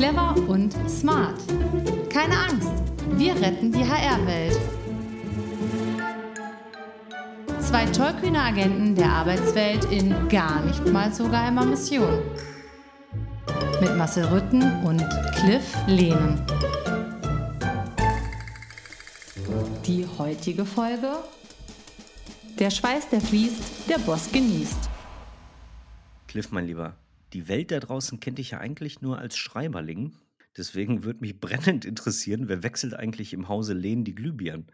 Clever 0.00 0.34
und 0.48 0.72
smart. 0.88 1.38
Keine 2.08 2.34
Angst, 2.34 2.72
wir 3.18 3.34
retten 3.34 3.70
die 3.70 3.84
HR-Welt. 3.84 4.58
Zwei 7.58 7.84
tollkühne 7.84 8.40
Agenten 8.40 8.94
der 8.94 9.10
Arbeitswelt 9.10 9.84
in 9.92 10.26
gar 10.30 10.62
nicht 10.62 10.86
mal 10.86 11.12
so 11.12 11.28
geheimer 11.28 11.66
Mission. 11.66 12.22
Mit 13.82 13.94
Marcel 13.98 14.24
Rütten 14.24 14.62
und 14.86 15.06
Cliff 15.34 15.76
Lehnen. 15.86 16.46
Die 19.84 20.06
heutige 20.16 20.64
Folge? 20.64 21.12
Der 22.58 22.70
Schweiß, 22.70 23.10
der 23.10 23.20
fließt, 23.20 23.90
der 23.90 23.98
Boss 23.98 24.32
genießt. 24.32 24.88
Cliff, 26.26 26.50
mein 26.52 26.66
Lieber, 26.66 26.94
die 27.32 27.48
Welt 27.48 27.70
da 27.70 27.80
draußen 27.80 28.20
kennt 28.20 28.38
dich 28.38 28.50
ja 28.52 28.58
eigentlich 28.58 29.00
nur 29.00 29.18
als 29.18 29.36
Schreiberling. 29.36 30.16
Deswegen 30.56 31.04
würde 31.04 31.20
mich 31.20 31.38
brennend 31.38 31.84
interessieren, 31.84 32.48
wer 32.48 32.62
wechselt 32.62 32.94
eigentlich 32.94 33.32
im 33.32 33.48
Hause 33.48 33.74
Lehn 33.74 34.04
die 34.04 34.14
Glühbirnen? 34.14 34.70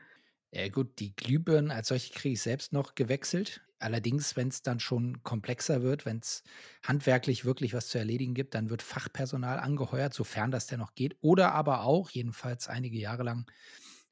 Ja, 0.53 0.69
gut, 0.69 0.99
die 1.01 1.15
Glühbirnen 1.15 1.71
als 1.71 1.89
solche 1.89 2.15
kriege 2.15 2.33
ich 2.35 2.43
selbst 2.43 2.73
noch 2.73 2.95
gewechselt. 2.95 3.63
Allerdings, 3.79 4.37
wenn 4.37 4.49
es 4.49 4.63
dann 4.63 4.81
schon 4.81 5.23
komplexer 5.23 5.83
wird, 5.83 6.07
wenn 6.07 6.19
es 6.19 6.43
handwerklich 6.83 7.45
wirklich 7.45 7.75
was 7.75 7.89
zu 7.89 7.99
erledigen 7.99 8.33
gibt, 8.33 8.55
dann 8.55 8.71
wird 8.71 8.81
Fachpersonal 8.81 9.59
angeheuert, 9.59 10.15
sofern 10.15 10.51
das 10.51 10.67
denn 10.67 10.79
noch 10.79 10.95
geht. 10.95 11.17
Oder 11.21 11.53
aber 11.53 11.83
auch, 11.83 12.09
jedenfalls 12.11 12.69
einige 12.69 12.97
Jahre 12.97 13.23
lang, 13.23 13.51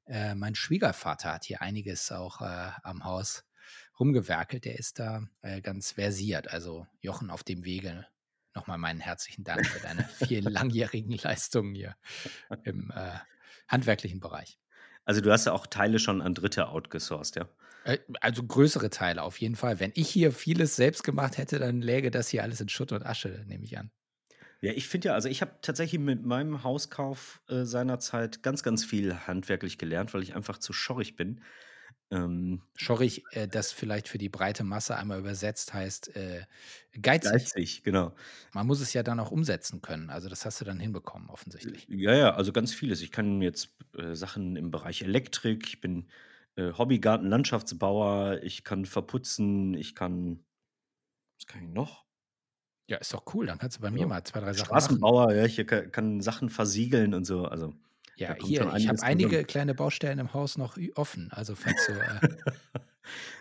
äh, 0.07 0.35
mein 0.35 0.55
Schwiegervater 0.55 1.33
hat 1.33 1.45
hier 1.45 1.63
einiges 1.63 2.13
auch 2.13 2.43
äh, 2.43 2.73
am 2.83 3.05
Haus 3.05 3.45
rumgewerkelt. 3.99 4.67
Der 4.67 4.79
ist 4.79 4.99
da 4.99 5.23
äh, 5.41 5.63
ganz 5.63 5.93
versiert. 5.93 6.51
Also 6.51 6.87
Jochen 7.01 7.31
auf 7.31 7.43
dem 7.43 7.65
Wege 7.65 8.07
nochmal 8.55 8.79
meinen 8.79 9.01
herzlichen 9.01 9.45
Dank 9.45 9.67
für 9.67 9.81
deine 9.81 10.05
vielen 10.05 10.45
langjährigen 10.45 11.17
Leistungen 11.19 11.75
hier 11.75 11.97
im 12.65 12.91
äh, 12.95 13.19
handwerklichen 13.69 14.21
Bereich. 14.21 14.59
Also 15.05 15.21
du 15.21 15.31
hast 15.31 15.45
ja 15.47 15.53
auch 15.53 15.67
Teile 15.67 15.99
schon 15.99 16.23
an 16.23 16.35
Dritte 16.35 16.69
outgesourced, 16.69 17.37
ja? 17.37 17.49
Äh, 17.85 17.99
also 18.21 18.43
größere 18.43 18.91
Teile 18.91 19.23
auf 19.23 19.39
jeden 19.39 19.57
Fall. 19.57 19.81
Wenn 19.81 19.93
ich 19.95 20.09
hier 20.09 20.33
vieles 20.33 20.77
selbst 20.77 21.05
gemacht 21.05 21.39
hätte, 21.39 21.59
dann 21.59 21.83
läge 21.83 22.11
das 22.11 22.29
hier 22.29 22.43
alles 22.43 22.61
in 22.61 22.69
Schutt 22.69 22.93
und 22.93 23.05
Asche, 23.05 23.45
nehme 23.47 23.65
ich 23.65 23.79
an. 23.79 23.91
Ja, 24.61 24.73
ich 24.73 24.89
finde 24.89 25.09
ja, 25.09 25.15
also 25.15 25.29
ich 25.29 25.43
habe 25.43 25.59
tatsächlich 25.61 26.01
mit 26.01 26.25
meinem 26.25 26.65
Hauskauf 26.65 27.43
äh, 27.49 27.65
seinerzeit 27.65 28.43
ganz, 28.43 28.63
ganz 28.63 28.85
viel 28.85 29.15
handwerklich 29.15 29.77
gelernt, 29.77 30.15
weil 30.15 30.23
ich 30.23 30.35
einfach 30.35 30.57
zu 30.57 30.73
schorrig 30.73 31.17
bin. 31.17 31.43
Ähm, 32.15 32.63
Schorrig, 32.77 33.25
äh, 33.33 33.49
das 33.49 33.73
vielleicht 33.73 34.09
für 34.09 34.19
die 34.19 34.29
breite 34.29 34.63
Masse 34.63 34.97
einmal 34.97 35.19
übersetzt 35.19 35.75
heißt 35.75 36.15
äh, 36.15 36.43
geizig. 37.01 37.33
geizig, 37.33 37.83
genau. 37.83 38.15
Man 38.53 38.67
muss 38.67 38.81
es 38.81 38.93
ja 38.93 39.03
dann 39.03 39.19
auch 39.19 39.33
umsetzen 39.33 39.83
können. 39.83 40.11
Also 40.11 40.29
das 40.29 40.47
hast 40.47 40.61
du 40.61 40.65
dann 40.65 40.79
hinbekommen, 40.79 41.29
offensichtlich. 41.29 41.87
Ja, 41.89 42.15
ja, 42.15 42.35
also 42.35 42.53
ganz 42.53 42.73
vieles. 42.73 43.03
Ich 43.03 43.11
kann 43.11 43.43
jetzt 43.43 43.71
äh, 43.97 44.15
Sachen 44.15 44.57
im 44.57 44.71
Bereich 44.71 45.03
Elektrik, 45.03 45.67
ich 45.67 45.81
bin 45.81 46.09
äh, 46.55 46.73
Hobbygarten-Landschaftsbauer, 46.73 48.41
ich 48.43 48.63
kann 48.63 48.85
verputzen, 48.85 49.75
ich 49.75 49.97
kann, 49.97 50.45
was 51.39 51.47
kann 51.47 51.65
ich 51.65 51.75
noch? 51.75 52.05
Ja, 52.87 52.99
ist 52.99 53.13
doch 53.13 53.25
cool. 53.35 53.47
Dann 53.47 53.59
kannst 53.59 53.79
du 53.79 53.81
bei 53.81 53.91
mir 53.91 54.07
mal 54.07 54.23
zwei, 54.23 54.41
drei 54.41 54.53
Sachen 54.53 54.71
machen. 54.71 54.81
Straßenbauer, 54.83 55.35
ja, 55.35 55.47
ich 55.47 55.67
kann, 55.67 55.91
kann 55.91 56.21
Sachen 56.21 56.49
versiegeln 56.49 57.15
und 57.15 57.25
so. 57.25 57.47
Also 57.47 57.75
ja, 58.17 58.37
hier, 58.41 58.73
ich 58.77 58.89
habe 58.89 59.03
einige 59.03 59.45
kleine 59.45 59.75
Baustellen 59.75 60.19
im 60.19 60.33
Haus 60.35 60.57
noch 60.57 60.77
offen. 60.95 61.31
Also 61.33 61.55
falls 61.55 61.87
du. 61.87 61.93
Äh, 61.93 62.81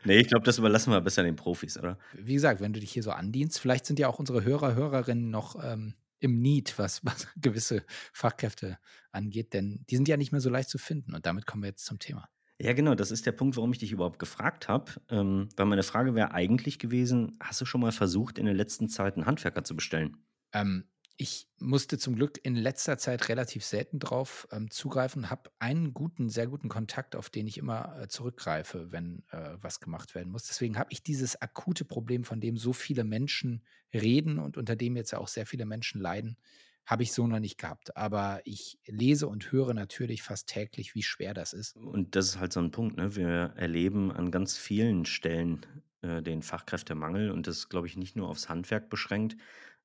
nee, 0.04 0.18
ich 0.18 0.28
glaube, 0.28 0.46
das 0.46 0.58
überlassen 0.58 0.92
wir 0.92 1.02
besser 1.02 1.24
den 1.24 1.36
Profis, 1.36 1.78
oder? 1.78 1.98
Wie 2.14 2.34
gesagt, 2.34 2.62
wenn 2.62 2.74
du 2.74 2.80
dich 2.80 2.92
hier 2.92 3.04
so 3.04 3.12
andienst, 3.12 3.60
vielleicht 3.60 3.86
sind 3.86 4.00
ja 4.00 4.08
auch 4.08 4.20
unsere 4.20 4.44
Hörer, 4.44 4.76
Hörerinnen 4.76 5.30
noch 5.30 5.64
ähm, 5.64 5.94
im 6.20 6.42
Need, 6.42 6.78
was, 6.78 7.04
was 7.06 7.28
gewisse 7.38 7.84
Fachkräfte 8.14 8.80
angeht, 9.12 9.54
denn 9.54 9.84
die 9.90 9.96
sind 9.96 10.08
ja 10.08 10.18
nicht 10.18 10.32
mehr 10.32 10.42
so 10.42 10.50
leicht 10.50 10.70
zu 10.70 10.78
finden. 10.78 11.14
Und 11.14 11.26
damit 11.26 11.46
kommen 11.46 11.64
wir 11.64 11.70
jetzt 11.70 11.86
zum 11.86 12.00
Thema. 12.00 12.30
Ja, 12.60 12.74
genau, 12.74 12.96
das 12.96 13.12
ist 13.12 13.26
der 13.26 13.32
Punkt, 13.32 13.58
warum 13.58 13.74
ich 13.74 13.80
dich 13.80 13.92
überhaupt 13.92 14.20
gefragt 14.20 14.68
habe. 14.68 14.92
Ähm, 15.10 15.50
weil 15.58 15.66
meine 15.66 15.84
Frage 15.84 16.16
wäre 16.16 16.32
eigentlich 16.32 16.80
gewesen: 16.80 17.38
Hast 17.42 17.60
du 17.62 17.66
schon 17.66 17.82
mal 17.82 17.92
versucht, 17.92 18.38
in 18.38 18.46
der 18.46 18.54
letzten 18.54 18.88
Zeit 18.88 19.16
einen 19.16 19.26
Handwerker 19.26 19.64
zu 19.64 19.76
bestellen? 19.76 20.18
Ähm, 20.54 20.86
ich 21.18 21.47
musste 21.59 21.97
zum 21.97 22.16
Glück 22.16 22.40
in 22.44 22.56
letzter 22.56 22.97
Zeit 22.97 23.29
relativ 23.29 23.63
selten 23.63 24.00
drauf 24.00 24.47
ähm, 24.51 24.72
zugreifen, 24.72 25.29
habe 25.29 25.51
einen 25.59 25.94
guten, 25.94 26.29
sehr 26.29 26.47
guten 26.47 26.69
Kontakt, 26.69 27.16
auf 27.16 27.29
den 27.29 27.47
ich 27.47 27.57
immer 27.57 28.01
äh, 28.01 28.07
zurückgreife, 28.07 28.91
wenn 28.91 29.24
äh, 29.29 29.56
was 29.62 29.79
gemacht 29.79 30.16
werden 30.16 30.31
muss. 30.31 30.47
Deswegen 30.47 30.78
habe 30.78 30.90
ich 30.91 31.03
dieses 31.03 31.40
akute 31.41 31.85
Problem, 31.85 32.24
von 32.24 32.41
dem 32.41 32.57
so 32.57 32.74
viele 32.74 33.03
Menschen 33.03 33.63
reden 33.94 34.40
und 34.40 34.57
unter 34.57 34.75
dem 34.75 34.96
jetzt 34.96 35.12
ja 35.12 35.19
auch 35.19 35.28
sehr 35.28 35.46
viele 35.46 35.66
Menschen 35.66 36.01
leiden, 36.01 36.38
habe 36.85 37.03
ich 37.03 37.13
so 37.13 37.28
noch 37.28 37.40
nicht 37.40 37.57
gehabt. 37.57 37.95
Aber 37.95 38.41
ich 38.44 38.80
lese 38.88 39.28
und 39.28 39.51
höre 39.51 39.74
natürlich 39.74 40.24
fast 40.24 40.50
täglich, 40.50 40.95
wie 40.95 41.03
schwer 41.03 41.34
das 41.34 41.53
ist. 41.53 41.75
Und 41.75 42.16
das 42.16 42.25
ist 42.25 42.40
halt 42.40 42.53
so 42.53 42.59
ein 42.59 42.72
Punkt. 42.72 42.97
Ne? 42.97 43.16
Wir 43.16 43.53
erleben 43.56 44.12
an 44.12 44.31
ganz 44.31 44.57
vielen 44.57 45.06
Stellen 45.06 45.66
äh, 46.01 46.22
den 46.22 46.41
Fachkräftemangel 46.41 47.31
und 47.31 47.47
das, 47.47 47.69
glaube 47.69 47.88
ich, 47.88 47.95
nicht 47.95 48.16
nur 48.16 48.28
aufs 48.28 48.50
Handwerk 48.50 48.90
beschränkt, 48.90 49.38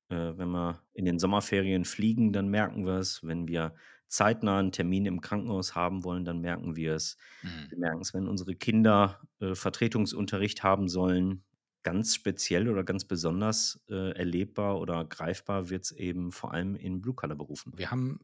äh, 0.09 0.37
wenn 0.37 0.49
wir 0.49 0.81
in 0.93 1.05
den 1.05 1.19
Sommerferien 1.19 1.85
fliegen, 1.85 2.33
dann 2.33 2.49
merken 2.49 2.85
wir 2.85 2.95
es. 2.95 3.23
Wenn 3.23 3.47
wir 3.47 3.73
zeitnah 4.07 4.59
einen 4.59 4.71
Termin 4.71 5.05
im 5.05 5.21
Krankenhaus 5.21 5.75
haben 5.75 6.03
wollen, 6.03 6.25
dann 6.25 6.41
merken 6.41 6.75
wir 6.75 6.95
es. 6.95 7.17
Mhm. 7.43 7.69
Wir 7.69 7.77
merken 7.77 8.01
es, 8.01 8.13
wenn 8.13 8.27
unsere 8.27 8.55
Kinder 8.55 9.21
äh, 9.39 9.55
Vertretungsunterricht 9.55 10.63
haben 10.63 10.89
sollen. 10.89 11.43
Ganz 11.83 12.13
speziell 12.13 12.67
oder 12.67 12.83
ganz 12.83 13.05
besonders 13.05 13.79
äh, 13.89 14.11
erlebbar 14.11 14.79
oder 14.79 15.05
greifbar 15.05 15.69
wird 15.69 15.85
es 15.85 15.91
eben 15.91 16.33
vor 16.33 16.53
allem 16.53 16.75
in 16.75 16.99
Blue-Color-Berufen. 16.99 17.71
Wir 17.77 17.89
haben 17.89 18.19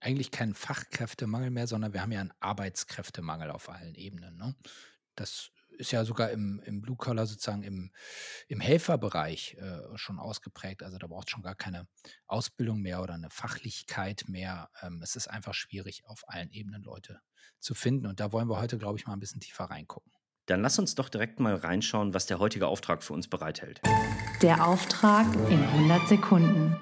eigentlich 0.00 0.32
keinen 0.32 0.54
Fachkräftemangel 0.54 1.50
mehr, 1.50 1.68
sondern 1.68 1.92
wir 1.92 2.02
haben 2.02 2.10
ja 2.10 2.20
einen 2.20 2.32
Arbeitskräftemangel 2.40 3.52
auf 3.52 3.68
allen 3.68 3.94
Ebenen. 3.94 4.36
Ne? 4.36 4.56
Das 5.14 5.52
ist 5.76 5.92
ja 5.92 6.04
sogar 6.04 6.30
im, 6.30 6.60
im 6.64 6.80
Blue 6.80 6.96
Collar 6.96 7.26
sozusagen 7.26 7.62
im, 7.62 7.90
im 8.48 8.60
Helferbereich 8.60 9.56
äh, 9.60 9.96
schon 9.96 10.18
ausgeprägt. 10.18 10.82
Also 10.82 10.98
da 10.98 11.06
braucht 11.06 11.28
es 11.28 11.32
schon 11.32 11.42
gar 11.42 11.54
keine 11.54 11.86
Ausbildung 12.26 12.80
mehr 12.80 13.02
oder 13.02 13.14
eine 13.14 13.30
Fachlichkeit 13.30 14.24
mehr. 14.28 14.70
Ähm, 14.82 15.00
es 15.02 15.16
ist 15.16 15.28
einfach 15.28 15.54
schwierig, 15.54 16.04
auf 16.06 16.22
allen 16.26 16.50
Ebenen 16.50 16.82
Leute 16.82 17.20
zu 17.60 17.74
finden. 17.74 18.06
Und 18.06 18.20
da 18.20 18.32
wollen 18.32 18.48
wir 18.48 18.60
heute, 18.60 18.78
glaube 18.78 18.98
ich, 18.98 19.06
mal 19.06 19.14
ein 19.14 19.20
bisschen 19.20 19.40
tiefer 19.40 19.64
reingucken. 19.64 20.12
Dann 20.46 20.62
lass 20.62 20.78
uns 20.78 20.94
doch 20.94 21.08
direkt 21.08 21.40
mal 21.40 21.56
reinschauen, 21.56 22.14
was 22.14 22.26
der 22.26 22.38
heutige 22.38 22.68
Auftrag 22.68 23.02
für 23.02 23.12
uns 23.12 23.28
bereithält. 23.28 23.80
Der 24.42 24.64
Auftrag 24.64 25.26
in 25.50 25.60
100 25.60 26.08
Sekunden. 26.08 26.76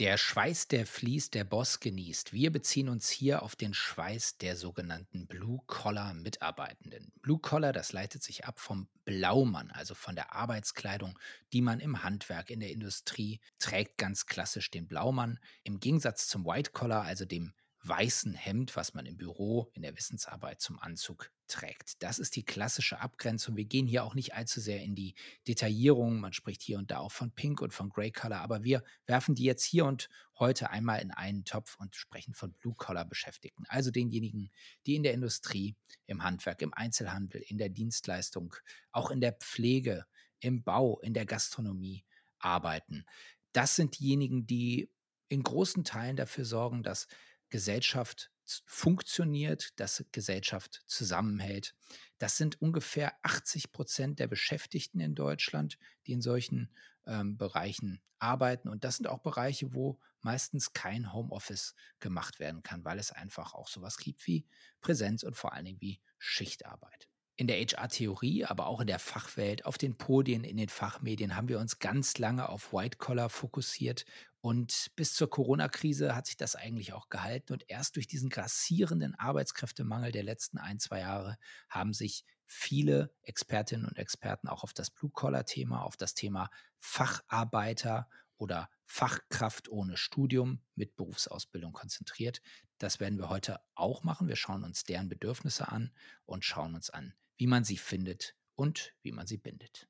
Der 0.00 0.16
Schweiß, 0.16 0.68
der 0.68 0.86
fließt, 0.86 1.34
der 1.34 1.44
Boss 1.44 1.78
genießt. 1.78 2.32
Wir 2.32 2.50
beziehen 2.50 2.88
uns 2.88 3.10
hier 3.10 3.42
auf 3.42 3.54
den 3.54 3.74
Schweiß 3.74 4.38
der 4.38 4.56
sogenannten 4.56 5.26
Blue-Collar-Mitarbeitenden. 5.26 7.12
Blue-Collar, 7.20 7.74
das 7.74 7.92
leitet 7.92 8.22
sich 8.22 8.46
ab 8.46 8.58
vom 8.60 8.88
Blaumann, 9.04 9.70
also 9.70 9.94
von 9.94 10.14
der 10.14 10.32
Arbeitskleidung, 10.32 11.18
die 11.52 11.60
man 11.60 11.80
im 11.80 12.02
Handwerk, 12.02 12.48
in 12.48 12.60
der 12.60 12.70
Industrie 12.70 13.40
trägt, 13.58 13.98
ganz 13.98 14.24
klassisch 14.24 14.70
den 14.70 14.88
Blaumann. 14.88 15.38
Im 15.64 15.80
Gegensatz 15.80 16.28
zum 16.28 16.46
White-Collar, 16.46 17.02
also 17.02 17.26
dem 17.26 17.52
weißen 17.82 18.34
Hemd, 18.34 18.76
was 18.76 18.92
man 18.94 19.06
im 19.06 19.16
Büro 19.16 19.70
in 19.72 19.82
der 19.82 19.96
Wissensarbeit 19.96 20.60
zum 20.60 20.78
Anzug 20.78 21.30
trägt. 21.46 22.02
Das 22.02 22.18
ist 22.18 22.36
die 22.36 22.44
klassische 22.44 23.00
Abgrenzung. 23.00 23.56
Wir 23.56 23.64
gehen 23.64 23.86
hier 23.86 24.04
auch 24.04 24.14
nicht 24.14 24.34
allzu 24.34 24.60
sehr 24.60 24.82
in 24.82 24.94
die 24.94 25.14
Detaillierung. 25.48 26.20
Man 26.20 26.32
spricht 26.32 26.62
hier 26.62 26.78
und 26.78 26.90
da 26.90 26.98
auch 26.98 27.12
von 27.12 27.32
Pink 27.32 27.62
und 27.62 27.72
von 27.72 27.88
Grey 27.88 28.12
Color, 28.12 28.40
aber 28.40 28.64
wir 28.64 28.84
werfen 29.06 29.34
die 29.34 29.44
jetzt 29.44 29.64
hier 29.64 29.86
und 29.86 30.08
heute 30.38 30.70
einmal 30.70 31.00
in 31.00 31.10
einen 31.10 31.44
Topf 31.44 31.76
und 31.78 31.96
sprechen 31.96 32.34
von 32.34 32.52
Blue 32.54 32.74
Collar 32.76 33.04
Beschäftigten, 33.04 33.64
also 33.68 33.90
denjenigen, 33.90 34.50
die 34.86 34.94
in 34.94 35.02
der 35.02 35.14
Industrie, 35.14 35.74
im 36.06 36.22
Handwerk, 36.22 36.62
im 36.62 36.74
Einzelhandel, 36.74 37.42
in 37.42 37.58
der 37.58 37.70
Dienstleistung, 37.70 38.54
auch 38.92 39.10
in 39.10 39.20
der 39.20 39.32
Pflege, 39.32 40.04
im 40.38 40.62
Bau, 40.62 40.98
in 41.00 41.14
der 41.14 41.26
Gastronomie 41.26 42.04
arbeiten. 42.38 43.04
Das 43.52 43.76
sind 43.76 43.98
diejenigen, 43.98 44.46
die 44.46 44.90
in 45.28 45.42
großen 45.42 45.84
Teilen 45.84 46.16
dafür 46.16 46.44
sorgen, 46.44 46.82
dass 46.82 47.06
Gesellschaft 47.50 48.30
funktioniert, 48.66 49.78
dass 49.78 50.04
Gesellschaft 50.12 50.82
zusammenhält. 50.86 51.74
Das 52.18 52.36
sind 52.36 52.60
ungefähr 52.60 53.14
80 53.22 53.72
Prozent 53.72 54.18
der 54.18 54.26
Beschäftigten 54.26 55.00
in 55.00 55.14
Deutschland, 55.14 55.78
die 56.06 56.12
in 56.12 56.20
solchen 56.20 56.74
ähm, 57.06 57.36
Bereichen 57.36 58.02
arbeiten. 58.18 58.68
Und 58.68 58.84
das 58.84 58.96
sind 58.96 59.06
auch 59.06 59.20
Bereiche, 59.20 59.74
wo 59.74 60.00
meistens 60.20 60.72
kein 60.72 61.12
Homeoffice 61.12 61.74
gemacht 61.98 62.40
werden 62.40 62.62
kann, 62.62 62.84
weil 62.84 62.98
es 62.98 63.12
einfach 63.12 63.54
auch 63.54 63.68
sowas 63.68 63.96
gibt 63.96 64.26
wie 64.26 64.46
Präsenz 64.80 65.22
und 65.22 65.36
vor 65.36 65.52
allen 65.52 65.64
Dingen 65.64 65.80
wie 65.80 66.00
Schichtarbeit. 66.18 67.09
In 67.40 67.46
der 67.46 67.56
HR-Theorie, 67.56 68.44
aber 68.44 68.66
auch 68.66 68.82
in 68.82 68.86
der 68.86 68.98
Fachwelt, 68.98 69.64
auf 69.64 69.78
den 69.78 69.96
Podien, 69.96 70.44
in 70.44 70.58
den 70.58 70.68
Fachmedien 70.68 71.36
haben 71.36 71.48
wir 71.48 71.58
uns 71.58 71.78
ganz 71.78 72.18
lange 72.18 72.50
auf 72.50 72.74
White 72.74 72.98
Collar 72.98 73.30
fokussiert 73.30 74.04
und 74.42 74.90
bis 74.94 75.14
zur 75.14 75.30
Corona-Krise 75.30 76.14
hat 76.14 76.26
sich 76.26 76.36
das 76.36 76.54
eigentlich 76.54 76.92
auch 76.92 77.08
gehalten. 77.08 77.54
Und 77.54 77.64
erst 77.66 77.96
durch 77.96 78.06
diesen 78.06 78.28
grassierenden 78.28 79.14
Arbeitskräftemangel 79.14 80.12
der 80.12 80.22
letzten 80.22 80.58
ein, 80.58 80.78
zwei 80.78 81.00
Jahre 81.00 81.38
haben 81.70 81.94
sich 81.94 82.26
viele 82.44 83.10
Expertinnen 83.22 83.86
und 83.86 83.96
Experten 83.96 84.46
auch 84.46 84.62
auf 84.62 84.74
das 84.74 84.90
Blue-Collar-Thema, 84.90 85.82
auf 85.82 85.96
das 85.96 86.12
Thema 86.12 86.50
Facharbeiter 86.78 88.06
oder 88.36 88.68
Fachkraft 88.84 89.70
ohne 89.70 89.96
Studium 89.96 90.60
mit 90.74 90.94
Berufsausbildung 90.94 91.72
konzentriert. 91.72 92.42
Das 92.76 93.00
werden 93.00 93.18
wir 93.18 93.30
heute 93.30 93.60
auch 93.74 94.02
machen. 94.02 94.28
Wir 94.28 94.36
schauen 94.36 94.62
uns 94.62 94.84
deren 94.84 95.08
Bedürfnisse 95.08 95.68
an 95.68 95.90
und 96.26 96.44
schauen 96.44 96.74
uns 96.74 96.90
an, 96.90 97.14
wie 97.40 97.46
man 97.46 97.64
sie 97.64 97.78
findet 97.78 98.36
und 98.54 98.92
wie 99.02 99.12
man 99.12 99.26
sie 99.26 99.38
bindet. 99.38 99.88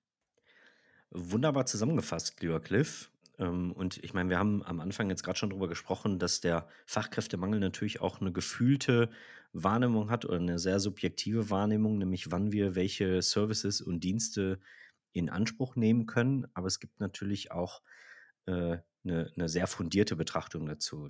Wunderbar 1.10 1.66
zusammengefasst, 1.66 2.40
lieber 2.40 2.60
Cliff. 2.60 3.10
Ähm, 3.38 3.72
und 3.72 3.98
ich 4.04 4.14
meine, 4.14 4.30
wir 4.30 4.38
haben 4.38 4.62
am 4.62 4.78
Anfang 4.78 5.10
jetzt 5.10 5.24
gerade 5.24 5.36
schon 5.36 5.50
darüber 5.50 5.66
gesprochen, 5.66 6.20
dass 6.20 6.40
der 6.40 6.68
Fachkräftemangel 6.86 7.58
natürlich 7.58 8.00
auch 8.00 8.20
eine 8.20 8.30
gefühlte 8.30 9.10
Wahrnehmung 9.52 10.10
hat 10.10 10.24
oder 10.24 10.36
eine 10.36 10.60
sehr 10.60 10.78
subjektive 10.78 11.50
Wahrnehmung, 11.50 11.98
nämlich 11.98 12.30
wann 12.30 12.52
wir 12.52 12.76
welche 12.76 13.20
Services 13.20 13.80
und 13.80 14.04
Dienste 14.04 14.60
in 15.12 15.28
Anspruch 15.28 15.74
nehmen 15.74 16.06
können. 16.06 16.46
Aber 16.54 16.68
es 16.68 16.78
gibt 16.78 17.00
natürlich 17.00 17.50
auch 17.50 17.82
äh, 18.46 18.78
eine, 19.02 19.32
eine 19.34 19.48
sehr 19.48 19.66
fundierte 19.66 20.14
Betrachtung 20.14 20.66
dazu. 20.66 21.08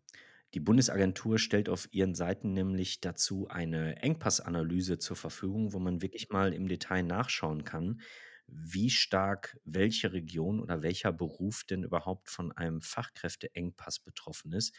Die 0.55 0.61
Bundesagentur 0.61 1.39
stellt 1.39 1.69
auf 1.69 1.89
ihren 1.93 2.15
Seiten 2.15 2.53
nämlich 2.53 3.01
dazu 3.01 3.49
eine 3.49 4.03
Engpassanalyse 4.03 4.99
zur 4.99 5.17
Verfügung, 5.17 5.73
wo 5.73 5.79
man 5.79 6.03
wirklich 6.03 6.31
mal 6.31 6.53
im 6.53 6.67
Detail 6.67 7.05
nachschauen 7.05 7.65
kann, 7.65 8.01
wie 8.49 8.91
stark 8.91 9.57
welche 9.65 10.13
Region 10.13 10.61
oder 10.61 10.83
welcher 10.83 11.13
Beruf 11.13 11.63
denn 11.65 11.85
überhaupt 11.85 12.29
von 12.29 12.51
einem 12.51 12.81
Fachkräfteengpass 12.81 14.01
betroffen 14.01 14.53
ist. 14.53 14.75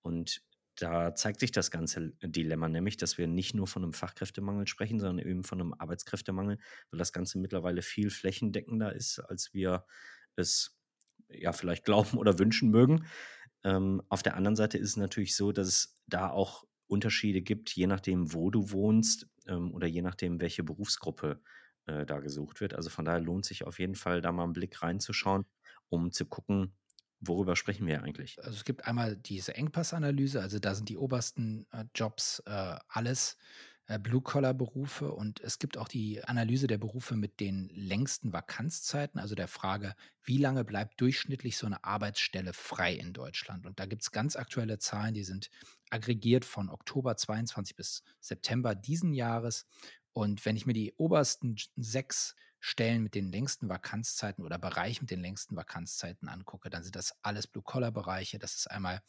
Und 0.00 0.42
da 0.76 1.14
zeigt 1.14 1.40
sich 1.40 1.50
das 1.50 1.70
ganze 1.70 2.12
Dilemma, 2.22 2.68
nämlich, 2.68 2.96
dass 2.96 3.18
wir 3.18 3.26
nicht 3.26 3.54
nur 3.54 3.66
von 3.66 3.82
einem 3.82 3.94
Fachkräftemangel 3.94 4.68
sprechen, 4.68 5.00
sondern 5.00 5.26
eben 5.26 5.42
von 5.42 5.60
einem 5.60 5.74
Arbeitskräftemangel, 5.74 6.58
weil 6.90 6.98
das 6.98 7.12
Ganze 7.12 7.38
mittlerweile 7.38 7.82
viel 7.82 8.10
flächendeckender 8.10 8.94
ist, 8.94 9.18
als 9.18 9.54
wir 9.54 9.86
es 10.36 10.78
ja 11.28 11.52
vielleicht 11.52 11.84
glauben 11.84 12.18
oder 12.18 12.38
wünschen 12.38 12.70
mögen. 12.70 13.06
Ähm, 13.66 14.00
auf 14.08 14.22
der 14.22 14.36
anderen 14.36 14.54
Seite 14.54 14.78
ist 14.78 14.90
es 14.90 14.96
natürlich 14.96 15.34
so, 15.34 15.50
dass 15.50 15.66
es 15.66 15.94
da 16.06 16.30
auch 16.30 16.64
Unterschiede 16.86 17.42
gibt, 17.42 17.74
je 17.74 17.88
nachdem, 17.88 18.32
wo 18.32 18.48
du 18.50 18.70
wohnst 18.70 19.26
ähm, 19.48 19.74
oder 19.74 19.88
je 19.88 20.02
nachdem, 20.02 20.40
welche 20.40 20.62
Berufsgruppe 20.62 21.40
äh, 21.86 22.06
da 22.06 22.20
gesucht 22.20 22.60
wird. 22.60 22.74
Also 22.74 22.90
von 22.90 23.04
daher 23.04 23.20
lohnt 23.20 23.44
sich 23.44 23.66
auf 23.66 23.80
jeden 23.80 23.96
Fall, 23.96 24.20
da 24.20 24.30
mal 24.30 24.44
einen 24.44 24.52
Blick 24.52 24.82
reinzuschauen, 24.82 25.46
um 25.88 26.12
zu 26.12 26.26
gucken, 26.26 26.76
worüber 27.18 27.56
sprechen 27.56 27.88
wir 27.88 28.04
eigentlich. 28.04 28.38
Also 28.38 28.52
es 28.52 28.64
gibt 28.64 28.86
einmal 28.86 29.16
diese 29.16 29.56
Engpassanalyse, 29.56 30.40
also 30.40 30.60
da 30.60 30.76
sind 30.76 30.88
die 30.88 30.96
obersten 30.96 31.66
äh, 31.72 31.86
Jobs 31.92 32.40
äh, 32.46 32.76
alles 32.86 33.36
Blue-Collar-Berufe 33.86 35.12
und 35.12 35.40
es 35.40 35.60
gibt 35.60 35.78
auch 35.78 35.86
die 35.86 36.22
Analyse 36.24 36.66
der 36.66 36.78
Berufe 36.78 37.14
mit 37.14 37.38
den 37.38 37.68
längsten 37.68 38.32
Vakanzzeiten, 38.32 39.20
also 39.20 39.36
der 39.36 39.46
Frage, 39.46 39.94
wie 40.24 40.38
lange 40.38 40.64
bleibt 40.64 41.00
durchschnittlich 41.00 41.56
so 41.56 41.66
eine 41.66 41.84
Arbeitsstelle 41.84 42.52
frei 42.52 42.94
in 42.94 43.12
Deutschland. 43.12 43.64
Und 43.64 43.78
da 43.78 43.86
gibt 43.86 44.02
es 44.02 44.10
ganz 44.10 44.34
aktuelle 44.34 44.78
Zahlen, 44.78 45.14
die 45.14 45.22
sind 45.22 45.50
aggregiert 45.90 46.44
von 46.44 46.68
Oktober 46.68 47.16
22 47.16 47.76
bis 47.76 48.02
September 48.20 48.74
diesen 48.74 49.12
Jahres. 49.12 49.66
Und 50.12 50.44
wenn 50.44 50.56
ich 50.56 50.66
mir 50.66 50.72
die 50.72 50.92
obersten 50.96 51.56
sechs 51.76 52.34
Stellen 52.58 53.04
mit 53.04 53.14
den 53.14 53.30
längsten 53.30 53.68
Vakanzzeiten 53.68 54.44
oder 54.44 54.58
Bereich 54.58 55.00
mit 55.00 55.12
den 55.12 55.20
längsten 55.20 55.54
Vakanzzeiten 55.54 56.28
angucke, 56.28 56.70
dann 56.70 56.82
sind 56.82 56.96
das 56.96 57.14
alles 57.22 57.46
Blue-Collar-Bereiche. 57.46 58.40
Das 58.40 58.56
ist 58.56 58.68
einmal 58.68 59.00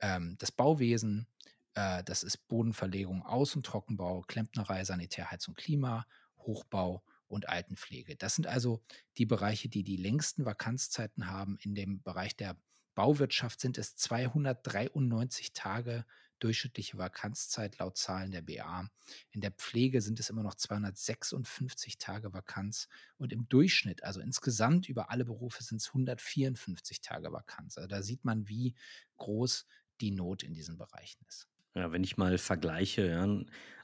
ähm, 0.00 0.36
das 0.38 0.52
Bauwesen, 0.52 1.26
äh, 1.74 2.02
das 2.04 2.22
ist 2.22 2.48
Bodenverlegung, 2.48 3.22
und 3.22 3.66
Trockenbau, 3.66 4.22
Klempnerei, 4.22 4.84
Sanitär, 4.84 5.30
Heizung, 5.30 5.54
Klima, 5.54 6.06
Hochbau 6.38 7.02
und 7.28 7.48
Altenpflege. 7.48 8.16
Das 8.16 8.34
sind 8.34 8.46
also 8.46 8.82
die 9.18 9.26
Bereiche, 9.26 9.68
die 9.68 9.84
die 9.84 9.96
längsten 9.96 10.44
Vakanzzeiten 10.44 11.28
haben. 11.28 11.58
In 11.60 11.74
dem 11.74 12.02
Bereich 12.02 12.36
der 12.36 12.56
Bauwirtschaft 12.94 13.60
sind 13.60 13.78
es 13.78 13.96
293 13.96 15.52
Tage 15.52 16.04
durchschnittliche 16.40 16.98
Vakanzzeit 16.98 17.78
laut 17.78 17.96
Zahlen 17.96 18.32
der 18.32 18.42
BA. 18.42 18.90
In 19.30 19.40
der 19.40 19.52
Pflege 19.52 20.00
sind 20.00 20.18
es 20.18 20.30
immer 20.30 20.42
noch 20.42 20.54
256 20.54 21.98
Tage 21.98 22.32
Vakanz 22.32 22.88
und 23.18 23.32
im 23.32 23.48
Durchschnitt, 23.48 24.02
also 24.02 24.20
insgesamt 24.20 24.88
über 24.88 25.10
alle 25.10 25.24
Berufe, 25.24 25.62
sind 25.62 25.80
es 25.80 25.88
154 25.88 27.00
Tage 27.00 27.30
Vakanz. 27.32 27.76
Also 27.76 27.88
da 27.88 28.02
sieht 28.02 28.24
man, 28.24 28.48
wie 28.48 28.74
groß 29.18 29.66
die 30.00 30.10
Not 30.10 30.42
in 30.42 30.54
diesen 30.54 30.78
Bereichen 30.78 31.22
ist. 31.28 31.46
Ja, 31.80 31.92
wenn 31.92 32.04
ich 32.04 32.18
mal 32.18 32.36
vergleiche, 32.36 33.08
ja, 33.08 33.26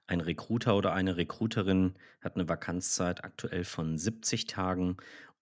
ein 0.07 0.21
Recruiter 0.21 0.77
oder 0.77 0.93
eine 0.93 1.17
Recruiterin 1.17 1.95
hat 2.21 2.35
eine 2.35 2.47
Vakanzzeit 2.47 3.25
aktuell 3.25 3.65
von 3.65 3.97
70 3.97 4.47
Tagen 4.47 4.99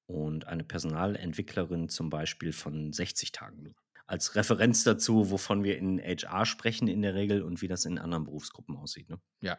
und 0.06 0.46
eine 0.46 0.62
Personalentwicklerin 0.62 1.88
zum 1.88 2.10
Beispiel 2.10 2.52
von 2.52 2.92
60 2.92 3.32
Tagen. 3.32 3.74
Als 4.06 4.36
Referenz 4.36 4.84
dazu, 4.84 5.32
wovon 5.32 5.64
wir 5.64 5.78
in 5.78 5.98
HR 5.98 6.46
sprechen 6.46 6.86
in 6.86 7.02
der 7.02 7.14
Regel 7.14 7.42
und 7.42 7.60
wie 7.60 7.66
das 7.66 7.86
in 7.86 7.98
anderen 7.98 8.22
Berufsgruppen 8.22 8.76
aussieht. 8.76 9.10
Ne? 9.10 9.18
Ja. 9.40 9.58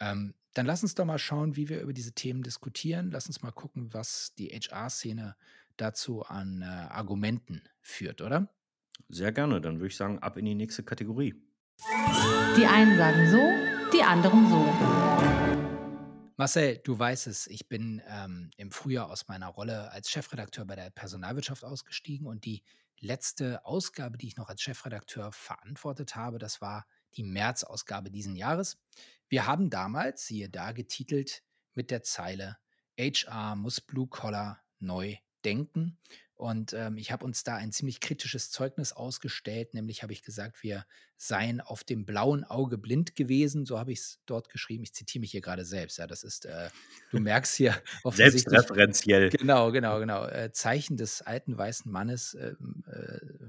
Ähm, 0.00 0.34
dann 0.54 0.66
lass 0.66 0.82
uns 0.82 0.96
doch 0.96 1.04
mal 1.04 1.20
schauen, 1.20 1.54
wie 1.54 1.68
wir 1.68 1.82
über 1.82 1.92
diese 1.92 2.14
Themen 2.14 2.42
diskutieren. 2.42 3.12
Lass 3.12 3.28
uns 3.28 3.42
mal 3.42 3.52
gucken, 3.52 3.94
was 3.94 4.34
die 4.34 4.48
HR-Szene 4.48 5.36
dazu 5.76 6.24
an 6.24 6.62
äh, 6.62 6.64
Argumenten 6.64 7.62
führt, 7.80 8.22
oder? 8.22 8.52
Sehr 9.08 9.30
gerne. 9.30 9.60
Dann 9.60 9.76
würde 9.76 9.86
ich 9.86 9.96
sagen, 9.96 10.18
ab 10.18 10.36
in 10.36 10.46
die 10.46 10.56
nächste 10.56 10.82
Kategorie. 10.82 11.47
Die 12.58 12.66
einen 12.66 12.96
sagen 12.96 13.30
so, 13.30 13.92
die 13.96 14.02
anderen 14.02 14.48
so. 14.48 14.64
Marcel, 16.36 16.78
du 16.78 16.98
weißt 16.98 17.28
es, 17.28 17.46
ich 17.46 17.68
bin 17.68 18.02
ähm, 18.08 18.50
im 18.56 18.72
Frühjahr 18.72 19.10
aus 19.10 19.28
meiner 19.28 19.46
Rolle 19.46 19.92
als 19.92 20.10
Chefredakteur 20.10 20.64
bei 20.64 20.74
der 20.74 20.90
Personalwirtschaft 20.90 21.64
ausgestiegen 21.64 22.26
und 22.26 22.44
die 22.44 22.64
letzte 22.98 23.64
Ausgabe, 23.64 24.18
die 24.18 24.26
ich 24.26 24.36
noch 24.36 24.48
als 24.48 24.60
Chefredakteur 24.60 25.30
verantwortet 25.30 26.16
habe, 26.16 26.38
das 26.38 26.60
war 26.60 26.84
die 27.16 27.22
März-Ausgabe 27.22 28.10
diesen 28.10 28.34
Jahres. 28.34 28.76
Wir 29.28 29.46
haben 29.46 29.70
damals, 29.70 30.26
siehe 30.26 30.48
da, 30.48 30.72
getitelt 30.72 31.42
mit 31.74 31.92
der 31.92 32.02
Zeile 32.02 32.58
HR 32.98 33.54
muss 33.54 33.80
Blue 33.80 34.08
Collar 34.08 34.60
neu 34.80 35.16
denken. 35.44 35.96
Und 36.38 36.72
ähm, 36.72 36.96
ich 36.98 37.10
habe 37.10 37.24
uns 37.24 37.42
da 37.42 37.56
ein 37.56 37.72
ziemlich 37.72 37.98
kritisches 37.98 38.52
Zeugnis 38.52 38.92
ausgestellt, 38.92 39.74
nämlich 39.74 40.04
habe 40.04 40.12
ich 40.12 40.22
gesagt, 40.22 40.62
wir 40.62 40.86
seien 41.16 41.60
auf 41.60 41.82
dem 41.82 42.06
blauen 42.06 42.44
Auge 42.44 42.78
blind 42.78 43.16
gewesen. 43.16 43.66
So 43.66 43.76
habe 43.76 43.90
ich 43.90 43.98
es 43.98 44.20
dort 44.24 44.48
geschrieben. 44.48 44.84
Ich 44.84 44.94
zitiere 44.94 45.20
mich 45.20 45.32
hier 45.32 45.40
gerade 45.40 45.64
selbst. 45.64 45.98
Ja, 45.98 46.06
das 46.06 46.22
ist, 46.22 46.46
äh, 46.46 46.70
du 47.10 47.18
merkst 47.18 47.56
hier 47.56 47.82
Selbstreferenziell. 48.04 49.30
Genau, 49.30 49.72
genau, 49.72 49.98
genau. 49.98 50.26
Äh, 50.26 50.52
Zeichen 50.52 50.96
des 50.96 51.22
alten 51.22 51.58
weißen 51.58 51.90
Mannes 51.90 52.34
äh, 52.34 52.54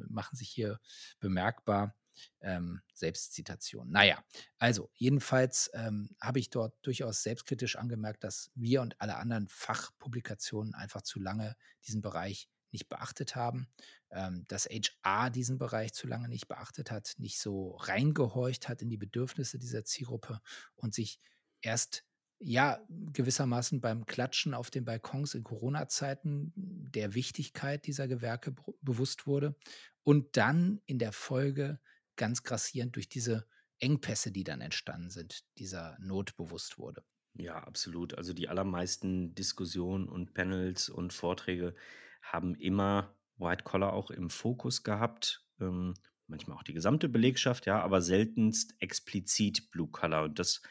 machen 0.07 0.35
sich 0.35 0.49
hier 0.49 0.79
bemerkbar 1.19 1.95
ähm, 2.41 2.81
Selbstzitation. 2.95 3.91
Naja, 3.91 4.23
also 4.57 4.89
jedenfalls 4.95 5.69
ähm, 5.75 6.15
habe 6.19 6.39
ich 6.39 6.49
dort 6.49 6.73
durchaus 6.81 7.21
selbstkritisch 7.21 7.75
angemerkt, 7.75 8.23
dass 8.23 8.49
wir 8.55 8.81
und 8.81 8.99
alle 8.99 9.17
anderen 9.17 9.47
Fachpublikationen 9.47 10.73
einfach 10.73 11.03
zu 11.03 11.19
lange 11.19 11.55
diesen 11.85 12.01
Bereich 12.01 12.49
nicht 12.71 12.89
beachtet 12.89 13.35
haben, 13.35 13.67
ähm, 14.11 14.45
dass 14.47 14.65
HR 14.65 15.29
diesen 15.29 15.57
Bereich 15.57 15.93
zu 15.93 16.07
lange 16.07 16.29
nicht 16.29 16.47
beachtet 16.47 16.91
hat, 16.91 17.15
nicht 17.17 17.39
so 17.39 17.75
reingehorcht 17.75 18.69
hat 18.69 18.81
in 18.81 18.89
die 18.89 18.97
Bedürfnisse 18.97 19.59
dieser 19.59 19.83
Zielgruppe 19.85 20.41
und 20.75 20.93
sich 20.93 21.19
erst 21.61 22.05
ja, 22.41 22.79
gewissermaßen 22.89 23.81
beim 23.81 24.05
Klatschen 24.05 24.53
auf 24.53 24.71
den 24.71 24.85
Balkons 24.85 25.33
in 25.33 25.43
Corona-Zeiten 25.43 26.53
der 26.55 27.13
Wichtigkeit 27.13 27.85
dieser 27.85 28.07
Gewerke 28.07 28.55
bewusst 28.81 29.27
wurde 29.27 29.55
und 30.03 30.37
dann 30.37 30.81
in 30.85 30.99
der 30.99 31.11
Folge 31.11 31.79
ganz 32.15 32.43
grassierend 32.43 32.95
durch 32.95 33.09
diese 33.09 33.45
Engpässe, 33.79 34.31
die 34.31 34.43
dann 34.43 34.61
entstanden 34.61 35.09
sind, 35.09 35.43
dieser 35.57 35.97
Not 35.99 36.35
bewusst 36.37 36.77
wurde. 36.77 37.03
Ja, 37.33 37.63
absolut. 37.63 38.17
Also 38.17 38.33
die 38.33 38.49
allermeisten 38.49 39.35
Diskussionen 39.35 40.09
und 40.09 40.33
Panels 40.33 40.89
und 40.89 41.13
Vorträge 41.13 41.75
haben 42.21 42.55
immer 42.55 43.15
White 43.37 43.63
Collar 43.63 43.93
auch 43.93 44.11
im 44.11 44.29
Fokus 44.29 44.83
gehabt. 44.83 45.45
Ähm, 45.59 45.93
manchmal 46.27 46.57
auch 46.57 46.63
die 46.63 46.73
gesamte 46.73 47.09
Belegschaft, 47.09 47.65
ja, 47.65 47.81
aber 47.81 48.01
seltenst 48.01 48.75
explizit 48.79 49.71
Blue 49.71 49.89
Collar. 49.89 50.25
Und 50.25 50.39
das 50.39 50.61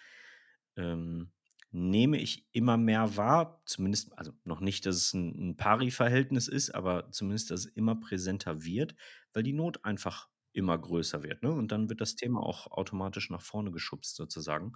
ähm, 0.76 1.33
nehme 1.71 2.19
ich 2.19 2.47
immer 2.52 2.76
mehr 2.76 3.17
wahr, 3.17 3.62
zumindest, 3.67 4.17
also 4.17 4.33
noch 4.45 4.61
nicht, 4.61 4.87
dass 4.87 4.97
es 4.97 5.14
ein, 5.14 5.50
ein 5.50 5.57
Pari-Verhältnis 5.57 6.49
ist, 6.49 6.71
aber 6.75 7.11
zumindest, 7.11 7.50
dass 7.50 7.61
es 7.61 7.67
immer 7.67 7.97
präsenter 7.97 8.64
wird, 8.64 8.95
weil 9.33 9.43
die 9.43 9.52
Not 9.52 9.85
einfach 9.85 10.28
immer 10.52 10.78
größer 10.78 11.23
wird, 11.23 11.43
ne? 11.43 11.52
Und 11.52 11.73
dann 11.73 11.88
wird 11.88 12.00
das 12.00 12.17
Thema 12.17 12.43
auch 12.43 12.69
automatisch 12.69 13.31
nach 13.31 13.43
vorne 13.43 13.71
geschubst 13.71 14.17
sozusagen. 14.17 14.73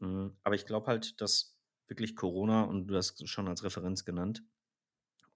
Hm, 0.00 0.36
aber 0.42 0.54
ich 0.54 0.66
glaube 0.66 0.86
halt, 0.86 1.20
dass 1.20 1.56
wirklich 1.88 2.16
Corona 2.16 2.62
und 2.62 2.86
du 2.86 2.96
hast 2.96 3.20
es 3.20 3.28
schon 3.28 3.48
als 3.48 3.64
Referenz 3.64 4.04
genannt, 4.04 4.42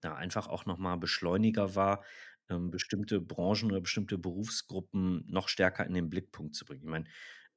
da 0.00 0.14
einfach 0.14 0.46
auch 0.48 0.66
noch 0.66 0.78
mal 0.78 0.96
Beschleuniger 0.96 1.74
war, 1.74 2.04
ähm, 2.48 2.70
bestimmte 2.70 3.20
Branchen 3.20 3.70
oder 3.70 3.80
bestimmte 3.80 4.18
Berufsgruppen 4.18 5.24
noch 5.28 5.48
stärker 5.48 5.86
in 5.86 5.94
den 5.94 6.10
Blickpunkt 6.10 6.54
zu 6.54 6.64
bringen. 6.64 6.82
Ich 6.84 6.88
meine, 6.90 7.04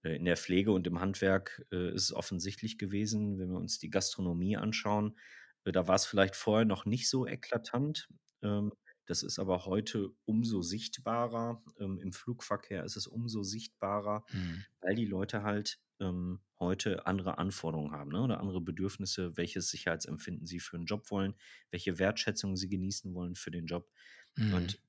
äh, 0.04 0.16
in 0.16 0.26
der 0.26 0.38
Pflege 0.38 0.72
und 0.72 0.88
im 0.88 1.00
Handwerk, 1.00 1.66
äh, 1.72 1.94
ist 1.94 2.04
es 2.04 2.14
offensichtlich 2.14 2.78
gewesen, 2.78 3.40
wenn 3.40 3.50
wir 3.52 3.58
uns 3.58 3.80
die 3.80 3.90
Gastronomie 3.90 4.58
anschauen, 4.58 5.18
äh, 5.66 5.72
da 5.72 5.88
war 5.88 5.96
es 5.96 6.06
vielleicht 6.06 6.36
vorher 6.36 6.66
noch 6.66 6.86
nicht 6.86 7.10
so 7.10 7.28
eklatant. 7.28 8.10
Ähm, 8.44 8.74
das 9.06 9.24
ist 9.24 9.40
aber 9.40 9.66
heute 9.66 10.10
umso 10.26 10.62
sichtbarer. 10.62 11.64
Ähm, 11.80 12.00
Im 12.00 12.14
Flugverkehr 12.14 12.84
ist 12.84 12.96
es 12.96 13.08
umso 13.08 13.44
sichtbarer, 13.44 14.26
Mhm. 14.34 14.66
weil 14.82 14.96
die 14.96 15.06
Leute 15.06 15.44
halt, 15.44 15.80
ähm, 16.02 16.42
heute 16.60 17.08
andere 17.08 17.38
Anforderungen 17.40 17.94
haben, 17.94 18.12
ne, 18.12 18.22
oder 18.24 18.40
andere 18.42 18.62
Bedürfnisse, 18.62 19.38
welches 19.38 19.70
Sicherheitsempfinden 19.70 20.46
sie 20.48 20.60
für 20.60 20.78
'n 20.78 20.86
Job 20.86 21.12
wollen, 21.12 21.36
welche 21.72 22.00
Wertschätzung 22.00 22.56
sie 22.58 22.70
genießen 22.70 23.14
wollen 23.16 23.36
für 23.36 23.52
den 23.52 23.68
Job. 23.68 23.92
Mhm. 24.38 24.52
Und 24.52 24.82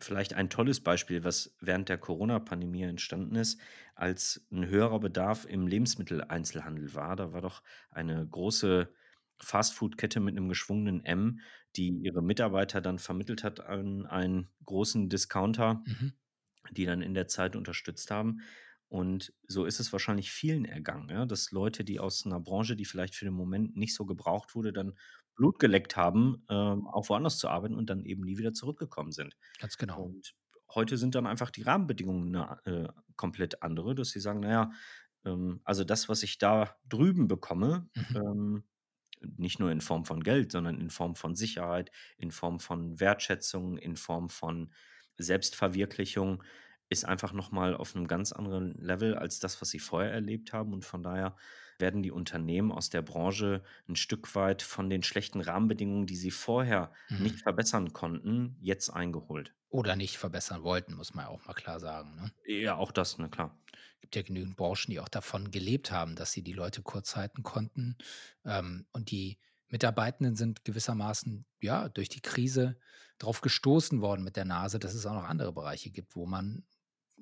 vielleicht 0.00 0.34
ein 0.34 0.50
tolles 0.50 0.80
Beispiel, 0.82 1.24
was 1.24 1.56
während 1.60 1.88
der 1.88 1.98
Corona-Pandemie 1.98 2.82
entstanden 2.84 3.36
ist, 3.36 3.60
als 3.94 4.46
'n 4.52 4.66
höherer 4.68 5.00
Bedarf 5.00 5.44
im 5.46 5.66
Lebensmitteleinzelhandel 5.68 6.94
war. 6.94 7.16
Da 7.16 7.32
war 7.32 7.42
doch 7.42 7.62
eine 7.90 8.26
große 8.28 8.92
Fastfood-Kette 9.40 10.20
mit 10.20 10.34
'nem 10.36 10.48
geschwungenen 10.48 11.04
M, 11.04 11.40
die 11.76 11.88
ihre 11.90 12.22
Mitarbeiter 12.22 12.80
dann 12.82 12.98
vermittelt 13.00 13.44
hat 13.44 13.60
an 13.60 14.06
einen 14.06 14.50
großen 14.66 15.08
Discounter, 15.08 15.84
Mhm. 15.86 16.12
die 16.72 16.86
dann 16.86 17.02
in 17.02 17.14
der 17.14 17.28
Zeit 17.28 17.56
unterstützt 17.56 18.10
haben. 18.12 18.40
Und 18.92 19.32
so 19.48 19.64
ist 19.64 19.80
es 19.80 19.90
wahrscheinlich 19.92 20.30
vielen 20.30 20.66
ergangen, 20.66 21.08
ja, 21.08 21.24
dass 21.24 21.50
Leute, 21.50 21.82
die 21.82 21.98
aus 21.98 22.26
'ner 22.26 22.40
Branche, 22.40 22.76
die 22.76 22.84
vielleicht 22.84 23.14
für 23.14 23.24
den 23.24 23.32
Moment 23.34 23.74
nicht 23.76 23.94
so 23.94 24.04
gebraucht 24.04 24.54
wurde, 24.54 24.72
dann 24.74 24.98
Blut 25.34 25.58
geleckt 25.58 25.96
haben, 25.96 26.44
ähm, 26.50 26.86
auch 26.86 27.08
woanders 27.08 27.38
zu 27.38 27.48
arbeiten 27.48 27.74
und 27.74 27.88
dann 27.88 28.04
eben 28.04 28.22
nie 28.22 28.36
wieder 28.36 28.52
zurückgekommen 28.52 29.12
sind. 29.12 29.36
Ganz 29.58 29.76
genau. 29.78 30.04
Und 30.04 30.34
heute 30.74 30.96
sind 30.98 31.14
dann 31.14 31.26
einfach 31.26 31.50
die 31.50 31.62
Rahmenbedingungen 31.62 32.34
äh, 32.64 32.88
komplett 33.16 33.62
andere, 33.62 33.94
dass 33.94 34.10
sie 34.10 34.20
sagen: 34.20 34.40
„Na 34.40 34.50
ja, 34.50 34.70
ähm, 35.24 35.60
also 35.64 35.84
das, 35.84 36.08
was 36.08 36.22
ich 36.22 36.38
da 36.38 36.76
drüben 36.88 37.28
bekomme, 37.28 37.88
Mhm. 37.96 38.14
ähm, 38.14 38.64
nicht 39.20 39.60
nur 39.60 39.70
in 39.70 39.80
Form 39.80 40.04
von 40.04 40.22
Geld, 40.22 40.52
sondern 40.52 40.80
in 40.80 40.90
Form 40.90 41.14
von 41.14 41.34
Sicherheit, 41.36 41.90
in 42.18 42.30
Form 42.32 42.58
von 42.60 42.98
Wertschätzung, 43.00 43.78
in 43.78 43.96
Form 43.96 44.28
von 44.28 44.72
Selbstverwirklichung, 45.18 46.42
ist 46.92 47.04
einfach 47.04 47.32
noch 47.32 47.50
mal 47.52 47.74
auf 47.76 47.94
'nem 47.94 48.06
ganz 48.08 48.32
anderen 48.32 48.74
Level 48.74 49.14
als 49.16 49.40
das, 49.40 49.60
was 49.62 49.70
sie 49.70 49.78
vorher 49.80 50.12
erlebt 50.12 50.52
haben.“ 50.52 50.72
Und 50.72 50.84
von 50.84 51.02
daher 51.02 51.36
werden 51.78 52.02
die 52.02 52.10
Unternehmen 52.12 52.72
aus 52.72 52.90
der 52.90 53.02
Branche 53.02 53.62
'n 53.88 53.96
Stück 53.96 54.34
weit 54.36 54.62
von 54.62 54.90
den 54.90 55.02
schlechten 55.02 55.40
Rahmenbedingungen, 55.40 56.06
die 56.06 56.16
sie 56.16 56.30
vorher 56.30 56.92
Mhm. 57.10 57.28
nicht 57.28 57.42
verbessern 57.42 57.92
konnten, 57.92 58.56
jetzt 58.60 58.90
eingeholt. 58.90 59.54
Oder 59.70 59.96
nicht 59.96 60.18
verbessern 60.18 60.62
wollten, 60.62 60.94
muss 60.94 61.14
man 61.14 61.24
ja 61.24 61.30
auch 61.32 61.44
mal 61.46 61.52
klar 61.54 61.80
sagen, 61.80 62.14
ne? 62.14 62.30
Ja, 62.46 62.76
auch 62.76 62.92
das, 62.92 63.18
na 63.18 63.26
klar. 63.28 63.58
Gibt 64.00 64.16
ja 64.16 64.22
genügend 64.22 64.56
Branchen, 64.56 64.90
die 64.90 65.00
auch 65.00 65.08
davon 65.08 65.50
gelebt 65.50 65.90
haben, 65.90 66.16
dass 66.16 66.32
sie 66.32 66.42
die 66.42 66.52
Leute 66.52 66.82
kurz 66.82 67.16
halten 67.16 67.42
konnten. 67.42 67.96
Ähm, 68.44 68.86
und 68.92 69.10
die 69.10 69.38
Mitarbeitenden 69.68 70.36
sind 70.36 70.64
gewissermaßen, 70.64 71.46
ja, 71.60 71.88
durch 71.88 72.08
die 72.08 72.20
Krise 72.20 72.78
drauf 73.18 73.40
gestoßen 73.40 74.00
worden 74.02 74.24
mit 74.24 74.36
der 74.36 74.44
Nase, 74.44 74.78
dass 74.78 74.94
es 74.94 75.06
auch 75.06 75.14
noch 75.14 75.24
andere 75.24 75.52
Bereiche 75.52 75.90
gibt, 75.90 76.16
wo 76.16 76.26
man 76.26 76.64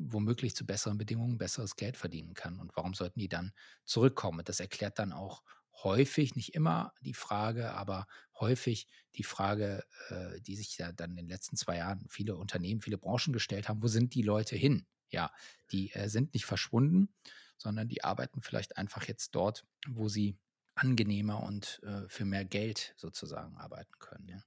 womöglich 0.01 0.55
zu 0.57 0.67
besseren 0.67 0.99
Bedingungen 0.99 1.39
besseres 1.39 1.77
Geld 1.77 1.97
verdienen 1.97 2.35
kann. 2.35 2.59
Und 2.61 2.77
warum 2.77 2.95
sollten 2.95 3.21
die 3.21 3.29
dann 3.29 3.53
zurückkommen? 3.85 4.41
Und 4.41 4.49
das 4.49 4.61
erklärt 4.61 4.99
dann 4.99 5.13
auch 5.13 5.43
häufig, 5.83 6.35
nicht 6.37 6.55
immer 6.55 6.93
die 7.01 7.15
Frage, 7.15 7.73
aber 7.73 8.07
häufig 8.39 8.89
die 9.15 9.23
Frage, 9.25 9.85
äh, 10.09 10.41
die 10.41 10.57
sich 10.57 10.77
ja 10.79 10.93
dann 10.93 11.11
in 11.11 11.17
den 11.17 11.29
letzten 11.29 11.57
2 11.57 11.79
Jahren 11.79 12.07
viele 12.09 12.37
Unternehmen, 12.37 12.81
viele 12.81 12.99
Branchen 12.99 13.33
gestellt 13.33 13.69
haben: 13.69 13.83
„Wo 13.83 13.89
sind 13.89 14.15
die 14.15 14.23
Leute 14.23 14.57
hin?“ 14.57 14.87
Ja, 15.11 15.33
die, 15.73 15.93
äh, 15.93 16.09
sind 16.09 16.35
nicht 16.35 16.47
verschwunden, 16.47 17.15
sondern 17.57 17.89
die 17.89 18.05
arbeiten 18.05 18.43
vielleicht 18.43 18.77
einfach 18.77 19.05
jetzt 19.09 19.35
dort, 19.35 19.65
wo 19.89 20.09
sie 20.09 20.39
angenehmer 20.75 21.43
und, 21.43 21.81
äh, 21.83 22.09
für 22.09 22.25
mehr 22.25 22.45
Geld 22.45 22.95
sozusagen 22.97 23.57
arbeiten 23.57 23.93
können, 23.99 24.29
Ja. 24.29 24.43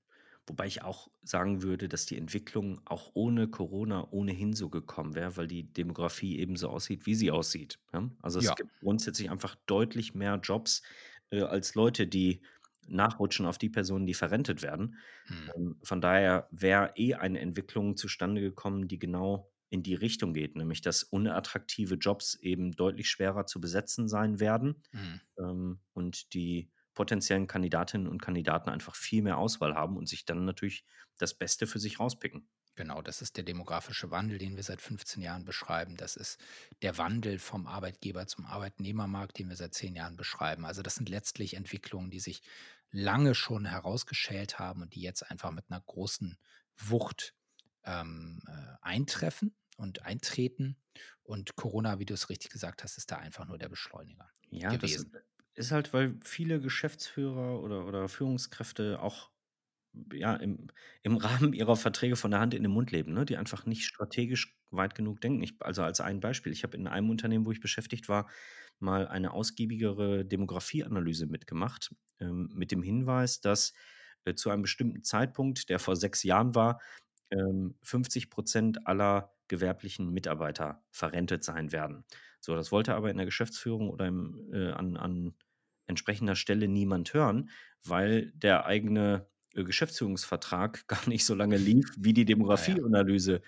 Wobei 0.48 0.68
ich 0.68 0.82
auch 0.84 1.10
sagen 1.22 1.64
würde, 1.64 1.88
dass 1.88 2.06
die 2.06 2.18
Entwicklung 2.18 2.82
auch 2.86 3.12
ohne 3.14 3.48
Corona 3.50 4.08
ohnehin 4.12 4.54
so 4.54 4.70
gekommen 4.70 5.16
wäre, 5.16 5.38
weil 5.38 5.48
die 5.48 5.72
Demografie 5.72 6.38
eben 6.40 6.58
so 6.58 6.70
aussieht, 6.70 7.06
wie 7.06 7.16
sie 7.16 7.32
aussieht, 7.32 7.80
ja? 7.94 8.10
Also, 8.22 8.40
es 8.40 8.54
Ja. 8.54 8.56
gibt 8.56 8.72
grundsätzlich 8.82 9.30
einfach 9.32 9.56
deutlich 9.68 10.14
mehr 10.16 10.36
Jobs, 10.44 10.82
äh, 11.32 11.42
als 11.44 11.76
Leute, 11.76 12.08
die 12.08 12.42
nachrutschen 12.88 13.46
auf 13.46 13.58
die 13.58 13.70
Personen, 13.70 14.06
die 14.06 14.14
verrentet 14.14 14.62
werden. 14.62 14.98
Mhm. 15.30 15.54
Ähm, 15.56 15.80
von 15.84 16.02
daher 16.02 16.48
wäre 16.52 16.92
eh 16.96 17.16
eine 17.16 17.40
Entwicklung 17.40 17.96
zustande 17.98 18.42
gekommen, 18.42 18.88
die 18.88 19.00
genau 19.00 19.52
in 19.70 19.82
die 19.84 19.96
Richtung 19.96 20.34
geht, 20.34 20.56
nämlich 20.56 20.82
dass 20.82 21.04
unattraktive 21.04 21.96
Jobs 21.96 22.36
eben 22.36 22.72
deutlich 22.74 23.10
schwerer 23.10 23.46
zu 23.48 23.60
besetzen 23.62 24.08
sein 24.08 24.40
werden, 24.40 24.84
Mhm. 24.94 25.24
ähm, 25.40 25.80
und 25.94 26.34
die 26.34 26.72
potenziellen 26.94 27.48
Kandidatinnen 27.48 28.08
und 28.08 28.22
Kandidaten 28.22 28.70
einfach 28.70 28.96
viel 28.96 29.24
mehr 29.24 29.38
Auswahl 29.38 29.76
haben 29.76 29.98
und 29.98 30.08
sich 30.08 30.26
dann 30.26 30.46
natürlich 30.46 30.86
das 31.18 31.34
Beste 31.38 31.68
für 31.68 31.80
sich 31.80 32.00
rauspicken. 32.00 32.48
Genau, 32.76 33.04
das 33.04 33.22
ist 33.22 33.38
der 33.38 33.44
demografische 33.44 34.10
Wandel, 34.10 34.40
den 34.40 34.56
wir 34.56 34.64
seit 34.64 34.82
15 34.82 35.22
Jahren 35.22 35.46
beschreiben. 35.46 35.96
Das 35.96 36.16
ist 36.16 36.40
der 36.82 36.98
Wandel 36.98 37.38
vom 37.38 37.68
Arbeitgeber 37.68 38.26
zum 38.26 38.46
Arbeitnehmermarkt, 38.48 39.38
den 39.38 39.50
wir 39.50 39.56
seit 39.56 39.76
10 39.76 39.96
Jahren 39.96 40.18
beschreiben. 40.18 40.66
Also, 40.66 40.82
das 40.82 40.96
sind 40.96 41.08
letztlich 41.08 41.54
Entwicklungen, 41.54 42.10
die 42.10 42.20
sich 42.20 42.42
lange 42.90 43.36
schon 43.36 43.66
herausgeschält 43.66 44.58
haben 44.58 44.82
und 44.82 44.96
die 44.96 45.02
jetzt 45.02 45.30
einfach 45.30 45.52
mit 45.52 45.70
'ner 45.70 45.82
großen 45.82 46.40
Wucht, 46.78 47.36
ähm, 47.84 48.42
äh, 48.48 48.76
eintreffen 48.82 49.56
und 49.78 50.02
eintreten. 50.04 50.78
Und 51.22 51.56
Corona, 51.56 52.00
wie 52.00 52.06
du's 52.06 52.30
richtig 52.30 52.50
gesagt 52.52 52.84
hast, 52.84 52.98
ist 52.98 53.12
da 53.12 53.18
einfach 53.18 53.46
nur 53.46 53.60
der 53.60 53.70
Beschleuniger 53.70 54.32
Ja, 54.52 54.78
das 54.78 55.06
ist 55.56 55.72
halt, 55.72 55.94
weil 55.94 56.18
viele 56.24 56.60
Geschäftsführer 56.60 57.62
oder 57.62 57.86
oder 57.88 58.10
Führungskräfte 58.10 59.02
auch, 59.02 59.32
ja, 60.14 60.36
im 60.38 60.68
im 61.04 61.18
Rahmen 61.18 61.54
ihrer 61.54 61.76
Verträge 61.78 62.16
von 62.18 62.32
der 62.32 62.40
Hand 62.42 62.54
in 62.56 62.64
den 62.64 62.72
Mund 62.74 62.92
leben, 62.92 63.14
ne, 63.14 63.26
die 63.26 63.38
einfach 63.38 63.66
nicht 63.66 63.86
strategisch 63.86 64.58
weit 64.72 64.96
genug 64.96 65.22
denken. 65.22 65.44
Ich 65.44 65.56
also, 65.62 65.84
als 65.84 66.02
ein 66.02 66.20
Beispiel, 66.22 66.54
ich 66.54 66.64
habe 66.64 66.78
in 66.78 66.88
einem 66.88 67.10
Unternehmen, 67.12 67.46
wo 67.48 67.52
ich 67.52 67.62
beschäftigt 67.62 68.10
war, 68.10 68.30
mal 68.80 69.08
eine 69.08 69.34
ausgiebigere 69.34 70.26
Demografieanalyse 70.26 71.28
mitgemacht, 71.28 71.96
ähm, 72.20 72.50
mit 72.56 72.72
dem 72.72 72.84
Hinweis, 72.84 73.42
dass, 73.42 73.74
äh, 74.26 74.36
zu 74.36 74.50
einem 74.52 74.64
bestimmten 74.64 75.04
Zeitpunkt, 75.04 75.70
der 75.70 75.80
vor 75.80 75.96
6 75.96 76.24
Jahren 76.24 76.56
war, 76.56 76.82
ähm, 77.32 77.76
50 77.84 78.30
% 78.30 78.88
aller 78.88 79.34
gewerblichen 79.48 80.12
Mitarbeiter 80.12 80.84
verrentet 80.92 81.44
sein 81.44 81.72
werden. 81.72 82.06
So, 82.40 82.56
das 82.56 82.72
wollte 82.72 82.96
aber 82.96 83.12
in 83.12 83.18
der 83.18 83.26
Geschäftsführung 83.26 83.90
oder 83.90 84.08
im 84.08 84.50
äh, 84.54 84.72
an 84.72 84.98
an 84.98 85.36
entsprechender 85.88 86.36
Stelle 86.36 86.68
niemand 86.68 87.14
hören, 87.14 87.50
weil 87.84 88.32
der 88.36 88.66
eigene, 88.66 89.28
äh, 89.56 89.64
Geschäftsführungsvertrag 89.64 90.88
gar 90.88 91.08
nicht 91.10 91.26
so 91.26 91.36
lange 91.36 91.58
lief, 91.58 91.88
wie 91.98 92.14
die 92.14 92.26
Ah. 92.46 92.78
Demografieanalyse, 92.86 93.42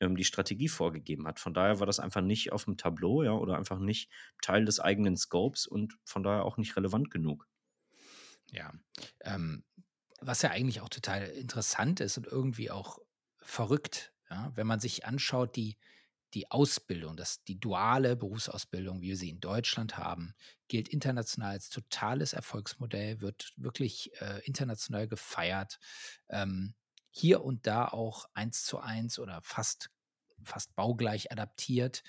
ähm, 0.00 0.16
die 0.16 0.24
Strategie 0.24 0.68
vorgegeben 0.68 1.26
hat. 1.28 1.40
Von 1.40 1.54
daher 1.54 1.80
war 1.80 1.86
das 1.86 2.00
einfach 2.00 2.22
nicht 2.22 2.52
auf'm 2.52 2.76
Tableau, 2.76 3.22
ja, 3.22 3.32
oder 3.32 3.56
einfach 3.58 3.78
nicht 3.78 4.10
Teil 4.42 4.64
des 4.64 4.80
eigenen 4.80 5.16
Scopes 5.16 5.66
und 5.66 5.98
von 6.04 6.22
daher 6.22 6.44
auch 6.44 6.56
nicht 6.58 6.76
relevant 6.76 7.10
genug. 7.10 7.46
Ja, 8.50 8.72
ähm, 9.22 9.64
was 10.20 10.42
ja 10.42 10.50
eigentlich 10.50 10.80
auch 10.80 10.88
total 10.88 11.24
interessant 11.28 12.00
ist 12.00 12.18
und 12.18 12.26
irgendwie 12.26 12.70
auch 12.70 12.98
verrückt, 13.38 14.12
ja, 14.30 14.52
wenn 14.54 14.66
man 14.66 14.80
sich 14.80 15.04
anschaut, 15.06 15.56
die 15.56 15.76
die 16.34 16.50
Ausbildung, 16.50 17.16
das 17.16 17.44
die 17.44 17.60
duale 17.60 18.16
Berufsausbildung, 18.16 19.00
wie 19.02 19.08
wir 19.08 19.16
sie 19.16 19.30
in 19.30 19.40
Deutschland 19.40 19.98
haben, 19.98 20.34
gilt 20.68 20.88
international 20.88 21.52
als 21.52 21.68
totales 21.70 22.32
Erfolgsmodell, 22.32 23.20
wird 23.20 23.52
wirklich, 23.56 24.12
äh, 24.20 24.40
international 24.44 25.08
gefeiert. 25.08 25.78
Ähm, 26.28 26.74
hier 27.10 27.44
und 27.44 27.66
da 27.66 27.86
auch 27.88 28.26
1:1 28.34 29.18
oder 29.18 29.40
fast 29.42 29.90
fast 30.44 30.74
baugleich 30.74 31.30
adaptiert. 31.32 32.02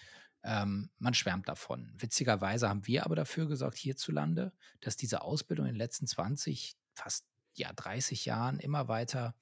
Ähm, 0.44 0.90
man 0.98 1.14
schwärmt 1.14 1.48
davon. 1.48 1.94
Witzigerweise 1.98 2.68
haben 2.70 2.88
wir 2.88 3.06
aber 3.06 3.16
dafür 3.16 3.48
gesorgt 3.48 3.78
hierzulande, 3.78 4.54
dass 4.82 4.98
diese 4.98 5.22
Ausbildung 5.22 5.68
in 5.68 5.74
den 5.74 5.78
letzten 5.80 6.08
20, 6.08 6.76
fast, 6.96 7.26
ja, 7.56 7.72
30 7.74 8.26
Jahren 8.26 8.60
immer 8.60 8.88
weiter 8.88 9.36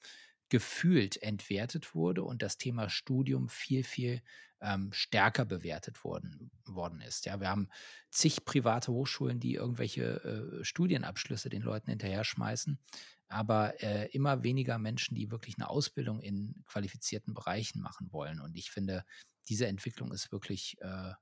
gefühlt 0.52 1.22
entwertet 1.22 1.96
wurde 1.96 2.24
und 2.24 2.42
das 2.42 2.58
Thema 2.58 2.90
Studium 2.90 3.50
viel, 3.50 3.84
viel, 3.84 4.22
ähm, 4.62 4.92
stärker 4.94 5.46
bewertet 5.46 6.04
worden 6.04 6.52
worden 6.66 7.02
ist. 7.02 7.26
Ja, 7.26 7.40
wir 7.40 7.50
haben 7.50 7.70
zig 8.12 8.44
private 8.46 8.92
Hochschulen, 8.92 9.40
die 9.40 9.54
irgendwelche, 9.56 10.60
äh, 10.60 10.64
Studienabschlüsse 10.64 11.50
den 11.50 11.62
Leuten 11.62 11.90
hinterher 11.90 12.24
schmeißen, 12.24 12.80
aber, 13.28 13.82
äh, 13.82 14.08
immer 14.12 14.44
weniger 14.44 14.78
Menschen, 14.78 15.16
die 15.16 15.32
wirklich 15.32 15.58
'ne 15.58 15.68
Ausbildung 15.70 16.20
in 16.20 16.62
qualifizierten 16.66 17.34
Bereichen 17.34 17.80
machen 17.82 18.12
wollen. 18.12 18.40
Und 18.40 18.56
ich 18.56 18.70
finde, 18.72 19.04
diese 19.50 19.66
Entwicklung 19.68 20.12
ist 20.12 20.32
wirklich 20.32 20.76
äh, 20.82 21.14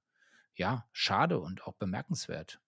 ja, 0.56 0.88
schade 0.92 1.40
und 1.40 1.64
auch 1.66 1.74
bemerkenswert. 1.76 2.60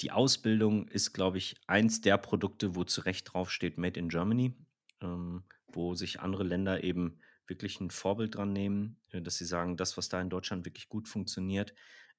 Die 0.00 0.10
Ausbildung 0.10 0.88
ist, 0.88 1.12
glaube 1.12 1.38
ich, 1.38 1.54
eins 1.68 2.00
der 2.00 2.18
Produkte, 2.18 2.74
wo 2.74 2.82
zu 2.84 3.02
Recht 3.02 3.32
draufsteht 3.32 3.78
„Made 3.78 3.98
in 4.00 4.08
Germany“, 4.08 4.56
ähm, 5.00 5.44
wo 5.76 5.94
sich 5.94 6.20
andere 6.20 6.44
Länder 6.44 6.84
eben 6.84 7.18
wirklich 7.46 7.80
ein 7.80 7.90
Vorbild 7.90 8.34
dran 8.36 8.52
nehmen, 8.52 8.98
äh, 9.10 9.20
dass 9.22 9.36
sie 9.38 9.44
sagen: 9.46 9.76
„Das, 9.76 9.96
was 9.96 10.08
da 10.08 10.20
in 10.20 10.30
Deutschland 10.30 10.64
wirklich 10.66 10.88
gut 10.88 11.08
funktioniert, 11.08 11.74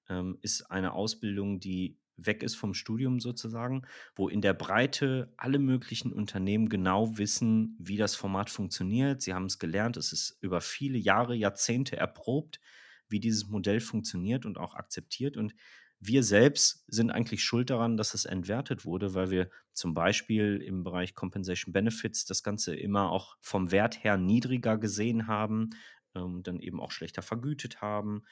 ähm, 0.10 0.38
ist 0.42 0.64
eine 0.72 0.94
Ausbildung, 0.94 1.60
die 1.60 2.00
weg 2.18 2.44
ist 2.44 2.56
vom 2.56 2.74
Studium 2.74 3.20
sozusagen, 3.20 3.84
wo 4.16 4.30
in 4.30 4.40
der 4.42 4.54
Breite 4.54 5.34
alle 5.36 5.60
möglichen 5.60 6.14
Unternehmen 6.14 6.70
genau 6.70 7.18
wissen, 7.18 7.76
wie 7.80 7.98
das 7.98 8.16
Format 8.16 8.50
funktioniert. 8.50 9.22
Sie 9.22 9.34
haben 9.34 9.46
es 9.46 9.60
gelernt, 9.60 9.98
es 9.98 10.14
ist 10.14 10.38
über 10.42 10.62
viele 10.62 10.98
Jahre, 10.98 11.36
Jahrzehnte 11.36 11.98
erprobt, 11.98 12.62
wie 13.10 13.20
dieses 13.20 13.48
Modell 13.50 13.82
funktioniert 13.82 14.46
und 14.46 14.58
auch 14.58 14.76
akzeptiert. 14.76 15.36
Und 15.36 15.56
wir 16.00 16.24
selbst 16.24 16.84
sind 16.88 17.12
eigentlich 17.12 17.44
schuld 17.44 17.70
daran, 17.70 17.98
dass 17.98 18.14
es 18.14 18.26
entwertet 18.26 18.86
wurde, 18.86 19.14
weil 19.14 19.32
wir 19.32 19.50
zum 19.74 19.94
Beispiel 19.94 20.62
im 20.62 20.84
Bereich 20.84 21.16
Compensation 21.16 21.74
Benefits 21.74 22.26
das 22.26 22.44
Ganze 22.44 22.76
immer 22.76 23.12
auch 23.12 23.38
vom 23.42 23.72
Wert 23.72 24.04
her 24.04 24.18
niedriger 24.18 24.78
gesehen 24.78 25.28
haben, 25.28 25.70
ähm, 26.16 26.44
dann 26.44 26.60
eben 26.60 26.80
auch 26.80 26.92
schlechter 26.92 27.22
vergütet 27.22 27.82
haben, 27.82 28.24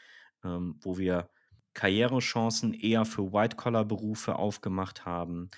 ähm, 0.43 0.75
wo 0.81 0.97
wir 0.97 1.29
Karrierechancen 1.73 2.73
eher 2.73 3.05
für 3.05 3.33
White-Collar-Berufe 3.33 4.35
aufgemacht 4.35 5.05
haben, 5.05 5.49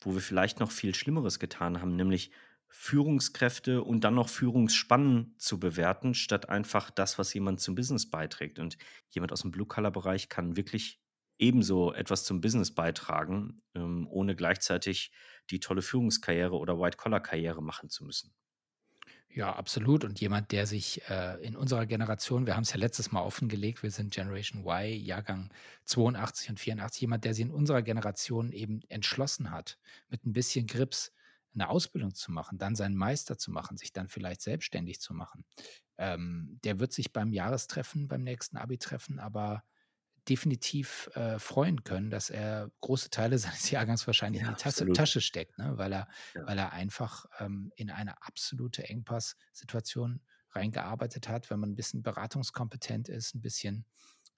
wo 0.00 0.14
wir 0.14 0.20
vielleicht 0.20 0.60
noch 0.60 0.70
viel 0.70 0.94
Schlimmeres 0.94 1.38
getan 1.38 1.80
haben, 1.80 1.96
nämlich 1.96 2.30
Führungskräfte 2.68 3.82
und 3.82 4.02
dann 4.02 4.16
noch 4.16 4.28
Führungsspannen 4.28 5.36
zu 5.38 5.60
bewerten, 5.60 6.12
statt 6.12 6.48
einfach 6.48 6.90
das, 6.90 7.18
was 7.18 7.32
jemand 7.32 7.60
zum 7.60 7.76
Business 7.76 8.10
beiträgt. 8.10 8.58
Und 8.58 8.76
jemand 9.10 9.32
aus 9.32 9.42
dem 9.42 9.52
Blue-Collar-Bereich 9.52 10.28
kann 10.28 10.56
wirklich 10.56 11.00
ebenso 11.38 11.92
etwas 11.92 12.24
zum 12.24 12.40
Business 12.40 12.74
beitragen, 12.74 13.62
ähm, 13.74 14.06
ohne 14.10 14.36
gleichzeitig 14.36 15.12
die 15.50 15.60
tolle 15.60 15.82
Führungskarriere 15.82 16.56
oder 16.56 16.78
White-Collar-Karriere 16.78 17.62
machen 17.62 17.90
zu 17.90 18.04
müssen. 18.04 18.34
Ja, 19.34 19.52
absolut. 19.52 20.04
Und 20.04 20.20
jemand, 20.20 20.52
der 20.52 20.64
sich 20.64 21.02
äh, 21.08 21.44
in 21.44 21.56
unserer 21.56 21.86
Generation, 21.86 22.46
wir 22.46 22.54
haben 22.54 22.62
es 22.62 22.70
ja 22.70 22.78
letztes 22.78 23.10
Mal 23.10 23.22
offengelegt, 23.22 23.82
wir 23.82 23.90
sind 23.90 24.14
Generation 24.14 24.64
Y, 24.64 24.94
Jahrgang 25.04 25.52
82 25.86 26.50
und 26.50 26.60
84, 26.60 27.00
jemand, 27.00 27.24
der 27.24 27.34
sich 27.34 27.44
in 27.44 27.50
unserer 27.50 27.82
Generation 27.82 28.52
eben 28.52 28.82
entschlossen 28.88 29.50
hat, 29.50 29.76
mit 30.08 30.24
ein 30.24 30.32
bisschen 30.32 30.68
Grips 30.68 31.12
eine 31.52 31.68
Ausbildung 31.68 32.14
zu 32.14 32.30
machen, 32.30 32.58
dann 32.58 32.76
seinen 32.76 32.96
Meister 32.96 33.36
zu 33.36 33.50
machen, 33.50 33.76
sich 33.76 33.92
dann 33.92 34.08
vielleicht 34.08 34.40
selbstständig 34.40 35.00
zu 35.00 35.14
machen. 35.14 35.44
Ähm, 35.98 36.60
der 36.62 36.78
wird 36.78 36.92
sich 36.92 37.12
beim 37.12 37.32
Jahrestreffen, 37.32 38.06
beim 38.06 38.22
nächsten 38.22 38.56
Abi-Treffen 38.56 39.18
aber 39.18 39.64
definitiv 40.28 41.10
äh, 41.14 41.38
freuen 41.38 41.84
können, 41.84 42.10
dass 42.10 42.30
er 42.30 42.70
große 42.80 43.10
Teile 43.10 43.38
seines 43.38 43.70
Jahrgangs 43.70 44.06
wahrscheinlich 44.06 44.42
Ja, 44.42 44.48
in 44.48 44.54
die 44.54 44.62
Tasse. 44.62 44.92
Tasche 44.92 45.20
steckt, 45.20 45.58
ne? 45.58 45.76
weil, 45.76 45.92
er, 45.92 46.08
Ja. 46.34 46.46
weil 46.46 46.58
er 46.58 46.72
einfach 46.72 47.26
ähm, 47.38 47.72
in 47.76 47.90
eine 47.90 48.22
absolute 48.22 48.84
Engpass-Situation 48.88 50.20
reingearbeitet 50.52 51.28
hat, 51.28 51.50
wenn 51.50 51.60
man 51.60 51.70
ein 51.72 51.76
bisschen 51.76 52.02
beratungskompetent 52.02 53.08
ist, 53.08 53.34
ein 53.34 53.40
bisschen 53.42 53.86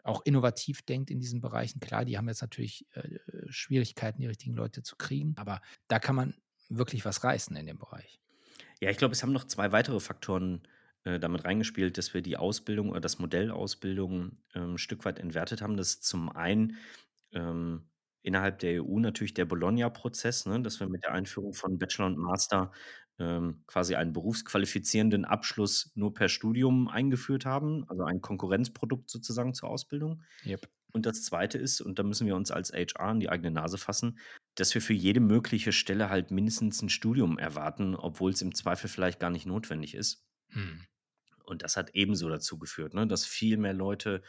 auch 0.03 0.23
innovativ 0.25 0.83
denkt 0.83 1.11
in 1.11 1.19
diesen 1.21 1.41
Bereichen. 1.41 1.81
Klar, 1.81 2.05
die 2.05 2.17
haben 2.17 2.29
jetzt 2.29 2.41
natürlich 2.41 2.87
äh, 2.93 3.19
Schwierigkeiten, 3.49 4.21
die 4.21 4.29
richtigen 4.29 4.55
Leute 4.55 4.83
zu 4.83 4.97
kriegen, 4.97 5.35
aber 5.37 5.61
da 5.89 5.99
kann 5.99 6.15
man 6.15 6.35
wirklich 6.69 7.05
was 7.05 7.25
reißen 7.25 7.57
in 7.57 7.67
dem 7.67 7.79
Bereich. 7.79 8.21
Ja, 8.81 8.91
ich 8.91 8.99
glaube, 8.99 9.13
es 9.13 9.23
haben 9.23 9.33
noch 9.33 9.45
zwei 9.45 9.73
weitere 9.73 10.01
Faktoren 10.01 10.67
äh, 11.07 11.21
damit 11.21 11.45
reingespielt, 11.45 11.99
dass 11.99 12.15
wir 12.15 12.21
die 12.21 12.37
Ausbildung 12.37 12.91
oder 12.91 13.01
das 13.01 13.21
Modell 13.21 13.53
Ausbildung 13.53 14.33
ähm, 14.55 14.75
ein 14.75 14.79
Stück 14.79 15.05
weit 15.05 15.21
entwertet 15.21 15.63
haben. 15.63 15.77
Das 15.77 15.91
ist 15.91 16.05
zum 16.05 16.29
einen 16.29 16.79
ähm, 17.33 17.89
innerhalb 18.23 18.59
der 18.59 18.83
EU 18.83 18.99
natürlich 18.99 19.33
der 19.33 19.45
Bologna-Prozess, 19.45 20.47
ne, 20.47 20.61
dass 20.63 20.81
wir 20.81 20.89
mit 20.89 21.05
der 21.05 21.13
Einführung 21.13 21.55
von 21.55 21.79
Bachelor 21.79 22.07
und 22.07 22.19
Master 22.19 22.73
ähm, 23.21 23.63
quasi 23.69 23.95
einen 23.95 24.13
berufsqualifizierenden 24.13 25.25
Abschluss 25.25 25.93
nur 25.95 26.13
per 26.13 26.29
Studium 26.29 26.89
eingeführt 26.89 27.47
haben, 27.47 27.89
also 27.89 28.03
ein 28.03 28.21
Konkurrenzprodukt 28.21 29.09
sozusagen 29.09 29.55
zur 29.55 29.69
Ausbildung. 29.69 30.25
Yep. 30.45 30.69
Und 30.91 31.07
das 31.07 31.23
Zweite 31.23 31.57
ist, 31.57 31.81
und 31.81 32.01
da 32.01 32.03
müssen 32.03 32.27
wir 32.27 32.35
uns 32.35 32.51
als 32.51 32.73
HR 32.73 33.11
an 33.11 33.21
die 33.21 33.29
eigene 33.29 33.53
Nase 33.53 33.79
fassen, 33.79 34.19
dass 34.57 34.75
wir 34.75 34.83
für 34.83 34.93
jede 34.93 35.21
mögliche 35.21 35.71
Stelle 35.71 36.11
halt 36.11 36.33
mindestens 36.33 36.83
ein 36.83 36.89
Studium 36.89 37.39
erwarten, 37.39 37.95
obwohl 37.95 38.33
es 38.33 38.43
im 38.43 38.57
Zweifel 38.57 38.89
vielleicht 38.89 39.21
gar 39.21 39.31
nicht 39.31 39.47
notwendig 39.47 39.95
ist. 39.95 40.27
Hm. 40.49 40.81
Und 41.47 41.63
das 41.63 41.77
hat 41.77 41.95
ebenso 41.95 42.29
dazu 42.29 42.59
geführt, 42.59 42.95
ne, 42.95 43.07
dass 43.07 43.25
viel 43.25 43.57
mehr 43.57 43.73
Leute 43.73 44.23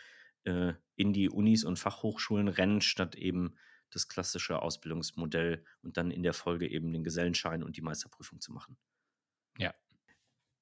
äh, 0.45 0.73
in 0.95 1.13
die 1.13 1.30
Unis 1.30 1.63
und 1.63 1.77
Fachhochschulen 1.77 2.47
rennen, 2.47 2.82
statt 2.82 3.15
eben 3.15 3.56
das 3.89 4.08
klassische 4.08 4.62
Ausbildungsmodell 4.62 5.65
und 5.82 5.97
dann 5.97 6.12
in 6.12 6.23
der 6.23 6.34
Folge 6.34 6.69
eben 6.69 6.91
den 6.91 7.03
Gesellenschein 7.03 7.63
und 7.63 7.77
die 7.77 7.82
Meisterprüfung 7.82 8.39
zu 8.39 8.51
machen. 8.51 8.77
Ja. 9.58 9.73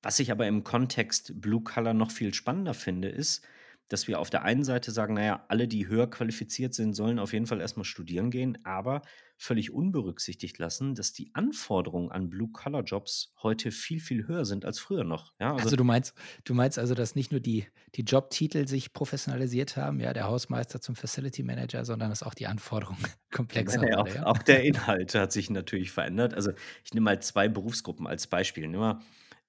Was 0.02 0.20
ich 0.20 0.32
aber 0.32 0.48
im 0.48 0.64
Kontext 0.64 1.42
Blue 1.42 1.64
Color 1.64 1.94
noch 1.94 2.12
viel 2.12 2.34
spannender 2.34 2.74
finde, 2.74 3.10
ist, 3.10 3.46
dass 3.88 4.08
wir 4.08 4.20
auf 4.20 4.30
der 4.30 4.44
einen 4.44 4.64
Seite 4.64 4.92
sagen, 4.92 5.14
naja, 5.14 5.46
alle, 5.48 5.68
die 5.68 5.88
höher 5.88 6.10
qualifiziert 6.10 6.74
sind, 6.74 6.94
sollen 6.94 7.20
auf 7.20 7.34
jeden 7.34 7.46
Fall 7.46 7.62
erstmal 7.62 7.86
studieren 7.86 8.32
gehen, 8.32 8.58
aber 8.64 9.02
völlig 9.38 9.72
unberücksichtigt 9.72 10.58
lassen, 10.58 10.96
dass 10.96 11.12
die 11.12 11.30
Anforderungen 11.34 12.12
an 12.12 12.30
Blue-Collar-Jobs 12.30 13.34
heute 13.44 13.72
viel, 13.72 14.00
viel 14.00 14.28
höher 14.28 14.46
sind 14.46 14.66
als 14.66 14.80
früher 14.80 15.04
noch. 15.04 15.34
Ja, 15.40 15.56
Also, 15.56 15.76
du 15.76 15.84
meinst, 15.84 16.14
du 16.46 16.54
meinst 16.54 16.80
also, 16.80 16.94
dass 16.96 17.16
nicht 17.16 17.32
nur 17.32 17.42
die, 17.42 17.68
die 17.96 18.04
Jobtitel 18.04 18.68
sich 18.68 18.94
professionalisiert 18.94 19.78
haben, 19.78 20.00
ja, 20.00 20.14
der 20.14 20.26
Hausmeister 20.26 20.80
zum 20.82 20.96
Facility 20.96 21.44
Manager, 21.44 21.86
sondern 21.86 22.10
dass 22.10 22.24
auch 22.24 22.34
die 22.34 22.48
Anforderungen 22.48 22.98
komplexer 23.32 23.82
wurden, 23.82 23.96
auch, 23.96 24.08
ja? 24.08 24.26
auch 24.26 24.38
der 24.40 24.64
Inhalt 24.64 25.14
hat 25.16 25.32
sich 25.32 25.50
natürlich 25.50 25.92
verändert. 25.92 26.34
Also 26.34 26.52
ich 26.84 26.94
nehme 26.94 27.04
mal 27.04 27.22
zwei 27.22 27.50
Berufsgruppen 27.50 28.08
als 28.08 28.28
Beispiel. 28.28 28.68
Nimm 28.68 28.80
mal 28.80 29.02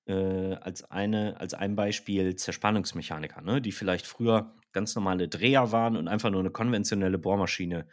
äh, 0.06 0.54
als, 0.54 0.84
eine, 0.84 1.38
als 1.40 1.54
ein 1.54 1.76
Beispiel 1.76 2.36
Zerspannungsmechaniker, 2.36 3.42
ne, 3.42 3.60
die 3.60 3.72
vielleicht 3.72 4.06
früher 4.06 4.54
ganz 4.72 4.94
normale 4.94 5.28
Dreher 5.28 5.72
waren 5.72 5.96
und 5.96 6.08
einfach 6.08 6.30
nur 6.30 6.40
eine 6.40 6.50
konventionelle 6.50 7.18
Bohrmaschine 7.18 7.86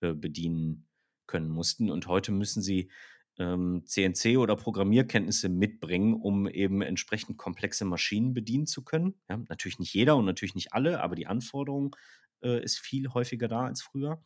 äh, 0.00 0.12
bedienen 0.12 0.88
können 1.26 1.50
mussten. 1.50 1.90
Und 1.90 2.06
heute 2.06 2.32
müssen 2.32 2.62
sie 2.62 2.90
ähm, 3.38 3.82
CNC 3.86 4.38
oder 4.38 4.56
Programmierkenntnisse 4.56 5.48
mitbringen, 5.48 6.14
um 6.14 6.48
eben 6.48 6.82
entsprechend 6.82 7.38
komplexe 7.38 7.84
Maschinen 7.84 8.34
bedienen 8.34 8.66
zu 8.66 8.84
können. 8.84 9.14
Ja, 9.28 9.38
natürlich 9.48 9.78
nicht 9.78 9.94
jeder 9.94 10.16
und 10.16 10.24
natürlich 10.24 10.54
nicht 10.54 10.72
alle, 10.72 11.00
aber 11.00 11.14
die 11.14 11.26
Anforderung 11.26 11.96
äh, 12.42 12.62
ist 12.62 12.78
viel 12.78 13.08
häufiger 13.08 13.48
da 13.48 13.66
als 13.66 13.82
früher. 13.82 14.22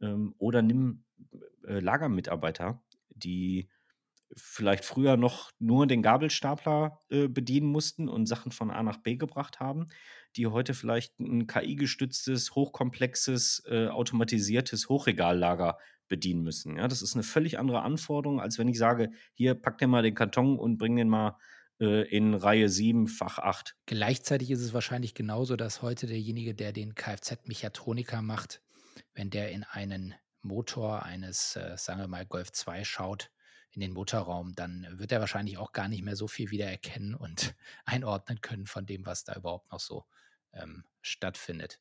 Ähm, 0.00 0.34
oder 0.38 0.62
nimm 0.62 1.04
äh, 1.66 1.80
Lagermitarbeiter, 1.80 2.82
die 3.10 3.68
vielleicht 4.34 4.84
früher 4.84 5.16
noch 5.16 5.50
nur 5.58 5.86
den 5.86 6.02
Gabelstapler 6.02 7.00
äh, 7.08 7.28
bedienen 7.28 7.68
mussten 7.68 8.08
und 8.08 8.26
Sachen 8.26 8.52
von 8.52 8.70
A 8.70 8.82
nach 8.82 8.98
B 8.98 9.16
gebracht 9.16 9.60
haben, 9.60 9.86
die 10.36 10.46
heute 10.46 10.74
vielleicht 10.74 11.18
ein 11.20 11.46
KI-gestütztes, 11.46 12.54
hochkomplexes, 12.54 13.64
äh, 13.68 13.88
automatisiertes 13.88 14.88
Hochregallager 14.88 15.78
bedienen 16.08 16.42
müssen. 16.42 16.76
Ja, 16.76 16.88
das 16.88 17.02
ist 17.02 17.14
eine 17.14 17.22
völlig 17.22 17.58
andere 17.58 17.82
Anforderung, 17.82 18.40
als 18.40 18.58
wenn 18.58 18.68
ich 18.68 18.78
sage, 18.78 19.10
hier 19.34 19.54
pack 19.54 19.78
dir 19.78 19.88
mal 19.88 20.02
den 20.02 20.14
Karton 20.14 20.58
und 20.58 20.78
bring 20.78 20.96
den 20.96 21.08
mal 21.08 21.36
äh, 21.80 22.08
in 22.08 22.34
Reihe 22.34 22.68
7, 22.68 23.06
Fach 23.08 23.38
8. 23.38 23.76
Gleichzeitig 23.86 24.50
ist 24.50 24.60
es 24.60 24.72
wahrscheinlich 24.72 25.14
genauso, 25.14 25.56
dass 25.56 25.82
heute 25.82 26.06
derjenige, 26.06 26.54
der 26.54 26.72
den 26.72 26.94
Kfz-Mechatroniker 26.94 28.22
macht, 28.22 28.62
wenn 29.14 29.30
der 29.30 29.50
in 29.50 29.64
einen 29.64 30.14
Motor 30.42 31.02
eines, 31.02 31.56
äh, 31.56 31.76
sagen 31.76 32.00
wir 32.00 32.08
mal, 32.08 32.24
Golf 32.24 32.52
2 32.52 32.84
schaut, 32.84 33.30
in 33.76 33.80
den 33.82 33.92
Motorraum, 33.92 34.54
dann 34.54 34.86
wird 34.98 35.12
er 35.12 35.20
wahrscheinlich 35.20 35.58
auch 35.58 35.72
gar 35.72 35.86
nicht 35.86 36.02
mehr 36.02 36.16
so 36.16 36.26
viel 36.26 36.50
wiedererkennen 36.50 37.14
und 37.14 37.54
einordnen 37.84 38.40
können 38.40 38.66
von 38.66 38.86
dem, 38.86 39.06
was 39.06 39.24
da 39.24 39.34
überhaupt 39.34 39.70
noch 39.70 39.80
so 39.80 40.06
ähm, 40.52 40.84
stattfindet. 41.02 41.78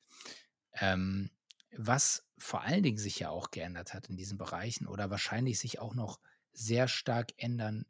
Ähm, 0.73 1.31
was 1.77 2.27
vor 2.37 2.61
allen 2.61 2.83
Dingen 2.83 2.97
sich 2.97 3.19
ja 3.19 3.29
auch 3.29 3.49
geändert 3.49 3.93
hat 3.93 4.09
in 4.09 4.17
diesen 4.17 4.37
Bereichen 4.37 4.87
oder 4.87 5.09
wahrscheinlich 5.09 5.57
sich 5.57 5.79
auch 5.79 5.95
noch 5.95 6.19
sehr 6.51 6.87
stark 6.87 7.33
ändern 7.37 7.85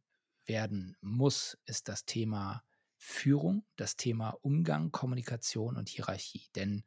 werden 0.45 0.95
muss, 1.01 1.57
ist 1.65 1.89
das 1.89 2.05
Thema 2.05 2.63
Führung, 2.97 3.65
das 3.75 3.97
Thema 3.97 4.37
Umgang, 4.41 4.91
Kommunikation 4.91 5.77
und 5.77 5.89
Hierarchie. 5.89 6.47
Denn 6.55 6.83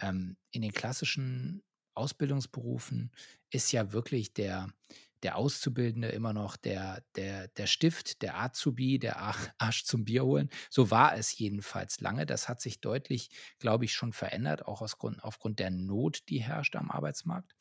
ähm, 0.00 0.36
in 0.50 0.62
den 0.62 0.72
klassischen 0.72 1.62
Ausbildungsberufen 1.94 3.12
ist 3.50 3.72
ja 3.72 3.92
wirklich 3.92 4.32
der, 4.32 4.68
der 5.22 5.36
Auszubildende 5.36 6.08
immer 6.08 6.32
noch 6.32 6.56
der, 6.56 7.04
der, 7.16 7.48
der 7.48 7.66
Stift, 7.66 8.22
der 8.22 8.38
Azubi, 8.40 8.98
der 8.98 9.18
Arsch 9.58 9.84
zum 9.84 10.04
Bier 10.04 10.24
holen. 10.24 10.50
So 10.70 10.90
war 10.90 11.16
es 11.16 11.36
jedenfalls 11.36 12.00
lange. 12.00 12.26
Das 12.26 12.48
hat 12.48 12.60
sich 12.60 12.80
deutlich, 12.80 13.30
glaube 13.58 13.84
ich, 13.84 13.94
schon 13.94 14.12
verändert, 14.12 14.66
auch 14.66 14.82
aus 14.82 14.98
Grund, 14.98 15.22
aufgrund 15.22 15.58
der 15.58 15.70
Not, 15.70 16.28
die 16.28 16.42
herrscht 16.42 16.76
am 16.76 16.90
Arbeitsmarkt. 16.90 17.54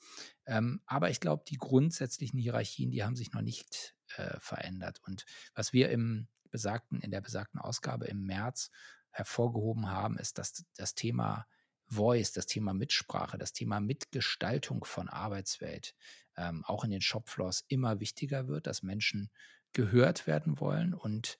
Ähm, 0.45 0.81
aber 0.85 1.09
ich 1.09 1.19
glaube, 1.19 1.43
die 1.47 1.57
grundsätzlichen 1.57 2.39
Hierarchien, 2.39 2.91
die 2.91 3.03
haben 3.03 3.15
sich 3.15 3.31
noch 3.31 3.41
nicht 3.41 3.95
äh, 4.17 4.39
verändert. 4.39 4.99
Und 5.05 5.25
was 5.53 5.73
wir 5.73 5.89
im 5.89 6.27
besagten, 6.51 6.99
in 6.99 7.11
der 7.11 7.21
besagten 7.21 7.59
Ausgabe 7.59 8.05
im 8.05 8.25
März 8.25 8.69
hervorgehoben 9.09 9.89
haben, 9.89 10.17
ist, 10.17 10.37
dass 10.37 10.65
das 10.75 10.95
Thema 10.95 11.47
Voice, 11.91 12.31
das 12.31 12.45
Thema 12.45 12.73
Mitsprache, 12.73 13.37
das 13.37 13.53
Thema 13.53 13.79
Mitgestaltung 13.79 14.85
von 14.85 15.09
Arbeitswelt 15.09 15.93
ähm, 16.37 16.63
auch 16.65 16.83
in 16.83 16.91
den 16.91 17.01
Shopfloors 17.01 17.65
immer 17.67 17.99
wichtiger 17.99 18.47
wird, 18.47 18.67
dass 18.67 18.83
Menschen 18.83 19.29
gehört 19.73 20.27
werden 20.27 20.59
wollen 20.59 20.93
und 20.93 21.39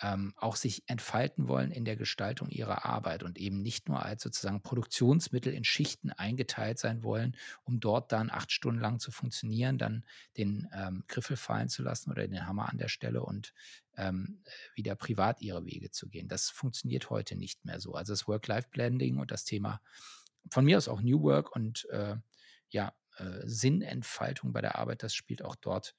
ähm, 0.00 0.32
auch 0.36 0.56
sich 0.56 0.84
entfalten 0.86 1.48
wollen 1.48 1.70
in 1.70 1.84
der 1.84 1.96
Gestaltung 1.96 2.48
ihrer 2.48 2.84
Arbeit 2.84 3.22
und 3.22 3.38
eben 3.38 3.62
nicht 3.62 3.88
nur 3.88 4.04
als 4.04 4.22
sozusagen 4.22 4.62
Produktionsmittel 4.62 5.52
in 5.52 5.64
Schichten 5.64 6.10
eingeteilt 6.10 6.78
sein 6.78 7.02
wollen, 7.02 7.36
um 7.64 7.80
dort 7.80 8.12
dann 8.12 8.30
acht 8.30 8.52
Stunden 8.52 8.80
lang 8.80 9.00
zu 9.00 9.10
funktionieren, 9.10 9.78
dann 9.78 10.04
den 10.36 10.68
ähm, 10.72 11.04
Griffel 11.08 11.36
fallen 11.36 11.68
zu 11.68 11.82
lassen 11.82 12.10
oder 12.10 12.26
den 12.26 12.46
Hammer 12.46 12.68
an 12.68 12.78
der 12.78 12.88
Stelle 12.88 13.22
und 13.22 13.52
ähm, 13.96 14.42
wieder 14.74 14.94
privat 14.94 15.40
ihre 15.40 15.64
Wege 15.66 15.90
zu 15.90 16.08
gehen. 16.08 16.28
Das 16.28 16.48
funktioniert 16.48 17.10
heute 17.10 17.36
nicht 17.36 17.64
mehr 17.64 17.80
so. 17.80 17.94
Also 17.94 18.12
das 18.12 18.28
Work-Life-Blending 18.28 19.18
und 19.18 19.32
das 19.32 19.44
Thema 19.44 19.80
von 20.50 20.64
mir 20.64 20.76
aus 20.78 20.88
auch 20.88 21.00
New 21.00 21.22
Work 21.22 21.54
und 21.54 21.86
äh, 21.90 22.16
ja, 22.70 22.92
äh, 23.16 23.40
Sinnentfaltung 23.44 24.52
bei 24.52 24.60
der 24.60 24.78
Arbeit, 24.78 25.02
das 25.02 25.14
spielt 25.14 25.42
auch 25.44 25.56
dort 25.56 25.96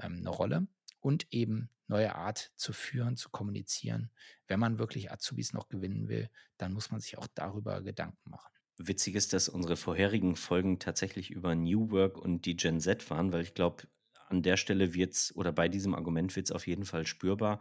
ähm, 0.00 0.18
eine 0.20 0.30
Rolle 0.30 0.66
und 1.02 1.26
eben 1.30 1.68
neue 1.88 2.14
Art 2.14 2.52
zu 2.56 2.72
führen, 2.72 3.16
zu 3.16 3.28
kommunizieren. 3.28 4.10
Wenn 4.46 4.58
man 4.58 4.78
wirklich 4.78 5.12
Azubis 5.12 5.52
noch 5.52 5.68
gewinnen 5.68 6.08
will, 6.08 6.30
dann 6.56 6.72
muss 6.72 6.90
man 6.90 7.00
sich 7.00 7.18
auch 7.18 7.26
darüber 7.34 7.82
Gedanken 7.82 8.30
machen. 8.30 8.50
Witzig 8.78 9.14
ist, 9.14 9.34
dass 9.34 9.48
unsere 9.48 9.76
vorherigen 9.76 10.34
Folgen 10.34 10.78
tatsächlich 10.78 11.30
über 11.30 11.54
New 11.54 11.90
Work 11.90 12.16
und 12.16 12.46
die 12.46 12.56
Gen 12.56 12.80
Z 12.80 13.08
waren, 13.10 13.32
weil 13.32 13.42
ich 13.42 13.54
glaube, 13.54 13.84
an 14.28 14.42
der 14.42 14.56
Stelle 14.56 14.94
wird 14.94 15.12
es 15.12 15.36
oder 15.36 15.52
bei 15.52 15.68
diesem 15.68 15.94
Argument 15.94 16.34
wird 16.34 16.46
es 16.46 16.52
auf 16.52 16.66
jeden 16.66 16.86
Fall 16.86 17.06
spürbar, 17.06 17.60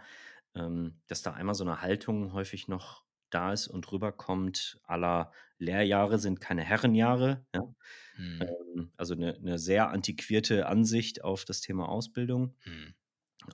ähm, 0.56 1.02
dass 1.08 1.22
da 1.22 1.34
einmal 1.34 1.56
so 1.56 1.66
eine 1.66 1.82
Haltung 1.82 2.32
häufig 2.32 2.70
noch 2.70 3.04
da 3.30 3.54
ist 3.54 3.68
und 3.68 3.92
rüberkommt, 3.92 4.80
aller 4.84 5.32
Lehrjahre 5.58 6.20
sind 6.20 6.40
keine 6.42 6.64
Herrenjahre. 6.64 7.46
Ja? 7.54 7.62
Mhm. 8.18 8.42
Ähm, 8.42 8.92
also 8.98 9.14
eine, 9.14 9.36
eine, 9.36 9.60
sehr 9.60 9.90
antiquierte 9.90 10.68
Ansicht 10.68 11.24
auf 11.24 11.46
das 11.46 11.62
Thema 11.62 11.90
Ausbildung. 11.90 12.56
Mhm. 12.66 12.94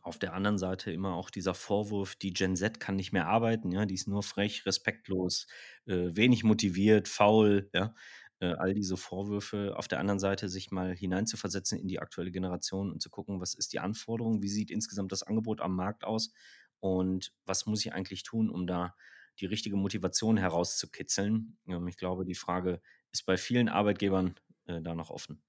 Auf 0.02 0.20
der 0.20 0.34
anderen 0.34 0.58
Seite 0.58 0.92
immer 0.92 1.16
auch 1.16 1.30
dieser 1.30 1.54
Vorwurf, 1.54 2.16
die 2.16 2.34
Gen 2.34 2.56
Z 2.56 2.80
kann 2.80 2.96
nicht 2.96 3.14
mehr 3.14 3.28
arbeiten, 3.28 3.72
ja, 3.72 3.86
die 3.86 3.96
ist 3.96 4.08
nur 4.08 4.24
frech, 4.24 4.66
respektlos, 4.66 5.48
äh, 5.86 6.10
wenig 6.16 6.44
motiviert, 6.44 7.08
faul, 7.08 7.70
ja, 7.74 7.94
äh, 8.40 8.54
all 8.54 8.74
diese 8.74 8.98
Vorwürfe. 8.98 9.76
Auf 9.78 9.88
der 9.88 10.00
anderen 10.00 10.20
Seite 10.20 10.50
sich 10.50 10.72
mal 10.72 10.96
hineinzuversetzen 10.96 11.80
in 11.80 11.88
die 11.88 12.00
aktuelle 12.00 12.32
Generation 12.32 12.92
und 12.92 13.02
zu 13.02 13.10
gucken, 13.10 13.40
was 13.40 13.54
ist 13.54 13.74
die 13.74 13.80
Anforderung, 13.80 14.42
wie 14.42 14.50
sieht 14.50 14.72
insgesamt 14.72 15.12
das 15.12 15.24
Angebot 15.24 15.62
am 15.62 15.76
Markt 15.76 16.04
aus 16.04 16.32
und 16.80 17.34
was 17.46 17.66
muss 17.66 17.86
ich 17.86 17.94
eigentlich 17.94 18.24
tun, 18.24 18.50
um 18.50 18.68
da 18.68 18.96
die 19.40 19.46
richtige 19.46 19.78
Motivation 19.78 20.38
herauszukitzeln. 20.38 21.58
Ähm, 21.68 21.88
ich 21.88 21.98
glaube, 21.98 22.26
die 22.26 22.36
Frage 22.36 22.82
ist 23.12 23.26
bei 23.26 23.38
vielen 23.38 23.70
Arbeitgebern 23.70 24.36
äh, 24.66 24.82
da 24.82 24.96
noch 24.96 25.10
offen. 25.10 25.42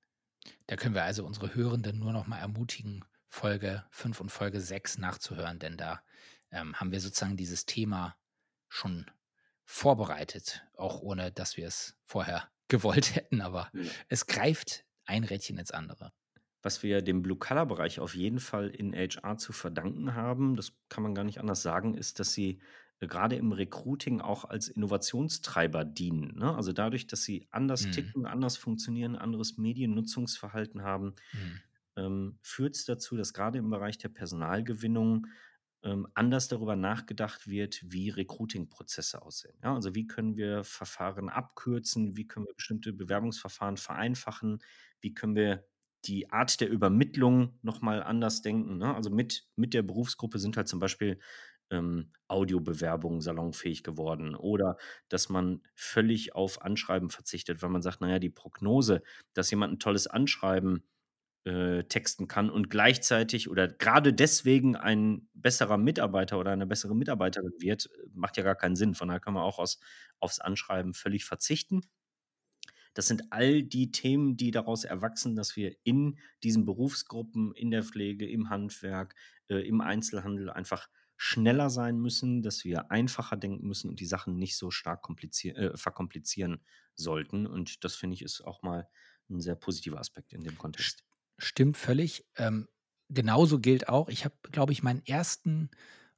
Da 0.66 0.77
können 0.77 0.94
wir 0.94 1.05
also 1.05 1.27
unsere 1.27 1.55
Hörenden 1.55 1.98
nur 1.98 2.12
noch 2.12 2.27
mal 2.27 2.38
ermutigen, 2.38 3.05
Folge 3.29 3.85
5 3.91 4.21
und 4.21 4.31
Folge 4.31 4.61
6 4.61 4.99
nachzuhören, 4.99 5.59
denn 5.59 5.77
da 5.77 6.03
ähm, 6.51 6.75
haben 6.77 6.93
wir 6.93 7.01
sozusagen 7.01 7.37
dieses 7.37 7.67
Thema 7.67 8.17
schon 8.69 9.07
vorbereitet, 9.64 10.67
auch 10.77 11.01
ohne 11.01 11.31
dass 11.31 11.57
wir 11.57 11.67
es 11.67 11.97
vorher 12.05 12.51
gewollt 12.69 13.14
hätten, 13.14 13.41
aber 13.41 13.71
ja. 13.73 13.83
es 14.09 14.27
greift 14.27 14.85
ein 15.05 15.25
Rädchen 15.25 15.59
ins 15.59 15.71
andere. 15.71 16.12
Was 16.62 16.83
wir 16.83 17.03
dem 17.03 17.23
Blue-Color-Bereich 17.23 18.01
auf 18.01 18.14
jeden 18.14 18.41
Fall 18.41 18.69
in 18.69 18.93
HR 18.93 19.38
zu 19.38 19.53
verdanken 19.53 20.14
haben, 20.14 20.57
das 20.57 20.73
kann 20.88 21.03
man 21.03 21.14
gar 21.14 21.25
nicht 21.25 21.38
anders 21.38 21.62
sagen, 21.62 21.95
ist, 21.95 22.19
dass 22.19 22.33
sie 22.33 22.61
äh, 22.99 23.07
gerade 23.07 23.37
im 23.37 23.53
Recruiting 23.53 24.21
auch 24.21 24.45
als 24.45 24.69
Innovationstreiber 24.69 25.85
dienen. 25.85 26.37
Ne? 26.38 26.55
Also 26.55 26.73
dadurch, 26.73 27.07
dass 27.07 27.23
sie 27.23 27.47
anders 27.51 27.87
mhm. 27.87 27.93
ticken, 27.93 28.27
anders 28.27 28.57
funktionieren, 28.57 29.17
anderes 29.17 29.57
Mediennutzungsverhalten 29.57 30.83
haben, 30.83 31.14
mhm 31.33 31.61
ähm, 31.99 32.39
führt 32.43 32.77
es 32.77 32.85
dazu, 32.85 33.17
dass 33.17 33.33
gerade 33.33 33.59
im 33.59 33.71
Bereich 33.71 33.99
der 33.99 34.09
Personalgewinnung 34.09 35.27
ähm, 35.83 36.09
anders 36.15 36.49
darüber 36.49 36.77
nachgedacht 36.77 37.49
wird, 37.49 37.81
wie 37.85 38.11
Recruiting-Prozesse 38.11 39.23
aussehen. 39.23 39.57
Ja, 39.63 39.75
also 39.75 39.95
wie 39.95 40.07
können 40.07 40.37
wir 40.37 40.65
Verfahren 40.65 41.29
abkürzen, 41.29 42.17
wie 42.17 42.27
können 42.27 42.47
wir 42.47 42.55
bestimmte 42.55 42.93
Bewerbungsverfahren 42.93 43.77
vereinfachen, 43.77 44.59
wie 45.01 45.15
können 45.15 45.37
wir 45.37 45.65
die 46.05 46.31
Art 46.31 46.61
der 46.61 46.71
Übermittlung 46.71 47.59
nochmal 47.63 48.03
anders 48.03 48.43
denken. 48.43 48.79
Ne? 48.79 48.95
Also 48.95 49.11
mit, 49.11 49.49
mit 49.57 49.75
der 49.75 49.83
Berufsgruppe 49.83 50.39
sind 50.39 50.57
halt 50.57 50.69
zum 50.69 50.79
Beispiel 50.79 51.19
ähm, 51.71 52.13
Audiobewerbungen 52.29 53.21
salonfähig 53.21 53.83
geworden 53.83 54.35
oder 54.35 54.77
dass 55.09 55.29
man 55.29 55.63
völlig 55.75 56.35
auf 56.35 56.63
Anschreiben 56.63 57.11
verzichtet, 57.11 57.63
weil 57.63 57.71
man 57.71 57.83
sagt, 57.83 58.01
naja, 58.01 58.19
die 58.19 58.31
Prognose, 58.31 59.03
dass 59.35 59.51
jemand 59.51 59.75
ein 59.75 59.79
tolles 59.79 60.07
Anschreiben 60.07 60.85
äh, 61.44 61.85
texten 61.85 62.29
kann 62.29 62.51
und 62.51 62.70
gleichzeitig 62.70 63.48
oder 63.48 63.68
gerade 63.68 64.12
deswegen 64.12 64.77
ein 64.77 65.29
besserer 65.35 65.79
Mitarbeiter 65.79 66.38
oder 66.38 66.51
eine 66.51 66.66
bessere 66.66 66.94
Mitarbeiterin 66.94 67.53
wird, 67.59 67.88
macht 68.12 68.37
ja 68.37 68.42
gar 68.42 68.57
keinen 68.57 68.77
Sinn. 68.77 68.94
Von 68.94 69.09
daher 69.09 69.20
kann 69.20 69.35
man 69.35 69.42
auch 69.42 69.59
aus, 69.59 69.79
aufs 70.18 70.40
Anschreiben 70.40 70.94
völlig 70.94 71.24
verzichten. 71.24 71.83
Das 72.94 73.07
sind 73.07 73.31
all 73.31 73.62
die 73.62 73.92
Themen, 73.92 74.37
die 74.37 74.51
daraus 74.51 74.85
erwachsen, 74.85 75.37
dass 75.37 75.55
wir 75.55 75.77
in 75.85 76.18
diesen 76.42 76.64
Berufsgruppen, 76.64 77.55
in 77.55 77.70
der 77.70 77.85
Pflege, 77.85 78.29
im 78.29 78.51
Handwerk, 78.51 79.14
äh, 79.48 79.66
im 79.66 79.81
Einzelhandel 79.81 80.51
einfach 80.51 80.88
schneller 81.16 81.70
sein 81.70 81.98
müssen, 81.98 82.42
dass 82.42 82.64
wir 82.64 82.90
einfacher 82.90 83.37
denken 83.37 83.66
müssen 83.66 83.88
und 83.88 84.01
die 84.01 84.07
Sachen 84.07 84.37
nicht 84.37 84.57
so 84.57 84.70
stark 84.70 85.07
äh, 85.44 85.77
verkomplizieren 85.77 86.61
sollten. 86.94 87.46
Und 87.46 87.85
das 87.85 87.94
finde 87.94 88.14
ich 88.14 88.22
ist 88.22 88.40
auch 88.40 88.62
mal 88.62 88.88
ein 89.31 89.40
sehr 89.40 89.57
positiver 89.57 89.98
Aspekt 89.98 90.33
in 90.33 90.42
dem 90.42 90.57
Kontext. 90.57 91.08
Stimmt 91.38 91.77
völlig. 91.77 92.27
Ähm, 92.37 92.68
genauso 93.09 93.59
gilt 93.59 93.88
auch, 93.88 94.09
ich 94.09 94.24
habe, 94.24 94.35
glaube 94.51 94.72
ich, 94.72 94.83
meinen 94.83 95.05
ersten 95.07 95.70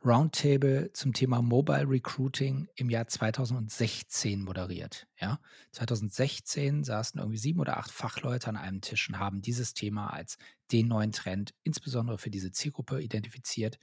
Roundtable 0.02 0.92
zum 0.94 1.12
Thema 1.12 1.42
Mobile 1.42 1.86
Recruiting 1.86 2.68
im 2.74 2.88
Jahr 2.88 3.06
2016 3.06 4.42
moderiert. 4.42 5.06
Ja? 5.20 5.40
2016 5.72 6.84
saßen 6.84 7.20
irgendwie 7.20 7.38
sieben 7.38 7.60
oder 7.60 7.76
acht 7.76 7.90
Fachleute 7.90 8.48
an 8.48 8.56
einem 8.56 8.80
Tisch 8.80 9.10
und 9.10 9.18
haben 9.18 9.42
dieses 9.42 9.74
Thema 9.74 10.10
als 10.10 10.38
den 10.72 10.88
neuen 10.88 11.12
Trend, 11.12 11.54
insbesondere 11.64 12.16
für 12.16 12.30
diese 12.30 12.50
Zielgruppe, 12.50 13.02
identifiziert. 13.02 13.78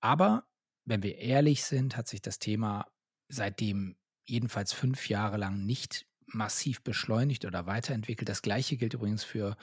Aber 0.00 0.46
wenn 0.86 1.02
wir 1.02 1.18
ehrlich 1.18 1.64
sind, 1.64 1.96
hat 1.96 2.08
sich 2.08 2.22
das 2.22 2.38
Thema 2.38 2.86
seitdem 3.28 3.96
jedenfalls 4.24 4.72
fünf 4.72 5.10
Jahre 5.10 5.36
lang 5.36 5.66
nicht 5.66 6.06
massiv 6.26 6.82
beschleunigt 6.82 7.44
oder 7.44 7.66
weiterentwickelt. 7.66 8.28
Das 8.28 8.42
gleiche 8.42 8.76
gilt 8.76 8.94
übrigens 8.94 9.24
für 9.24 9.56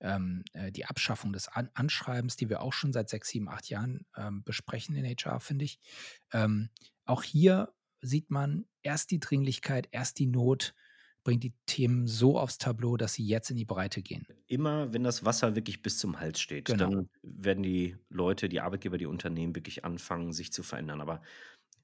ähm, 0.00 0.44
äh, 0.52 0.72
die 0.72 0.86
Abschaffung 0.86 1.32
des 1.32 1.48
An 1.48 1.70
Anschreibens, 1.74 2.36
die 2.36 2.48
wir 2.48 2.62
auch 2.62 2.72
schon 2.72 2.92
seit 2.92 3.08
sechs, 3.08 3.28
sieben, 3.28 3.48
acht 3.48 3.68
Jahren 3.68 4.06
ähm, 4.16 4.42
besprechen 4.44 4.94
in 4.96 5.04
HR, 5.04 5.40
finde 5.40 5.64
ich. 5.64 5.78
Ähm, 6.32 6.70
auch 7.04 7.22
hier 7.22 7.72
sieht 8.00 8.30
man 8.30 8.66
erst 8.82 9.10
die 9.10 9.20
Dringlichkeit, 9.20 9.88
erst 9.90 10.18
die 10.18 10.26
Not, 10.26 10.74
bringt 11.24 11.42
die 11.42 11.52
Themen 11.66 12.06
so 12.06 12.38
aufs 12.38 12.58
Tableau, 12.58 12.96
dass 12.96 13.14
sie 13.14 13.26
jetzt 13.26 13.50
in 13.50 13.56
die 13.56 13.64
Breite 13.64 14.02
gehen. 14.02 14.26
Immer 14.46 14.92
wenn 14.94 15.04
das 15.04 15.24
Wasser 15.24 15.54
wirklich 15.56 15.82
bis 15.82 15.98
zum 15.98 16.20
Hals 16.20 16.40
steht, 16.40 16.66
genau. 16.66 16.90
dann 16.90 17.08
werden 17.22 17.62
die 17.62 17.96
Leute, 18.08 18.48
die 18.48 18.60
Arbeitgeber, 18.60 18.98
die 18.98 19.06
Unternehmen 19.06 19.54
wirklich 19.54 19.84
anfangen, 19.84 20.32
sich 20.32 20.52
zu 20.52 20.62
verändern. 20.62 21.00
Aber 21.00 21.20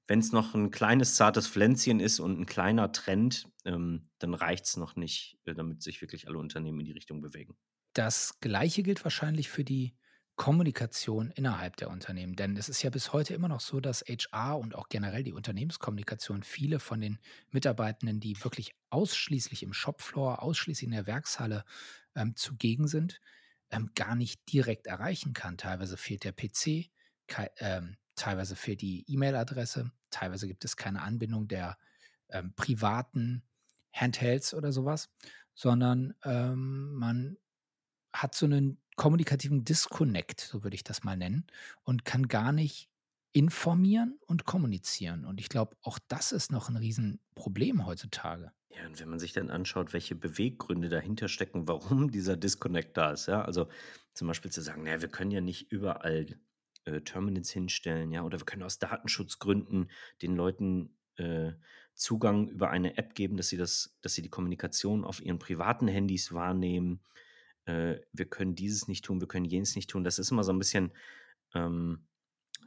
wenn 0.06 0.18
es 0.18 0.32
noch 0.32 0.54
ein 0.54 0.70
kleines, 0.70 1.16
zartes 1.16 1.48
Pflänzchen 1.48 2.00
ist 2.00 2.20
und 2.20 2.38
ein 2.38 2.46
kleiner 2.46 2.92
Trend, 2.92 3.48
ähm, 3.64 4.10
dann 4.18 4.34
reicht 4.34 4.66
es 4.66 4.76
noch 4.76 4.96
nicht, 4.96 5.38
äh, 5.44 5.54
damit 5.54 5.82
sich 5.82 6.00
wirklich 6.00 6.28
alle 6.28 6.38
Unternehmen 6.38 6.80
in 6.80 6.86
die 6.86 6.92
Richtung 6.92 7.20
bewegen. 7.20 7.56
Das 7.94 8.40
Gleiche 8.40 8.82
gilt 8.82 9.04
wahrscheinlich 9.04 9.48
für 9.48 9.64
die 9.64 9.94
Kommunikation 10.36 11.30
innerhalb 11.30 11.76
der 11.76 11.90
Unternehmen. 11.90 12.34
Denn 12.34 12.56
es 12.56 12.68
ist 12.68 12.82
ja 12.82 12.90
bis 12.90 13.12
heute 13.12 13.34
immer 13.34 13.48
noch 13.48 13.60
so, 13.60 13.80
dass 13.80 14.02
HR 14.02 14.58
und 14.58 14.74
auch 14.74 14.88
generell 14.88 15.22
die 15.22 15.32
Unternehmenskommunikation 15.32 16.42
viele 16.42 16.80
von 16.80 17.00
den 17.00 17.18
Mitarbeitenden, 17.50 18.18
die 18.18 18.42
wirklich 18.42 18.74
ausschließlich 18.90 19.62
im 19.62 19.72
Shopfloor, 19.72 20.42
ausschließlich 20.42 20.88
in 20.88 20.92
der 20.92 21.06
Werkshalle 21.06 21.64
ähm, 22.16 22.34
zugegen 22.34 22.88
sind, 22.88 23.20
ähm, 23.70 23.90
gar 23.94 24.16
nicht 24.16 24.52
direkt 24.52 24.88
erreichen 24.88 25.34
kann. 25.34 25.56
Teilweise 25.56 25.96
fehlt 25.96 26.24
der 26.24 26.32
PC, 26.32 26.90
ähm, 27.58 27.96
Teilweise 28.16 28.56
fehlt 28.56 28.80
die 28.80 29.04
E-Mail-Adresse, 29.08 29.90
teilweise 30.10 30.46
gibt 30.46 30.64
es 30.64 30.76
keine 30.76 31.02
Anbindung 31.02 31.48
der 31.48 31.76
ähm, 32.28 32.52
privaten 32.54 33.42
Handhelds 33.92 34.54
oder 34.54 34.72
sowas, 34.72 35.10
sondern 35.54 36.14
ähm, 36.24 36.94
man 36.94 37.36
hat 38.12 38.34
so 38.34 38.46
einen 38.46 38.80
kommunikativen 38.96 39.64
Disconnect, 39.64 40.40
so 40.40 40.62
würde 40.62 40.76
ich 40.76 40.84
das 40.84 41.02
mal 41.02 41.16
nennen, 41.16 41.46
und 41.82 42.04
kann 42.04 42.28
gar 42.28 42.52
nicht 42.52 42.88
informieren 43.32 44.18
und 44.26 44.44
kommunizieren. 44.44 45.24
Und 45.24 45.40
ich 45.40 45.48
glaube, 45.48 45.76
auch 45.82 45.98
das 46.06 46.30
ist 46.30 46.52
noch 46.52 46.68
ein 46.68 46.76
Riesenproblem 46.76 47.84
heutzutage. 47.84 48.52
Ja, 48.70 48.86
und 48.86 48.98
wenn 49.00 49.08
man 49.08 49.18
sich 49.18 49.32
dann 49.32 49.50
anschaut, 49.50 49.92
welche 49.92 50.14
Beweggründe 50.14 50.88
dahinter 50.88 51.28
stecken, 51.28 51.66
warum 51.66 52.10
dieser 52.12 52.36
Disconnect 52.36 52.96
da 52.96 53.12
ist, 53.12 53.26
ja, 53.26 53.42
also 53.42 53.68
zum 54.14 54.28
Beispiel 54.28 54.52
zu 54.52 54.62
sagen, 54.62 54.84
naja, 54.84 55.00
wir 55.00 55.08
können 55.08 55.32
ja 55.32 55.40
nicht 55.40 55.70
überall 55.72 56.26
äh, 56.84 57.00
Terminals 57.02 57.50
hinstellen, 57.50 58.12
ja, 58.12 58.22
oder 58.22 58.38
wir 58.40 58.44
können 58.46 58.62
aus 58.62 58.78
Datenschutzgründen 58.78 59.90
den 60.22 60.36
Leuten 60.36 60.96
äh, 61.16 61.52
Zugang 61.94 62.48
über 62.48 62.70
eine 62.70 62.96
App 62.98 63.14
geben, 63.14 63.36
dass 63.36 63.48
sie 63.48 63.56
das 63.56 63.96
dass 64.02 64.14
sie 64.14 64.22
die 64.22 64.30
Kommunikation 64.30 65.04
auf 65.04 65.20
ihren 65.22 65.38
privaten 65.38 65.88
Handys 65.88 66.32
wahrnehmen. 66.32 67.00
Äh, 67.66 68.00
wir 68.12 68.26
können 68.26 68.54
dieses 68.54 68.88
nicht 68.88 69.04
tun, 69.04 69.20
wir 69.20 69.28
können 69.28 69.44
jenes 69.46 69.76
nicht 69.76 69.90
tun. 69.90 70.04
Das 70.04 70.18
ist 70.18 70.30
immer 70.30 70.44
so 70.44 70.52
ein 70.52 70.58
bisschen, 70.58 70.92
ähm, 71.54 72.06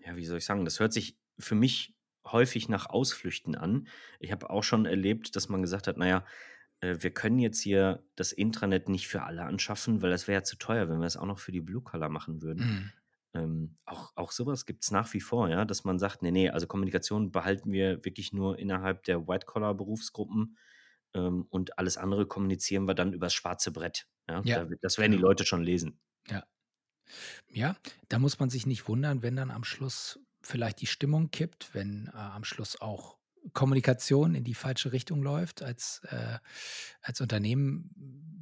ja, 0.05 0.15
wie 0.15 0.25
soll 0.25 0.37
ich 0.39 0.45
sagen, 0.45 0.65
das 0.65 0.79
hört 0.79 0.93
sich 0.93 1.17
für 1.39 1.55
mich 1.55 1.95
häufig 2.25 2.69
nach 2.69 2.87
Ausflüchten 2.87 3.55
an. 3.55 3.87
Ich 4.19 4.31
habe 4.31 4.49
auch 4.49 4.63
schon 4.63 4.85
erlebt, 4.85 5.35
dass 5.35 5.49
man 5.49 5.61
gesagt 5.61 5.87
hat: 5.87 5.97
„Na 5.97 6.07
ja, 6.07 6.25
äh, 6.81 6.97
wir 7.01 7.11
können 7.13 7.39
jetzt 7.39 7.61
hier 7.61 8.03
das 8.15 8.31
Intranet 8.33 8.89
nicht 8.89 9.07
für 9.07 9.23
alle 9.23 9.43
anschaffen, 9.45 10.01
weil 10.01 10.11
das 10.11 10.27
wäre 10.27 10.39
ja 10.41 10.43
zu 10.43 10.57
teuer, 10.57 10.89
wenn 10.89 10.99
wir 10.99 11.07
es 11.07 11.17
auch 11.17 11.25
noch 11.25 11.39
für 11.39 11.51
die 11.51 11.61
Blue 11.61 11.81
Collar 11.83 12.09
machen 12.09 12.41
würden.“ 12.41 12.69
Mhm. 12.69 12.91
Ähm, 13.33 13.77
auch 13.85 14.13
auch 14.15 14.31
so 14.31 14.45
was 14.45 14.65
gibt's 14.65 14.91
nach 14.91 15.13
wie 15.13 15.21
vor, 15.21 15.49
ja, 15.49 15.65
dass 15.65 15.83
man 15.85 15.99
sagt: 15.99 16.21
„Ne, 16.23 16.31
ne, 16.31 16.49
also 16.51 16.67
Kommunikation 16.67 17.31
behalten 17.31 17.71
wir 17.71 18.03
wirklich 18.05 18.33
nur 18.33 18.59
innerhalb 18.59 19.03
der 19.03 19.27
White-Collar-Berufsgruppen, 19.27 20.57
ähm, 21.15 21.45
und 21.49 21.77
alles 21.79 21.97
andere 21.97 22.27
kommunizieren 22.27 22.85
wir 22.87 22.95
dann 22.95 23.13
übers 23.13 23.33
schwarze 23.33 23.71
Brett“, 23.71 24.07
ja? 24.29 24.43
Ja, 24.43 24.53
Da 24.53 24.67
das 24.81 24.97
werden 24.97 25.11
die 25.13 25.17
genau. 25.17 25.23
Leute 25.23 25.45
schon 25.45 25.63
lesen. 25.63 25.99
Ja. 26.29 26.47
Ja, 27.49 27.75
da 28.09 28.19
muss 28.19 28.39
man 28.39 28.49
sich 28.49 28.65
nicht 28.65 28.87
wundern, 28.87 29.21
wenn 29.21 29.35
dann 29.35 29.51
am 29.51 29.63
Schluss 29.63 30.19
vielleicht 30.41 30.81
die 30.81 30.85
Stimmung 30.87 31.31
kippt, 31.31 31.73
wenn, 31.73 32.07
äh, 32.07 32.17
am 32.17 32.43
Schluss 32.43 32.79
auch 32.81 33.16
Kommunikation 33.53 34.35
in 34.35 34.43
die 34.43 34.53
falsche 34.55 34.91
Richtung 34.93 35.21
läuft. 35.23 35.61
Als, 35.63 36.01
äh 36.09 36.39
als 37.01 37.21
Unternehmen 37.21 37.91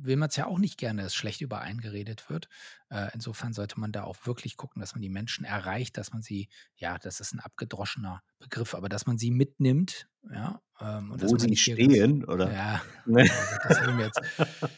will 0.02 0.18
man's 0.18 0.36
ja 0.36 0.46
auch 0.48 0.60
nicht 0.60 0.78
gerne, 0.78 1.04
dass 1.04 1.16
schlecht 1.16 1.42
über 1.42 1.62
einen 1.62 1.82
geredet 1.82 2.30
wird. 2.30 2.48
Äh, 2.90 3.10
insofern 3.14 3.54
sollte 3.54 3.80
man 3.80 3.92
da 3.92 4.04
auch 4.04 4.18
wirklich 4.26 4.58
gucken, 4.58 4.80
dass 4.82 4.94
man 4.96 5.02
die 5.02 5.10
Menschen 5.10 5.46
erreicht, 5.46 5.98
dass 5.98 6.14
man 6.14 6.22
sie 6.22 6.50
ja, 6.76 6.98
das 7.00 7.20
ist 7.20 7.34
'n 7.34 7.40
abgedroschener 7.40 8.22
Begriff, 8.40 8.76
aber 8.76 8.90
dass 8.90 9.06
man 9.08 9.18
sie 9.18 9.32
mitnimmt, 9.32 10.08
ja, 10.32 10.62
ähm, 10.82 11.12
und 11.12 11.22
Wo 11.22 11.30
man 11.30 11.40
sie 11.40 11.56
stehen, 11.58 12.26
oder? 12.26 12.58
ja, 12.58 12.82
Ne? 13.06 13.24
ja 13.28 13.46
gut, 13.46 13.60
das 13.66 13.80
habe 13.82 13.92
ich 13.92 13.98
mir 13.98 14.06
jetzt 14.06 14.22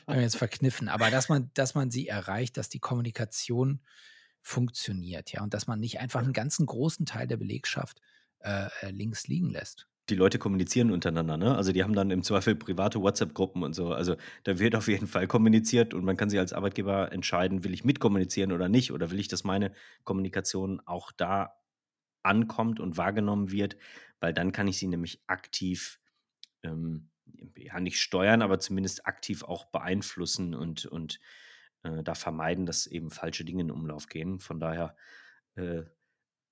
habe 0.08 0.14
ich 0.14 0.16
mir 0.18 0.24
jetzt 0.24 0.38
verkniffen. 0.38 0.90
Aber 0.90 1.12
dass 1.12 1.30
man 1.30 1.52
dass 1.56 1.76
man 1.76 1.92
sie 1.92 2.08
erreicht, 2.10 2.58
dass 2.58 2.70
die 2.70 2.80
Kommunikation 2.80 3.82
funktioniert, 4.42 5.32
ja, 5.34 5.44
und 5.44 5.54
dass 5.56 5.68
man 5.68 5.80
nicht 5.82 6.00
einfach 6.00 6.24
'n 6.24 6.34
ganzen 6.34 6.66
großen 6.68 7.06
Teil 7.08 7.28
der 7.28 7.38
Belegschaft, 7.38 8.02
äh, 8.42 8.70
äh, 8.82 8.92
links 8.92 9.28
liegen 9.28 9.50
lässt. 9.52 9.88
Die 10.10 10.16
Leute 10.16 10.40
kommunizieren 10.40 10.92
untereinander, 10.92 11.36
ne? 11.36 11.56
Also, 11.58 11.74
die 11.74 11.84
haben 11.84 11.94
dann 11.94 12.12
im 12.12 12.24
Zweifel 12.24 12.56
private 12.56 13.02
WhatsApp-Gruppen 13.02 13.64
und 13.64 13.74
so. 13.74 13.92
Also, 13.94 14.16
da 14.46 14.58
wird 14.58 14.74
auf 14.76 14.88
jeden 14.88 15.08
Fall 15.08 15.28
kommuniziert 15.28 15.94
und 15.94 16.06
man 16.06 16.16
kann 16.16 16.30
sich 16.30 16.40
als 16.40 16.54
Arbeitgeber 16.54 17.12
entscheiden: 17.12 17.66
„Will 17.66 17.74
ich 17.74 17.84
mitkommunizieren 17.84 18.54
oder 18.54 18.70
nicht? 18.70 18.94
Oder 18.94 19.12
will 19.12 19.20
ich, 19.20 19.28
dass 19.28 19.44
meine 19.44 19.74
Kommunikation 20.06 20.82
auch 20.86 21.12
da 21.12 21.58
ankommt 22.24 22.80
und 22.80 22.98
wahrgenommen 22.98 23.52
wird?“ 23.52 23.78
Weil 24.22 24.34
dann 24.34 24.52
kann 24.54 24.68
ich 24.68 24.78
sie 24.80 24.88
nämlich 24.88 25.24
aktiv, 25.28 26.00
ähm, 26.64 27.10
ja, 27.58 27.80
nicht 27.80 28.02
steuern, 28.02 28.42
aber 28.42 28.60
zumindest 28.60 29.08
aktiv 29.08 29.44
auch 29.44 29.66
beeinflussen 29.66 30.56
und 30.56 30.86
und, 30.86 31.20
äh, 31.84 32.04
da 32.04 32.16
vermeiden, 32.16 32.66
dass 32.66 32.88
eben 32.88 33.12
falsche 33.12 33.46
Dinge 33.46 33.64
in 33.64 33.72
Umlauf 33.72 34.08
gehen. 34.08 34.40
Von 34.40 34.60
daher, 34.60 34.96
äh, 35.56 35.84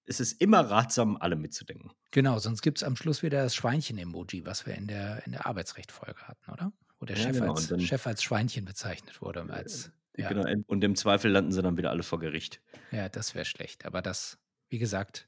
ist 0.05 0.19
es 0.21 0.33
immer 0.33 0.61
ratsam, 0.61 1.17
alle 1.17 1.35
mitzudenken. 1.35 1.91
Genau, 2.11 2.39
sonst 2.39 2.61
gibt's 2.61 2.83
am 2.83 2.95
Schluss 2.95 3.23
wieder 3.23 3.43
das 3.43 3.55
Schweinchen-Emoji, 3.55 4.45
was 4.45 4.65
wir 4.65 4.75
in 4.75 4.87
der 4.87 5.25
in 5.25 5.33
der 5.33 5.45
Arbeitsrecht-Folge 5.45 6.27
hatten, 6.27 6.49
oder? 6.51 6.71
Wo 6.99 7.05
der 7.05 7.17
Ja, 7.17 7.23
Chef 7.23 7.31
genau. 7.31 7.53
Als 7.53 7.67
dann 7.67 7.79
Chef 7.79 8.07
als 8.07 8.23
Schweinchen 8.23 8.65
bezeichnet 8.65 9.21
wurde, 9.21 9.49
als 9.51 9.91
Äh, 10.13 10.21
ja. 10.21 10.29
genau, 10.29 10.45
en 10.45 10.63
und 10.67 10.83
im 10.83 10.95
Zweifel 10.95 11.31
landen 11.31 11.51
sie 11.51 11.61
dann 11.61 11.77
wieder 11.77 11.89
alle 11.91 12.03
vor 12.03 12.19
Gericht. 12.19 12.61
Ja, 12.91 13.09
das 13.09 13.35
wäre 13.35 13.45
schlecht. 13.45 13.85
Aber 13.85 14.01
das, 14.01 14.37
wie 14.69 14.77
gesagt, 14.79 15.27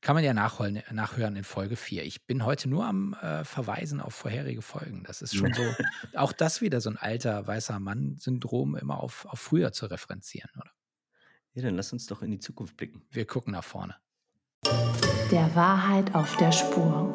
kann 0.00 0.14
man 0.16 0.24
ja 0.24 0.34
nachholen 0.34 0.76
äh, 0.76 0.92
nachhören 0.94 1.36
in 1.36 1.44
Folge 1.44 1.76
4. 1.76 2.04
Ich 2.04 2.26
bin 2.26 2.44
heute 2.44 2.68
nur 2.68 2.86
am, 2.86 3.14
äh, 3.14 3.44
Verweisen 3.44 4.00
auf 4.00 4.14
vorherige 4.14 4.62
Folgen. 4.62 5.04
Das 5.04 5.22
ist 5.22 5.34
schon 5.36 5.52
so 5.54 5.76
auch 6.14 6.32
das 6.32 6.60
wieder 6.62 6.80
so 6.80 6.90
'n 6.90 6.96
alter 6.98 7.46
weißer 7.46 7.80
Mann-Syndrom, 7.80 8.76
immer 8.76 9.00
auf 9.00 9.26
auf 9.26 9.40
früher 9.40 9.72
zu 9.72 9.86
referenzieren, 9.86 10.50
oder? 10.60 10.72
Ja, 11.54 11.62
dann 11.62 11.76
lass 11.76 11.92
uns 11.92 12.06
doch 12.06 12.22
in 12.22 12.30
die 12.30 12.38
Zukunft 12.38 12.76
blicken. 12.76 13.02
Wir 13.10 13.26
gucken 13.26 13.52
nach 13.52 13.64
vorne. 13.64 13.96
Der 15.30 15.54
Wahrheit 15.56 16.14
auf 16.14 16.36
der 16.36 16.52
Spur. 16.52 17.14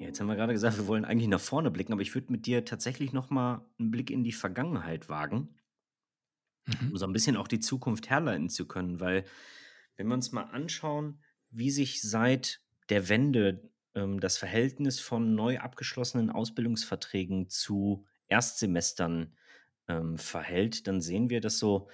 Ja, 0.00 0.06
jetzt 0.06 0.18
haben 0.20 0.28
wir 0.28 0.36
grade 0.36 0.54
gesagt, 0.54 0.78
wir 0.78 0.86
wollen 0.86 1.04
eigentlich 1.04 1.28
nach 1.28 1.40
vorne 1.40 1.70
blicken, 1.70 1.92
aber 1.92 2.00
ich 2.02 2.14
würde 2.14 2.32
mit 2.32 2.46
dir 2.46 2.64
tatsächlich 2.64 3.12
noch 3.12 3.28
mal 3.28 3.66
'n 3.78 3.90
Blick 3.90 4.10
in 4.10 4.24
die 4.24 4.32
Vergangenheit 4.32 5.08
wagen 5.10 5.60
Mhm. 6.66 6.90
um 6.90 6.96
so 6.96 7.06
'n 7.06 7.12
bisschen 7.12 7.36
auch 7.36 7.48
die 7.48 7.60
Zukunft 7.60 8.10
herleiten 8.10 8.48
zu 8.48 8.66
können. 8.66 9.00
Weil, 9.00 9.24
wenn 9.96 10.08
wir 10.08 10.14
uns 10.14 10.32
mal 10.32 10.44
anschauen, 10.44 11.22
wie 11.50 11.70
sich 11.70 12.02
seit 12.02 12.60
der 12.88 13.08
Wende, 13.08 13.70
ähm, 13.94 14.20
das 14.20 14.38
Verhältnis 14.38 15.00
von 15.00 15.34
neu 15.34 15.58
abgeschlossenen 15.58 16.30
Ausbildungsverträgen 16.30 17.48
zu 17.48 18.06
Erstsemestern, 18.28 19.36
ähm, 19.88 20.18
verhält, 20.18 20.86
dann 20.86 21.00
sehen 21.00 21.30
wir, 21.30 21.40
dass 21.40 21.58
so 21.58 21.88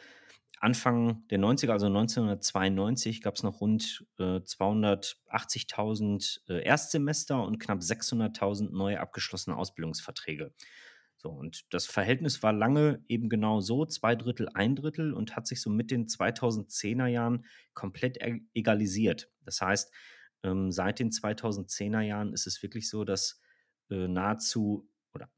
Anfang 0.59 1.27
der 1.29 1.39
90er, 1.39 1.73
also 1.73 1.89
1992, 1.89 3.21
gab's 3.23 3.43
noch 3.43 3.61
rund, 3.61 4.07
äh, 4.19 4.41
280.000, 4.43 6.43
äh, 6.49 6.63
Erstsemester 6.65 7.45
und 7.45 7.59
knapp 7.59 7.83
600.000 7.83 8.73
neu 8.73 8.99
abgeschlossene 8.99 9.57
Ausbildungsverträge. 9.57 10.53
So, 11.19 11.31
und 11.31 11.73
das 11.75 11.87
Verhältnis 11.87 12.43
war 12.43 12.53
lange 12.53 13.03
eben 13.09 13.29
genau 13.29 13.61
so, 13.61 13.85
2/3, 13.87 14.49
1/3 14.55 15.13
und 15.13 15.37
hat 15.37 15.47
sich 15.47 15.61
so 15.63 15.71
mit 15.71 15.91
den 15.91 16.09
2010er 16.09 17.07
Jahren 17.07 17.47
komplett 17.75 18.19
e 18.23 18.41
egalisiert. 18.55 19.31
Das 19.45 19.61
heißt, 19.61 19.93
ähm, 20.43 20.71
seit 20.73 20.99
den 20.99 21.11
2010er 21.13 22.03
Jahren 22.03 22.33
ist 22.33 22.47
es 22.47 22.63
wirklich 22.63 22.89
so, 22.91 23.05
dass, 23.05 23.41
äh, 23.91 24.09
nahezu 24.09 24.89
oder 25.15 25.31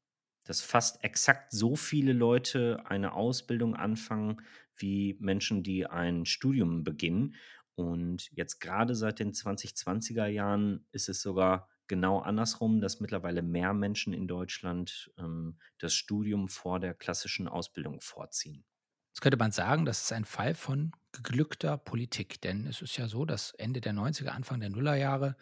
dass 0.44 0.60
fast 0.60 1.02
exakt 1.04 1.52
so 1.52 1.76
viele 1.76 2.12
Leute 2.12 2.82
eine 2.86 3.12
Ausbildung 3.14 3.74
anfangen 3.76 4.40
wie 4.78 5.16
Menschen, 5.20 5.62
die 5.62 5.86
ein 5.86 6.26
Studium 6.26 6.84
beginnen. 6.84 7.34
Und 7.74 8.30
jetzt 8.32 8.60
grade 8.60 8.94
seit 8.94 9.18
den 9.18 9.32
2020er 9.32 10.26
Jahren 10.26 10.86
ist 10.92 11.08
es 11.08 11.22
sogar 11.22 11.68
genau 11.86 12.20
andersrum, 12.20 12.80
dass 12.80 13.00
mittlerweile 13.00 13.42
mehr 13.42 13.72
Menschen 13.72 14.12
in 14.12 14.26
Deutschland, 14.26 15.10
ähm, 15.18 15.58
das 15.78 15.94
Studium 15.94 16.48
vor 16.48 16.80
der 16.80 16.94
klassischen 16.94 17.48
Ausbildung 17.48 18.00
vorziehen. 18.00 18.64
Jetzt 19.10 19.22
könnte 19.22 19.38
man 19.38 19.52
sagen, 19.52 19.84
das 19.84 20.02
ist 20.02 20.12
ein 20.12 20.24
Fall 20.24 20.54
von 20.54 20.92
geglückter 21.12 21.78
Politik, 21.78 22.40
denn 22.42 22.66
es 22.66 22.82
ist 22.82 22.96
ja 22.98 23.08
so, 23.08 23.24
dass 23.24 23.52
Ende 23.54 23.80
der 23.80 23.94
90er, 23.94 24.28
Anfang 24.28 24.60
der 24.60 24.70
Nullerjahre 24.70 25.36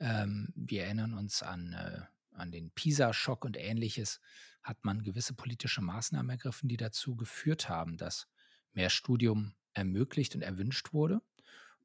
ähm, 0.00 0.48
wir 0.56 0.84
erinnern 0.84 1.14
uns 1.14 1.42
an, 1.42 1.74
äh 1.74 2.00
an 2.32 2.50
den 2.50 2.70
PISA-Schock 2.70 3.44
und 3.44 3.56
Ähnliches, 3.56 4.20
hat 4.62 4.84
man 4.84 5.02
gewisse 5.02 5.34
politische 5.34 5.82
Maßnahmen 5.82 6.30
ergriffen, 6.30 6.68
die 6.68 6.76
dazu 6.76 7.16
geführt 7.16 7.68
haben, 7.68 7.96
dass 7.96 8.28
mehr 8.72 8.90
Studium 8.90 9.54
ermöglicht 9.74 10.34
und 10.34 10.42
erwünscht 10.42 10.92
wurde. 10.92 11.22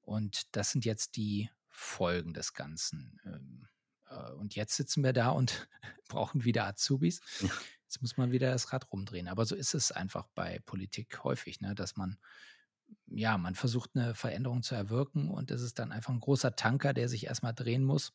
Und 0.01 0.55
das 0.55 0.71
sind 0.71 0.85
jetzt 0.85 1.15
die 1.17 1.49
Folgen 1.69 2.33
des 2.33 2.53
Ganzen. 2.53 3.19
Ähm, 3.25 3.67
äh, 4.09 4.31
und 4.33 4.55
jetzt 4.55 4.75
sitzen 4.75 5.03
wir 5.03 5.13
da 5.13 5.29
und 5.29 5.67
brauchen 6.07 6.45
wieder 6.45 6.65
Azubis. 6.65 7.21
Jetzt 7.83 8.01
muss 8.01 8.17
man 8.17 8.31
wieder 8.31 8.51
das 8.51 8.73
Rad 8.73 8.91
rumdrehen. 8.91 9.27
Aber 9.27 9.45
so 9.45 9.55
ist 9.55 9.73
es 9.75 9.91
einfach 9.91 10.27
bei 10.35 10.59
Politik 10.65 11.23
häufig, 11.23 11.61
ne, 11.61 11.75
dass 11.75 11.95
man 11.97 12.17
ja, 13.07 13.37
man 13.37 13.55
versucht 13.55 13.95
'ne 13.95 14.15
Veränderung 14.15 14.63
zu 14.63 14.75
erwirken 14.75 15.29
und 15.29 15.51
das 15.51 15.61
ist 15.61 15.79
dann 15.79 15.91
einfach 15.91 16.13
'n 16.13 16.19
großer 16.19 16.55
Tanker, 16.55 16.93
der 16.93 17.09
sich 17.09 17.25
erst 17.27 17.43
mal 17.43 17.53
drehen 17.53 17.83
muss. 17.83 18.13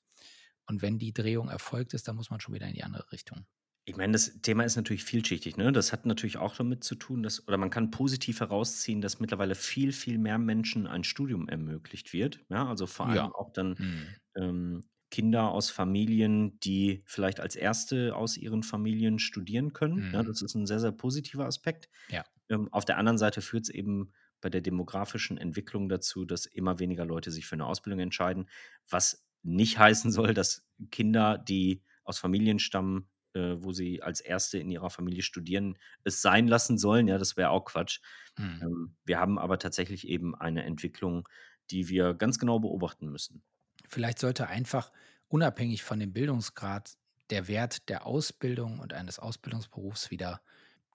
Und 0.66 0.82
wenn 0.82 0.98
die 0.98 1.12
Drehung 1.12 1.48
erfolgt 1.48 1.94
ist, 1.94 2.08
dann 2.08 2.16
muss 2.16 2.30
man 2.30 2.40
schon 2.40 2.54
wieder 2.54 2.68
in 2.68 2.74
die 2.74 2.84
andere 2.84 3.10
Richtung. 3.12 3.46
Ich 3.90 3.96
meine, 3.96 4.12
das 4.12 4.40
Thema 4.42 4.62
ist 4.62 4.76
natürlich 4.76 5.02
vielschichtig, 5.02 5.56
ne? 5.56 5.72
Das 5.72 5.92
hat 5.92 6.06
natürlich 6.06 6.36
auch 6.36 6.54
damit 6.54 6.84
zu 6.84 6.94
tun, 6.94 7.24
dass 7.24 7.48
oder 7.48 7.56
man 7.56 7.70
kann 7.70 7.90
positiv 7.90 8.38
herausziehen, 8.38 9.00
dass 9.00 9.18
mittlerweile 9.18 9.56
viel, 9.56 9.90
viel 9.90 10.16
mehr 10.16 10.38
Menschen 10.38 10.86
ein 10.86 11.02
Studium 11.02 11.48
ermöglicht 11.48 12.12
wird, 12.12 12.38
ja? 12.50 12.68
Also, 12.68 12.86
vor 12.86 13.08
allem 13.10 13.26
Ja. 13.26 13.32
auch 13.32 13.50
dann, 13.52 13.78
Mhm. 13.78 14.16
ähm, 14.36 14.82
Kinder 15.10 15.50
aus 15.50 15.70
Familien, 15.70 16.60
die 16.60 17.02
vielleicht 17.04 17.40
als 17.40 17.56
1. 17.56 18.14
aus 18.14 18.36
ihren 18.36 18.62
Familien 18.62 19.18
studieren 19.18 19.72
können, 19.72 20.06
ja? 20.12 20.22
Mhm. 20.22 20.24
Das 20.24 20.40
ist 20.40 20.54
'n 20.54 20.66
sehr, 20.66 20.78
sehr 20.78 20.92
positiver 20.92 21.46
Aspekt. 21.46 21.88
Ja. 22.08 22.24
Ähm, 22.48 22.68
auf 22.72 22.84
der 22.84 22.98
anderen 22.98 23.18
Seite 23.18 23.42
führt's 23.42 23.70
eben 23.70 24.12
bei 24.40 24.50
der 24.50 24.60
demografischen 24.62 25.38
Entwicklung 25.38 25.88
dazu, 25.88 26.24
dass 26.26 26.46
immer 26.46 26.78
weniger 26.78 27.04
Leute 27.06 27.32
sich 27.32 27.46
für 27.46 27.56
'ne 27.56 27.66
Ausbildung 27.66 28.00
entscheiden, 28.00 28.48
was 28.88 29.26
nicht 29.42 29.78
heißen 29.80 30.12
soll, 30.12 30.34
dass 30.34 30.64
Kinder, 30.92 31.38
die 31.38 31.82
aus 32.04 32.18
Familien 32.20 32.58
stammen, 32.60 33.08
äh, 33.34 33.56
wo 33.58 33.72
sie 33.72 34.02
als 34.02 34.20
1. 34.20 34.58
in 34.60 34.70
ihrer 34.70 34.90
Familie 34.90 35.22
studieren, 35.22 35.78
es 36.04 36.22
sein 36.22 36.48
lassen 36.48 36.78
sollen, 36.78 37.08
ja, 37.08 37.18
das 37.18 37.36
wäre 37.36 37.50
auch 37.50 37.64
Quatsch. 37.66 38.00
Mhm. 38.38 38.62
Ähm, 38.62 38.96
wir 39.04 39.18
haben 39.20 39.38
aber 39.38 39.58
tatsächlich 39.58 40.08
eben 40.08 40.34
eine 40.36 40.64
Entwicklung, 40.64 41.28
die 41.70 41.88
wir 41.88 42.14
ganz 42.14 42.38
genau 42.38 42.58
beobachten 42.60 43.08
müssen. 43.10 43.42
Vielleicht 43.88 44.18
sollte 44.18 44.48
einfach 44.48 44.92
unabhängig 45.28 45.82
von 45.82 45.98
dem 46.00 46.12
Bildungsgrad 46.12 46.94
der 47.30 47.48
Wert 47.48 47.88
der 47.88 48.06
Ausbildung 48.06 48.78
und 48.80 48.92
eines 48.92 49.18
Ausbildungsberufs 49.18 50.10
wieder 50.10 50.42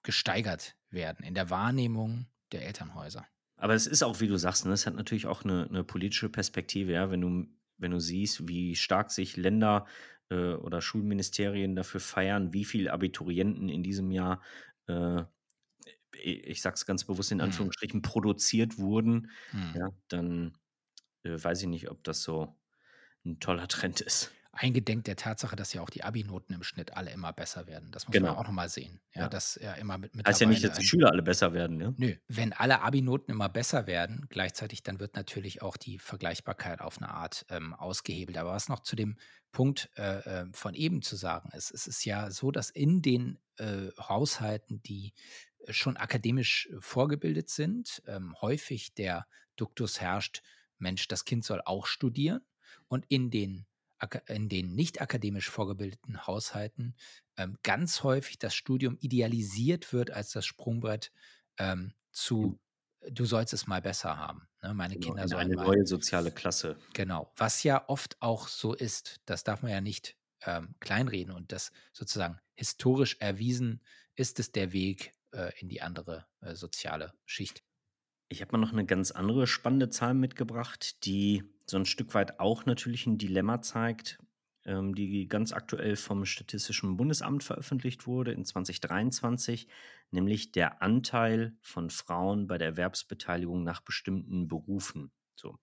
gesteigert 0.02 0.76
werden 0.90 1.24
in 1.24 1.34
der 1.34 1.50
Wahrnehmung 1.50 2.26
der 2.52 2.64
Elternhäuser. 2.66 3.26
Aber 3.58 3.74
es 3.74 3.86
ist 3.86 4.02
auch, 4.02 4.20
wie 4.20 4.28
du 4.28 4.36
sagst, 4.36 4.66
ne, 4.66 4.72
es 4.72 4.86
hat 4.86 4.94
natürlich 4.94 5.26
auch 5.26 5.42
'ne 5.44 5.66
'ne 5.70 5.82
politische 5.82 6.28
Perspektive, 6.28 6.92
ja? 6.92 7.10
Wenn 7.10 7.20
du 7.22 7.46
wenn 7.78 7.92
du 7.92 8.00
siehst, 8.00 8.48
wie 8.48 8.76
stark 8.76 9.10
sich 9.10 9.36
Länder 9.36 9.86
äh, 10.30 10.54
oder 10.54 10.80
Schulministerien 10.80 11.76
dafür 11.76 12.00
feiern, 12.00 12.52
wie 12.52 12.64
viele 12.64 12.92
Abiturienten 12.92 13.68
in 13.68 13.82
diesem 13.82 14.10
Jahr, 14.10 14.42
äh, 14.88 15.24
ich 16.12 16.62
sage 16.62 16.74
es 16.74 16.86
ganz 16.86 17.04
bewusst 17.04 17.32
in 17.32 17.40
Mhm. 17.40 17.70
Anführungsstrichen, 17.80 18.02
produziert 18.02 18.78
wurden, 18.78 19.30
Mhm. 19.52 19.76
ja, 19.76 19.90
dann 20.08 20.58
äh, 21.24 21.32
weiß 21.42 21.62
ich 21.62 21.68
nicht, 21.68 21.90
ob 21.90 22.04
das 22.04 22.22
so 22.22 22.56
ein 23.26 23.40
toller 23.40 23.68
Trend 23.68 24.00
ist. 24.02 24.32
Eingedenk 24.56 25.04
der 25.04 25.16
Tatsache, 25.16 25.56
dass 25.56 25.72
ja 25.72 25.82
auch 25.82 25.90
die 25.90 26.04
Abi-Noten 26.04 26.54
im 26.54 26.62
Schnitt 26.62 26.94
alle 26.96 27.10
immer 27.12 27.32
besser 27.32 27.66
werden. 27.66 27.90
Das 27.92 28.08
muss 28.08 28.22
man 28.22 28.30
Genau. 28.30 28.36
auch 28.36 28.44
noch 28.44 28.52
mal 28.52 28.68
sehen. 28.68 29.00
Ja, 29.14 29.28
Ja. 29.28 29.30
dass 29.30 29.58
ja 29.62 29.74
immer 29.74 29.98
mit 29.98 30.14
Heißt 30.26 30.40
ja 30.40 30.46
nicht, 30.46 30.64
dass 30.64 30.72
die 30.72 30.84
Schüler 30.84 31.10
alle 31.10 31.22
besser 31.22 31.52
werden, 31.52 31.80
ja? 31.80 31.94
Nö, 31.98 32.14
wenn 32.28 32.52
alle 32.52 32.82
Abi-Noten 32.82 33.30
immer 33.32 33.48
besser 33.48 33.86
werden, 33.86 34.26
gleichzeitig, 34.28 34.82
dann 34.82 35.00
wird 35.00 35.16
natürlich 35.16 35.62
auch 35.62 35.78
die 35.78 35.98
Vergleichbarkeit 35.98 36.82
auf 36.82 36.98
eine 36.98 37.08
Art, 37.08 37.46
ähm, 37.48 37.72
ausgehebelt. 37.72 38.36
Aber 38.36 38.52
was 38.52 38.68
noch 38.68 38.80
zu 38.80 38.96
dem 38.96 39.16
Punkt, 39.50 39.88
äh, 39.96 40.18
ähm, 40.42 40.52
von 40.52 40.74
eben 40.74 41.00
zu 41.00 41.16
sagen 41.16 41.50
ist, 41.54 41.70
es 41.70 41.86
ist 41.86 42.04
ja 42.04 42.30
so, 42.30 42.50
dass 42.50 42.68
in 42.68 43.00
den, 43.00 43.38
äh, 43.56 43.88
Haushalten, 43.98 44.82
die, 44.82 45.14
schon 45.70 45.96
akademisch 45.96 46.68
vorgebildet 46.80 47.48
sind, 47.48 48.02
ähm, 48.06 48.34
häufig 48.42 48.94
der 48.94 49.26
Duktus 49.56 50.00
herrscht: 50.00 50.42
„Mensch, 50.78 51.08
das 51.08 51.24
Kind 51.24 51.44
soll 51.46 51.62
auch 51.64 51.86
studieren.“ 51.86 52.42
Und 52.88 53.06
in 53.08 53.30
den 53.30 53.66
in 54.28 54.48
den 54.48 54.74
nicht 54.74 55.00
akademisch 55.00 55.50
vorgebildeten 55.50 56.26
Haushalten, 56.26 56.96
ähm, 57.36 57.58
ganz 57.62 58.02
häufig 58.02 58.38
das 58.38 58.54
Studium 58.54 58.96
idealisiert 59.00 59.92
wird 59.92 60.10
als 60.10 60.30
das 60.32 60.46
Sprungbrett, 60.46 61.12
ähm, 61.58 61.94
zu 62.12 62.58
äh, 63.00 63.10
„Du 63.12 63.24
sollst 63.26 63.52
es 63.54 63.66
mal 63.66 63.82
besser 63.82 64.16
haben“, 64.18 64.48
ne? 64.62 64.74
„Meine 64.74 64.96
genau, 64.96 64.98
Kinder 64.98 65.26
in 65.26 65.28
sollen 65.28 65.52
eine 65.52 65.56
mal“ 65.56 65.74
neue 65.74 65.86
soziale 65.86 66.32
Klasse. 66.32 66.76
Genau, 66.94 67.32
was 67.36 67.62
ja 67.62 67.88
oft 67.88 68.20
auch 68.22 68.48
so 68.48 68.72
ist. 68.74 69.20
Das 69.26 69.44
darf 69.44 69.62
man 69.62 69.70
ja 69.72 69.80
nicht, 69.80 70.16
ähm, 70.42 70.74
kleinreden 70.80 71.32
und 71.34 71.52
das 71.52 71.72
sozusagen 71.92 72.38
historisch 72.54 73.16
erwiesen 73.20 73.82
ist 74.14 74.38
es 74.38 74.52
der 74.52 74.72
Weg, 74.72 75.12
äh, 75.32 75.52
in 75.60 75.68
die 75.68 75.82
andere, 75.82 76.26
äh, 76.40 76.54
soziale 76.54 77.12
Schicht. 77.24 77.64
Ich 78.28 78.40
habe 78.42 78.52
mal 78.52 78.58
noch 78.58 78.72
eine 78.72 78.84
ganz 78.84 79.12
andere 79.12 79.46
spannende 79.46 79.88
Zahl 79.88 80.14
mitgebracht, 80.14 81.04
die 81.04 81.44
so 81.66 81.76
ein 81.76 81.86
Stück 81.86 82.14
weit 82.14 82.40
auch 82.40 82.66
natürlich 82.66 83.06
ein 83.06 83.18
Dilemma 83.18 83.62
zeigt, 83.62 84.18
ähm, 84.64 84.96
die 84.96 85.28
ganz 85.28 85.52
aktuell 85.52 85.94
vom 85.94 86.24
Statistischen 86.24 86.96
Bundesamt 86.96 87.44
veröffentlicht 87.44 88.06
wurde 88.08 88.32
in 88.32 88.44
2023, 88.44 89.68
nämlich 90.10 90.50
der 90.50 90.82
Anteil 90.82 91.56
von 91.60 91.88
Frauen 91.88 92.48
bei 92.48 92.58
der 92.58 92.68
Erwerbsbeteiligung 92.68 93.62
nach 93.62 93.80
bestimmten 93.80 94.48
Berufen. 94.48 95.12
So. 95.36 95.58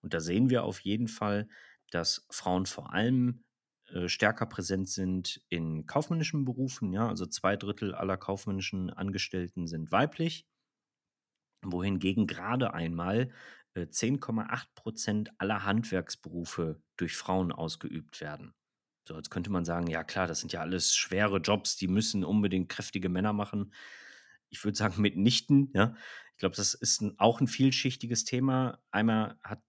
Und 0.00 0.14
da 0.14 0.20
sehen 0.20 0.48
wir 0.48 0.64
auf 0.64 0.80
jeden 0.80 1.08
Fall, 1.08 1.48
dass 1.90 2.26
Frauen 2.30 2.64
vor 2.64 2.94
allem, 2.94 3.44
äh, 3.88 4.08
stärker 4.08 4.46
präsent 4.46 4.88
sind 4.88 5.42
in 5.50 5.86
kaufmännischen 5.86 6.46
Berufen, 6.46 6.94
ja, 6.94 7.08
also 7.08 7.26
2 7.26 7.56
Drittel 7.56 7.94
aller 7.94 8.16
kaufmännischen 8.16 8.88
Angestellten 8.90 9.66
sind 9.66 9.92
weiblich 9.92 10.46
wohingegen 11.62 12.26
gerade 12.26 12.74
einmal 12.74 13.30
äh, 13.74 13.88
10,8% 13.88 15.30
aller 15.38 15.64
Handwerksberufe 15.64 16.80
durch 16.96 17.16
Frauen 17.16 17.52
ausgeübt 17.52 18.20
werden. 18.20 18.54
So, 19.08 19.16
jetzt 19.16 19.30
könnte 19.30 19.50
man 19.50 19.64
sagen, 19.64 19.86
ja 19.88 20.04
klar, 20.04 20.26
das 20.26 20.40
sind 20.40 20.52
ja 20.52 20.60
alles 20.60 20.96
schwere 20.96 21.38
Jobs, 21.38 21.76
die 21.76 21.88
müssen 21.88 22.24
unbedingt 22.24 22.68
kräftige 22.68 23.08
Männer 23.08 23.32
machen. 23.32 23.72
Ich 24.50 24.64
würde 24.64 24.76
sagen, 24.78 25.00
mitnichten, 25.02 25.70
ja. 25.74 25.96
Ich 26.32 26.38
glaube, 26.40 26.56
das 26.56 26.74
ist 26.74 27.00
'n 27.02 27.14
auch 27.18 27.40
ein 27.40 27.46
vielschichtiges 27.48 28.24
Thema. 28.24 28.78
Einmal 28.90 29.38
hat 29.42 29.62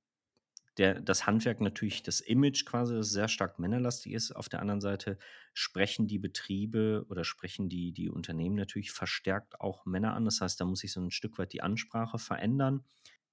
der 0.78 1.02
das 1.02 1.26
Handwerk 1.26 1.62
natürlich 1.62 2.04
das 2.04 2.20
Image 2.20 2.66
quasi, 2.66 2.96
das 2.96 3.10
sehr 3.10 3.28
stark 3.28 3.60
männerlastig 3.60 4.14
ist. 4.14 4.32
Auf 4.36 4.50
der 4.50 4.62
anderen 4.62 4.82
Seite 4.82 5.18
sprechen 5.54 6.08
die 6.08 6.20
Betriebe 6.20 7.06
oder 7.10 7.24
sprechen 7.24 7.70
die 7.70 7.92
die 7.94 8.10
Unternehmen 8.10 8.56
natürlich 8.56 8.92
verstärkt 8.92 9.60
auch 9.60 9.86
Männer 9.86 10.14
an. 10.14 10.26
Das 10.26 10.42
heißt, 10.42 10.60
da 10.62 10.66
muss 10.66 10.80
sich 10.80 10.92
so 10.92 11.02
ein 11.02 11.12
Stück 11.12 11.38
weit 11.40 11.54
die 11.54 11.62
Ansprache 11.64 12.20
verändern. 12.20 12.84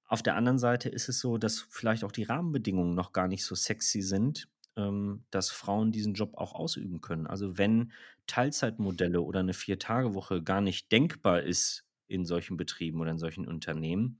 Auf 0.07 0.21
der 0.23 0.35
anderen 0.35 0.59
Seite 0.59 0.89
ist 0.89 1.09
es 1.09 1.19
so, 1.19 1.37
dass 1.37 1.59
vielleicht 1.69 2.03
auch 2.03 2.11
die 2.11 2.23
Rahmenbedingungen 2.23 2.93
noch 2.95 3.11
gar 3.11 3.27
nicht 3.27 3.43
so 3.43 3.55
sexy 3.55 4.01
sind, 4.01 4.47
ähm, 4.77 5.25
dass 5.31 5.49
Frauen 5.49 5.91
diesen 5.91 6.13
Job 6.13 6.35
auch 6.35 6.53
ausüben 6.53 7.01
können. 7.01 7.27
Also, 7.27 7.57
wenn 7.57 7.91
Teilzeitmodelle 8.27 9.21
oder 9.21 9.39
eine 9.39 9.53
Vier-Tage-Woche 9.53 10.43
gar 10.43 10.61
nicht 10.61 10.91
denkbar 10.91 11.41
ist 11.41 11.85
in 12.07 12.25
solchen 12.25 12.57
Betrieben 12.57 13.01
oder 13.01 13.11
in 13.11 13.17
solchen 13.19 13.47
Unternehmen, 13.47 14.19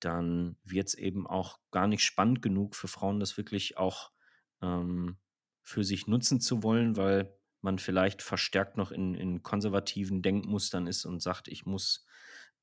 dann 0.00 0.56
wird 0.64 0.88
es 0.88 0.94
eben 0.94 1.26
auch 1.26 1.58
gar 1.70 1.86
nicht 1.88 2.04
spannend 2.04 2.42
genug 2.42 2.76
für 2.76 2.88
Frauen, 2.88 3.20
das 3.20 3.36
wirklich 3.36 3.78
auch, 3.78 4.12
ähm, 4.62 5.18
für 5.62 5.84
sich 5.84 6.06
nutzen 6.06 6.40
zu 6.40 6.62
wollen, 6.62 6.96
weil 6.96 7.34
man 7.60 7.78
vielleicht 7.78 8.22
verstärkt 8.22 8.76
noch 8.76 8.90
in 8.92 9.14
in 9.14 9.42
konservativen 9.42 10.22
Denkmustern 10.22 10.86
ist 10.86 11.04
und 11.04 11.20
sagt: 11.22 11.48
„Ich 11.48 11.66
muss 11.66 12.06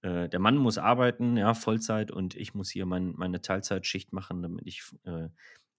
äh, 0.02 0.30
der 0.30 0.40
Mann 0.40 0.58
muss 0.58 0.78
arbeiten, 0.78 1.38
ja, 1.38 1.54
Vollzeit 1.54 2.12
und 2.12 2.36
ich 2.36 2.54
muss 2.54 2.70
hier 2.72 2.86
mein 2.86 3.14
meine 3.16 3.42
Teilzeitschicht 3.42 4.14
machen, 4.14 4.42
damit 4.42 4.66
ich 4.68 4.84
äh, 5.04 5.30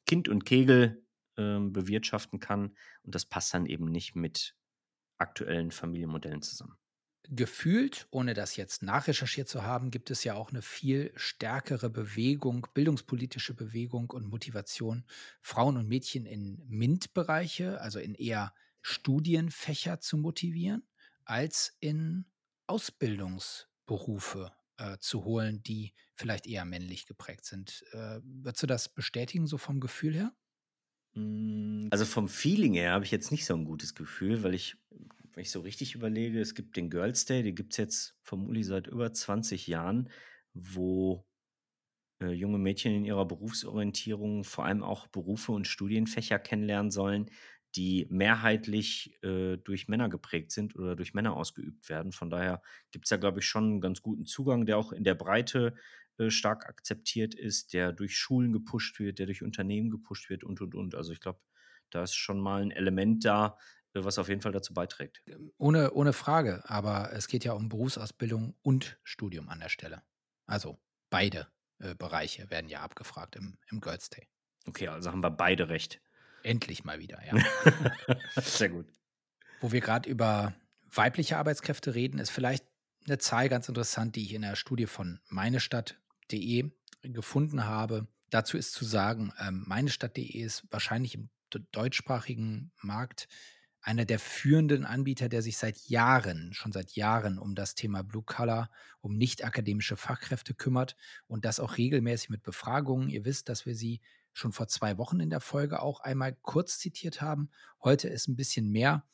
Kind 0.06 0.28
und 0.28 0.44
Kegel, 0.46 1.04
ähm, 1.36 1.72
bewirtschaften 1.72 2.40
kann.“ 2.40 2.76
Und 3.04 3.14
das 3.14 3.26
passt 3.26 3.54
dann 3.54 3.66
eben 3.66 3.86
nicht 3.86 4.14
mit 4.16 4.56
aktuellen 5.18 5.70
Familienmodellen 5.72 6.42
zusammen. 6.42 6.78
Gefühlt, 7.30 8.06
ohne 8.10 8.34
das 8.34 8.56
jetzt 8.56 8.82
nachrecherchiert 8.82 9.48
zu 9.48 9.62
haben, 9.62 9.90
gibt 9.90 10.10
es 10.10 10.22
ja 10.24 10.34
auch 10.34 10.50
eine 10.50 10.62
viel 10.62 11.12
stärkere 11.16 11.90
Bewegung, 11.90 12.66
bildungspolitische 12.74 13.54
Bewegung 13.54 14.10
und 14.10 14.26
Motivation, 14.26 15.04
Frauen 15.40 15.76
und 15.76 15.88
Mädchen 15.88 16.26
in 16.26 16.62
MINT-Bereiche, 16.68 17.80
also 17.80 17.98
in 17.98 18.14
eher 18.14 18.54
Studienfächer 18.82 19.98
zu 20.00 20.18
motivieren, 20.18 20.86
als 21.24 21.76
in 21.80 22.26
Ausbildungsberufe, 22.66 24.52
äh, 24.76 24.98
zu 24.98 25.24
holen, 25.24 25.62
die 25.62 25.94
vielleicht 26.14 26.46
eher 26.46 26.64
männlich 26.64 27.06
geprägt 27.06 27.44
sind. 27.44 27.82
Äh, 27.92 28.20
würdest 28.22 28.62
du 28.62 28.66
das 28.66 28.88
bestätigen, 28.88 29.46
so 29.46 29.58
vom 29.58 29.80
Gefühl 29.80 30.14
her? 30.14 30.32
Hm, 31.14 31.88
also, 31.90 32.04
vom 32.04 32.28
Feeling 32.28 32.74
her 32.74 32.92
habe 32.92 33.04
ich 33.04 33.10
jetzt 33.10 33.30
nicht 33.30 33.46
so 33.46 33.54
ein 33.54 33.64
gutes 33.64 33.94
Gefühl, 33.94 34.42
weil 34.42 34.54
ich 34.54 34.76
wenn 35.36 35.42
ich 35.44 35.52
so 35.52 35.60
richtig 35.62 35.96
überlege, 35.96 36.40
es 36.40 36.56
gibt 36.56 36.76
den 36.78 36.90
Girls' 36.90 37.26
Day, 37.26 37.44
den 37.44 37.56
gibt's 37.56 37.78
jetzt 37.78 38.18
vermutlich 38.22 38.66
seit 38.66 38.88
über 38.88 39.12
20 39.14 39.68
Jahren, 39.68 40.10
wo, 40.54 41.26
äh, 42.22 42.32
junge 42.32 42.58
Mädchen 42.58 42.94
in 42.94 43.04
ihrer 43.04 43.26
Berufsorientierung 43.26 44.44
vor 44.44 44.64
allem 44.64 44.82
auch 44.82 45.06
Berufe 45.08 45.52
und 45.52 45.66
Studienfächer 45.68 46.38
kennenlernen 46.38 46.90
sollen, 46.90 47.30
die 47.76 48.06
mehrheitlich, 48.10 49.18
äh, 49.22 49.58
durch 49.58 49.88
Männer 49.88 50.08
geprägt 50.08 50.52
sind 50.52 50.76
oder 50.76 50.96
durch 50.96 51.14
Männer 51.14 51.36
ausgeübt 51.36 51.88
werden. 51.90 52.12
Von 52.12 52.30
daher 52.30 52.62
gibt's 52.90 53.10
da, 53.10 53.16
glaube 53.18 53.40
ich, 53.40 53.46
schon 53.46 53.76
'n 53.78 53.80
ganz 53.80 54.02
guten 54.02 54.24
Zugang, 54.26 54.66
der 54.66 54.78
auch 54.78 54.92
in 54.92 55.04
der 55.04 55.14
Breite, 55.14 55.74
äh, 56.18 56.30
stark 56.30 56.66
akzeptiert 56.66 57.34
ist, 57.34 57.74
der 57.74 57.92
durch 57.92 58.16
Schulen 58.16 58.52
gepusht 58.52 58.98
wird, 59.00 59.18
der 59.18 59.26
durch 59.26 59.42
Unternehmen 59.42 59.90
gepusht 59.90 60.30
wird 60.30 60.44
und, 60.44 60.60
und, 60.62 60.74
und. 60.74 60.94
Also, 60.94 61.12
ich 61.12 61.20
glaube, 61.20 61.40
da 61.90 62.02
ist 62.02 62.14
schon 62.14 62.40
mal 62.40 62.62
ein 62.62 62.70
Element 62.70 63.24
da, 63.24 63.58
was 64.04 64.18
auf 64.18 64.28
jeden 64.28 64.40
Fall 64.40 64.52
dazu 64.52 64.74
beiträgt. 64.74 65.22
Ohne 65.58 65.92
ohne 65.92 66.12
Frage, 66.12 66.62
aber 66.66 67.12
es 67.12 67.28
geht 67.28 67.44
ja 67.44 67.52
um 67.52 67.68
Berufsausbildung 67.68 68.54
und 68.62 68.98
Studium 69.02 69.48
an 69.48 69.60
der 69.60 69.68
Stelle. 69.68 70.02
Also, 70.46 70.78
beide, 71.10 71.48
äh, 71.78 71.94
Bereiche 71.94 72.50
werden 72.50 72.68
ja 72.68 72.80
abgefragt 72.80 73.36
im 73.36 73.58
im 73.70 73.80
Girls' 73.80 74.10
Day. 74.10 74.28
Okay, 74.66 74.88
also 74.88 75.10
haben 75.10 75.22
wir 75.22 75.30
beide 75.30 75.68
recht. 75.68 76.00
Endlich 76.42 76.84
mal 76.84 77.00
wieder, 77.00 77.20
ja. 77.24 77.42
Sehr 78.40 78.68
gut. 78.68 78.86
Wo 79.60 79.72
wir 79.72 79.80
gerade 79.80 80.08
über 80.08 80.54
weibliche 80.92 81.36
Arbeitskräfte 81.38 81.94
reden, 81.94 82.18
ist 82.18 82.30
vielleicht 82.30 82.64
eine 83.06 83.18
Zahl 83.18 83.48
ganz 83.48 83.68
interessant, 83.68 84.16
die 84.16 84.22
ich 84.22 84.34
in 84.34 84.42
der 84.42 84.56
Studie 84.56 84.86
von 84.86 85.20
meinestadt.de 85.28 86.70
gefunden 87.02 87.64
habe. 87.64 88.06
Dazu 88.30 88.56
ist 88.56 88.72
zu 88.72 88.84
sagen, 88.84 89.32
ähm, 89.38 89.64
meinestadt.de 89.66 90.24
ist 90.24 90.64
wahrscheinlich 90.70 91.14
im 91.14 91.30
deutschsprachigen 91.72 92.72
Markt 92.82 93.28
einer 93.86 94.04
der 94.04 94.18
führenden 94.18 94.84
Anbieter, 94.84 95.28
der 95.28 95.42
sich 95.42 95.56
seit 95.58 95.78
Jahren 95.88 96.52
schon 96.52 96.72
seit 96.72 96.92
Jahren 96.92 97.38
um 97.38 97.54
das 97.54 97.76
Thema 97.76 98.02
Blue 98.02 98.24
Collar, 98.24 98.68
um 99.00 99.16
nicht-akademische 99.16 99.96
Fachkräfte 99.96 100.54
kümmert 100.54 100.96
und 101.28 101.44
das 101.44 101.60
auch 101.60 101.76
regelmäßig 101.78 102.30
mit 102.30 102.42
Befragungen. 102.42 103.08
Ihr 103.08 103.24
wisst, 103.24 103.48
dass 103.48 103.64
wir 103.64 103.76
sie 103.76 104.00
schon 104.32 104.52
vor 104.52 104.66
2 104.66 104.98
Wochen 104.98 105.20
in 105.20 105.30
der 105.30 105.40
Folge 105.40 105.80
auch 105.80 106.00
einmal 106.00 106.34
kurz 106.42 106.78
zitiert 106.78 107.22
haben. 107.22 107.48
Heute 107.82 108.08
ist 108.08 108.26
ein 108.28 108.34
bisschen 108.36 108.70
mehr, 108.70 109.06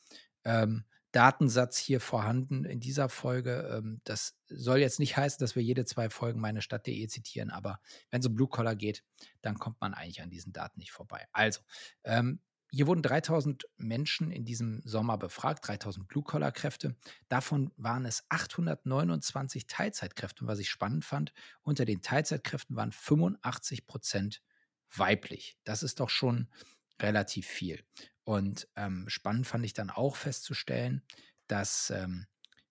ähm, 0.43 0.85
Datensatz 1.11 1.77
hier 1.77 2.01
vorhanden 2.01 2.65
in 2.65 2.79
dieser 2.79 3.07
Folge. 3.07 3.69
Ähm, 3.77 4.01
das 4.03 4.35
soll 4.47 4.79
jetzt 4.79 4.99
nicht 4.99 5.15
heißen, 5.15 5.37
dass 5.39 5.55
wir 5.55 5.61
jede 5.61 5.85
2 5.85 6.09
Folgen 6.09 6.39
meinestadt.de 6.41 7.07
zitieren, 7.07 7.51
aber 7.51 7.79
wenn 8.09 8.21
es 8.21 8.25
um 8.25 8.33
Blue 8.33 8.47
Collar 8.47 8.75
geht, 8.75 9.03
dann 9.43 9.59
kommt 9.59 9.79
man 9.79 9.93
eigentlich 9.93 10.23
an 10.23 10.31
diesen 10.31 10.51
Daten 10.51 10.79
nicht 10.79 10.91
vorbei. 10.91 11.27
Also, 11.31 11.61
ähm, 12.03 12.39
hier 12.75 12.87
wurden 12.87 13.03
3.000 13.03 13.65
Menschen 13.77 14.31
in 14.31 14.45
diesem 14.45 14.81
Sommer 14.83 15.19
befragt, 15.19 15.63
3.000 15.63 16.07
Blue-Collar-Kräfte. 16.07 16.95
Davon 17.29 17.71
waren 17.77 18.03
es 18.03 18.23
829 18.29 19.67
Teilzeitkräfte. 19.67 20.41
Und 20.41 20.47
was 20.47 20.57
ich 20.57 20.71
spannend 20.71 21.05
fand, 21.05 21.33
unter 21.61 21.85
den 21.85 22.01
Teilzeitkräften 22.01 22.75
waren 22.75 22.91
85 22.91 23.85
Prozent 23.85 24.41
weiblich. 24.91 25.55
Das 25.65 25.83
ist 25.83 25.99
doch 25.99 26.09
schon 26.09 26.49
relativ 26.99 27.45
viel. 27.45 27.83
Und 28.23 28.67
ähm, 28.75 29.05
spannend 29.07 29.45
fand 29.45 29.65
ich 29.65 29.73
dann 29.73 29.91
auch 29.91 30.15
festzustellen, 30.15 31.03
dass 31.45 31.91
ähm, 31.91 32.25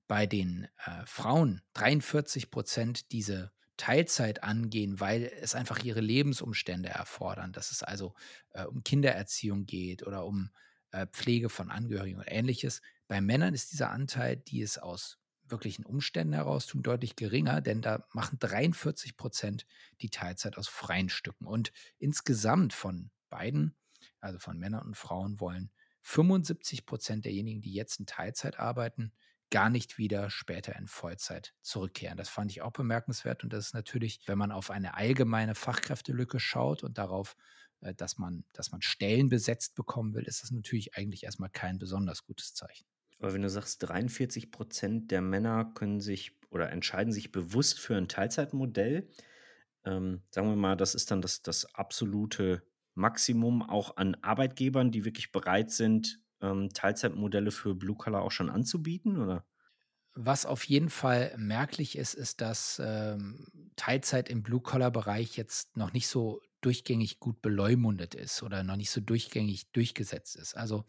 bei 0.09 0.27
den 0.27 0.67
äh, 0.85 1.07
Frauen 1.07 1.63
43 1.75 2.51
Prozent 2.51 3.13
diese 3.13 3.53
Teilzeit 3.77 4.43
angehen, 4.43 5.01
weil 5.01 5.31
es 5.41 5.55
einfach 5.55 5.83
ihre 5.83 6.01
Lebensumstände 6.01 6.89
erfordern, 6.89 7.53
dass 7.53 7.71
es 7.71 7.83
also 7.83 8.15
äh, 8.51 8.65
um 8.65 8.85
Kindererziehung 8.85 9.67
geht 9.67 10.07
oder 10.07 10.25
um 10.25 10.51
äh, 10.93 11.07
Pflege 11.07 11.49
von 11.49 11.71
Angehörigen 11.71 12.19
und 12.19 12.27
ähnliches. 12.27 12.83
Bei 13.09 13.21
Männern 13.21 13.55
ist 13.55 13.73
dieser 13.73 13.91
Anteil, 13.91 14.37
die 14.37 14.63
es 14.63 14.79
aus 14.79 15.19
wirklichen 15.49 15.85
Umständen 15.85 16.33
heraus 16.33 16.67
tun, 16.67 16.83
deutlich 16.83 17.17
geringer, 17.17 17.61
denn 17.61 17.83
da 17.83 18.07
machen 18.13 18.39
43 18.39 19.17
Prozent 19.17 19.67
die 20.01 20.11
Teilzeit 20.11 20.57
aus 20.57 20.69
freien 20.69 21.09
Stücken. 21.09 21.47
Und 21.47 21.73
insgesamt 21.99 22.73
von 22.73 23.11
beiden, 23.29 23.77
also 24.21 24.39
von 24.39 24.59
Männern 24.59 24.87
und 24.87 24.97
Frauen, 24.97 25.41
wollen 25.41 25.71
75 26.03 26.87
Prozent 26.87 27.25
derjenigen, 27.25 27.61
die 27.61 27.73
jetzt 27.73 28.01
in 28.01 28.07
Teilzeit 28.07 28.59
arbeiten, 28.59 29.13
gar 29.53 29.71
nicht 29.71 29.99
wieder 29.99 30.31
später 30.31 30.75
in 30.75 30.89
Vollzeit 30.89 31.55
zurückkehren. 31.61 32.17
Das 32.17 32.31
fand 32.31 32.51
ich 32.51 32.63
auch 32.63 32.73
bemerkenswert 32.73 33.45
und 33.45 33.53
das 33.53 33.67
ist 33.67 33.75
natürlich, 33.75 34.23
wenn 34.27 34.39
man 34.39 34.51
auf 34.51 34.71
eine 34.71 34.95
allgemeine 34.95 35.55
Fachkräftelücke 35.55 36.41
schaut 36.41 36.83
und 36.83 36.99
darauf, 36.99 37.37
äh, 37.83 37.95
dass 37.95 38.19
man, 38.19 38.45
dass 38.53 38.73
man 38.73 38.83
Stellen 38.83 39.29
besetzt 39.29 39.77
bekommen 39.77 40.15
will, 40.15 40.25
ist 40.25 40.43
das 40.43 40.51
natürlich 40.51 40.97
eigentlich 40.97 41.25
erstmal 41.25 41.51
kein 41.51 41.79
besonders 41.79 42.25
gutes 42.25 42.55
Zeichen. 42.55 42.87
Aber 43.21 43.35
wenn 43.35 43.43
du 43.43 43.51
sagst, 43.51 43.83
43 43.83 44.51
Prozent 44.51 45.11
der 45.11 45.21
Männer 45.21 45.71
können 45.75 46.01
sich 46.01 46.33
oder 46.51 46.71
entscheiden 46.71 47.13
sich 47.13 47.31
bewusst 47.31 47.79
für 47.79 47.95
ein 47.95 48.09
Teilzeitmodell, 48.09 49.09
ähm, 49.85 50.23
sagen 50.31 50.49
wir 50.49 50.57
mal, 50.57 50.77
das 50.77 50.95
ist 50.95 51.11
dann 51.11 51.21
das, 51.21 51.43
das 51.43 51.67
absolute 51.75 52.67
Maximum 52.95 53.63
auch 53.63 53.97
an 53.99 54.17
Arbeitgebern, 54.23 54.91
die 54.91 55.05
wirklich 55.05 55.31
bereit 55.31 55.71
sind, 55.71 56.22
ähm, 56.43 56.71
Teilzeitmodelle 56.73 57.51
für 57.51 57.75
Blue 57.75 57.97
Collar 57.97 58.23
auch 58.23 58.33
schon 58.33 58.51
anzubieten, 58.51 59.19
oder? 59.19 59.45
Was 60.15 60.45
auf 60.45 60.65
jeden 60.65 60.91
Fall 60.91 61.35
merklich 61.39 61.97
ist, 61.97 62.13
ist, 62.13 62.43
dass 62.43 62.81
ähm, 62.85 63.47
Teilzeit 63.77 64.29
im 64.29 64.43
Blue-Collar-Bereich 64.43 65.39
jetzt 65.39 65.75
noch 65.79 65.95
nicht 65.95 66.07
so 66.07 66.43
durchgängig 66.61 67.19
gut 67.19 67.41
beleumundet 67.41 68.15
ist 68.15 68.43
oder 68.43 68.63
noch 68.63 68.77
nicht 68.77 68.91
so 68.91 69.01
durchgängig 69.01 69.73
durchgesetzt 69.73 70.37
ist. 70.37 70.55
Also 70.55 70.85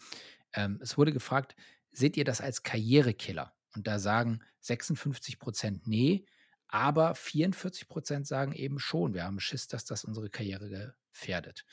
ähm, 0.54 0.78
es 0.82 0.98
wurde 0.98 1.14
gefragt, 1.14 1.56
seht 1.92 2.18
ihr 2.18 2.26
das 2.26 2.42
als 2.42 2.64
Karrierekiller? 2.64 3.54
Und 3.76 3.88
da 3.88 3.98
sagen 3.98 4.42
56 4.60 5.40
Prozent 5.40 5.88
nee, 5.88 6.26
aber 6.68 7.16
44 7.16 7.88
Prozent 7.88 8.28
sagen 8.28 8.52
eben 8.52 8.78
schon, 8.78 9.14
wir 9.14 9.24
haben 9.24 9.40
Schiss, 9.40 9.68
dass 9.68 9.86
das 9.86 10.04
unsere 10.04 10.30
Karriere 10.30 10.96
gefährdet. 11.12 11.66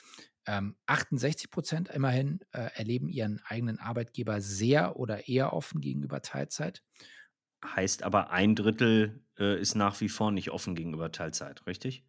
Ähm, 0.47 0.77
68 0.87 1.51
Prozent 1.51 1.89
immerhin 1.91 2.41
äh, 2.53 2.71
erleben 2.75 3.09
ihren 3.09 3.41
eigenen 3.45 3.79
Arbeitgeber 3.79 4.41
sehr 4.41 4.97
oder 4.97 5.29
eher 5.29 5.53
offen 5.53 5.81
gegenüber 5.81 6.23
Teilzeit. 6.23 6.83
Heißt 7.65 8.03
aber, 8.03 8.31
ein 8.31 8.55
Drittel 8.55 9.23
äh, 9.39 9.61
ist 9.61 9.75
nach 9.75 10.01
wie 10.01 10.09
vor 10.09 10.33
nicht 10.33 10.51
offen 10.51 10.75
gegenüber 10.75 11.13
Teilzeit, 11.13 11.67
richtig? 11.67 12.05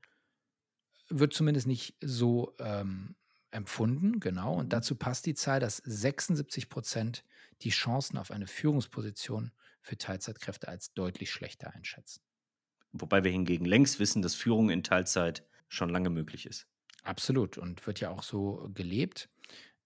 Wird 1.09 1.33
zumindest 1.33 1.67
nicht 1.67 1.97
so 1.99 2.55
ähm, 2.59 3.15
empfunden, 3.51 4.21
genau. 4.21 4.55
Und 4.55 4.65
mhm. 4.65 4.69
dazu 4.69 4.95
passt 4.95 5.25
die 5.25 5.33
Zahl, 5.33 5.59
dass 5.59 5.77
76 5.77 6.69
Prozent 6.69 7.25
die 7.61 7.69
Chancen 7.69 8.17
auf 8.17 8.31
eine 8.31 8.47
Führungsposition 8.47 9.51
für 9.81 9.97
Teilzeitkräfte 9.97 10.67
als 10.67 10.93
deutlich 10.93 11.31
schlechter 11.31 11.73
einschätzen. 11.73 12.21
Wobei 12.93 13.23
wir 13.23 13.31
hingegen 13.31 13.65
längst 13.65 13.99
wissen, 13.99 14.21
dass 14.21 14.35
Führung 14.35 14.69
in 14.69 14.83
Teilzeit 14.83 15.45
schon 15.67 15.89
lange 15.89 16.09
möglich 16.09 16.45
ist. 16.45 16.67
Absolut 17.03 17.57
und 17.57 17.85
wird 17.87 17.99
ja 17.99 18.09
auch 18.09 18.23
so 18.23 18.69
gelebt. 18.73 19.29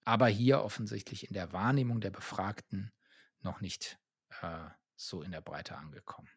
Aber 0.04 0.28
hier 0.28 0.62
offensichtlich 0.62 1.28
in 1.28 1.34
der 1.34 1.52
Wahrnehmung 1.54 2.00
der 2.00 2.12
Befragten 2.12 2.92
noch 3.42 3.62
nicht 3.62 3.98
äh, 4.42 4.66
so 4.96 5.22
in 5.22 5.32
der 5.32 5.42
Breite 5.42 5.78
angekommen. 5.78 6.30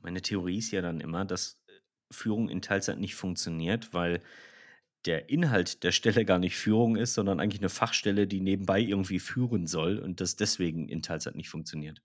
Meine 0.00 0.22
Theorie 0.22 0.58
ist 0.58 0.70
ja 0.70 0.82
dann 0.82 1.00
immer, 1.00 1.24
dass 1.24 1.58
äh, 1.66 1.72
Führung 2.10 2.48
in 2.48 2.62
Teilzeit 2.62 2.98
nicht 2.98 3.14
funktioniert, 3.14 3.92
weil 3.92 4.22
der 5.04 5.28
Inhalt 5.28 5.82
der 5.82 5.92
Stelle 5.92 6.24
gar 6.24 6.38
nicht 6.38 6.56
Führung 6.56 6.96
ist, 6.96 7.14
sondern 7.14 7.40
eigentlich 7.40 7.60
eine 7.60 7.68
Fachstelle, 7.68 8.26
die 8.26 8.40
nebenbei 8.40 8.80
irgendwie 8.80 9.18
führen 9.18 9.66
soll 9.66 9.98
und 9.98 10.20
das 10.20 10.36
deswegen 10.36 10.88
in 10.88 11.02
Teilzeit 11.02 11.34
nicht 11.34 11.50
funktioniert. 11.50 12.02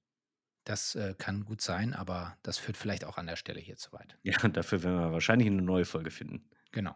Das 0.66 0.95
äh, 0.95 1.16
kann 1.18 1.45
gut 1.45 1.62
sein, 1.62 1.93
aber 1.93 2.38
das 2.43 2.57
führt 2.57 2.78
vielleicht 2.78 3.05
auch 3.05 3.18
an 3.18 3.28
der 3.28 3.38
Stelle 3.38 3.60
hier 3.60 3.78
zu 3.78 3.91
weit. 3.93 4.18
Ja, 4.24 4.38
dafür 4.49 4.84
werden 4.84 4.99
wir 4.99 5.12
wahrscheinlich 5.12 5.47
eine 5.47 5.62
neue 5.62 5.86
Folge 5.86 6.12
finden. 6.12 6.49
Genau. 6.72 6.95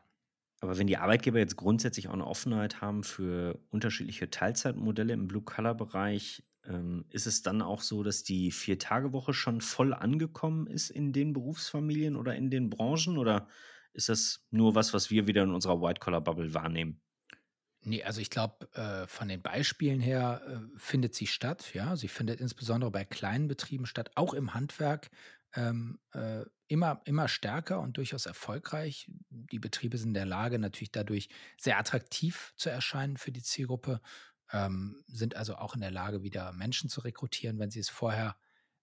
Aber 0.64 0.78
wenn 0.78 0.88
die 0.88 0.96
Arbeitgeber 0.96 1.40
jetzt 1.40 1.58
grundsätzlich 1.58 2.08
auch 2.08 2.14
eine 2.14 2.26
Offenheit 2.26 2.80
haben 2.80 3.04
für 3.04 3.60
unterschiedliche 3.70 4.30
Teilzeitmodelle 4.30 5.12
im 5.12 5.28
Blue-Color-Bereich, 5.28 6.42
ähm, 6.66 7.04
ist 7.10 7.28
es 7.28 7.42
dann 7.42 7.62
auch 7.62 7.82
so, 7.82 8.02
dass 8.02 8.24
die 8.24 8.50
Vier-Tage-Woche 8.50 9.34
schon 9.34 9.60
voll 9.60 9.94
angekommen 9.94 10.68
ist 10.68 10.90
in 10.90 11.12
den 11.12 11.34
Berufsfamilien 11.34 12.16
oder 12.16 12.38
in 12.38 12.50
den 12.50 12.70
Branchen? 12.70 13.18
Oder 13.18 13.50
ist 13.92 14.08
das 14.08 14.48
nur 14.52 14.74
was, 14.74 14.94
was 14.94 15.12
wir 15.12 15.28
wieder 15.28 15.44
in 15.44 15.52
unserer 15.52 15.82
White-Collar-Bubble 15.82 16.54
wahrnehmen? 16.54 17.02
Nee, 17.82 18.04
also 18.04 18.22
ich 18.22 18.30
glaube, 18.30 18.74
äh, 18.74 19.06
von 19.08 19.28
den 19.28 19.42
Beispielen 19.42 20.00
her 20.00 20.44
äh, 20.48 20.78
findet 20.78 21.14
sie 21.14 21.28
statt. 21.28 21.74
Ja, 21.74 21.98
sie 21.98 22.08
findet 22.08 22.40
insbesondere 22.40 22.90
bei 22.90 23.04
kleinen 23.04 23.50
Betrieben 23.50 23.86
statt, 23.86 24.12
auch 24.16 24.34
im 24.34 24.54
Handwerk 24.54 25.12
ähm, 25.56 26.00
äh, 26.14 26.44
immer, 26.68 27.02
immer 27.06 27.28
stärker 27.28 27.80
und 27.80 27.98
durchaus 27.98 28.26
erfolgreich. 28.26 29.08
Die 29.30 29.60
Betriebe 29.60 29.98
sind 29.98 30.10
in 30.10 30.14
der 30.16 30.26
Lage, 30.26 30.60
natürlich 30.60 30.92
dadurch 30.92 31.30
sehr 31.58 31.78
attraktiv 31.78 32.54
zu 32.56 32.70
erscheinen 32.70 33.18
für 33.18 33.32
die 33.32 33.44
Zielgruppe, 33.44 34.02
ähm, 34.52 35.04
sind 35.08 35.36
also 35.36 35.56
auch 35.56 35.76
in 35.76 35.82
der 35.82 35.92
Lage, 35.92 36.24
wieder 36.24 36.52
Menschen 36.54 36.90
zu 36.90 37.02
rekrutieren, 37.02 37.60
wenn 37.60 37.72
sie 37.72 37.80
es 37.80 37.90
vorher 37.90 38.36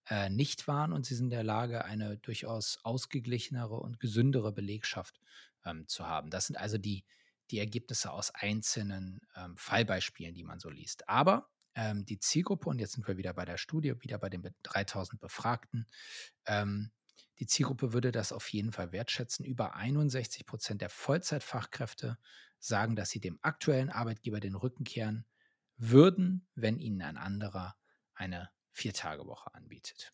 äh, 0.09 0.29
nicht 0.29 0.67
waren. 0.67 0.93
Und 0.93 1.05
sie 1.05 1.15
sind 1.15 1.25
in 1.25 1.31
der 1.31 1.43
Lage, 1.43 1.85
eine 1.85 2.17
durchaus 2.17 2.79
ausgeglichenere 2.83 3.75
und 3.75 3.99
gesündere 3.99 4.51
Belegschaft 4.51 5.19
ähm, 5.65 5.87
zu 5.87 6.07
haben. 6.07 6.29
Das 6.29 6.47
sind 6.47 6.57
also 6.57 6.77
die, 6.77 7.03
die 7.51 7.59
Ergebnisse 7.59 8.11
aus 8.11 8.31
einzelnen 8.31 9.21
ähm, 9.35 9.55
Fallbeispielen, 9.57 10.33
die 10.33 10.43
man 10.43 10.59
so 10.59 10.69
liest. 10.69 11.07
Aber 11.09 11.49
ähm, 11.75 12.05
die 12.05 12.19
Zielgruppe, 12.19 12.69
und 12.69 12.79
jetzt 12.79 12.93
sind 12.93 13.07
wir 13.07 13.17
wieder 13.17 13.33
bei 13.33 13.45
der 13.45 13.57
Studie, 13.57 13.93
wieder 14.01 14.17
bei 14.17 14.29
den 14.29 14.43
3000 14.63 15.19
Befragten, 15.19 15.87
ähm, 16.45 16.91
die 17.39 17.47
Zielgruppe 17.47 17.93
würde 17.93 18.11
das 18.11 18.31
auf 18.31 18.47
jeden 18.49 18.71
Fall 18.71 18.91
wertschätzen. 18.91 19.43
Über 19.43 19.75
61 19.75 20.45
Prozent 20.45 20.81
der 20.81 20.89
Vollzeitfachkräfte 20.89 22.19
sagen, 22.59 22.95
dass 22.95 23.09
sie 23.09 23.19
dem 23.19 23.39
aktuellen 23.41 23.89
Arbeitgeber 23.89 24.39
den 24.39 24.53
Rücken 24.53 24.83
kehren 24.83 25.25
würden, 25.75 26.47
wenn 26.53 26.77
ihnen 26.77 27.01
ein 27.01 27.17
anderer 27.17 27.75
eine 28.13 28.51
Viertagewoche 28.71 29.55
anbietet 29.55 30.13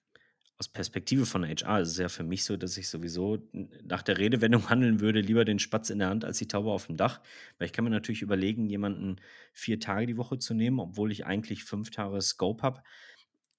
aus 0.60 0.68
Perspektive 0.68 1.26
von 1.26 1.46
HR 1.46 1.82
ist 1.82 1.90
es 1.90 1.98
ja 1.98 2.10
für 2.10 2.24
mich 2.24 2.44
so, 2.44 2.58
dass 2.58 2.78
ich 2.78 2.90
sowieso 2.90 3.38
nach 3.84 4.02
der 4.02 4.18
Redewendung 4.18 4.70
handeln 4.70 5.00
würde, 5.00 5.22
lieber 5.22 5.46
den 5.46 5.60
Spatz 5.60 5.90
in 5.90 6.00
der 6.00 6.10
Hand 6.10 6.26
als 6.26 6.40
die 6.40 6.48
Taube 6.48 6.72
auf 6.72 6.88
dem 6.88 6.98
Dach. 6.98 7.22
Weil 7.58 7.68
ich 7.68 7.74
kann 7.74 7.84
mir 7.84 7.92
natürlich 7.92 8.24
überlegen, 8.24 8.68
jemanden 8.68 9.18
vier 9.54 9.80
Tage 9.80 10.08
die 10.08 10.18
Woche 10.18 10.40
zu 10.40 10.54
nehmen, 10.54 10.80
obwohl 10.80 11.12
ich 11.12 11.26
eigentlich 11.26 11.64
fünf 11.64 11.92
Tage 11.92 12.20
Scope 12.22 12.64
habe, 12.64 12.82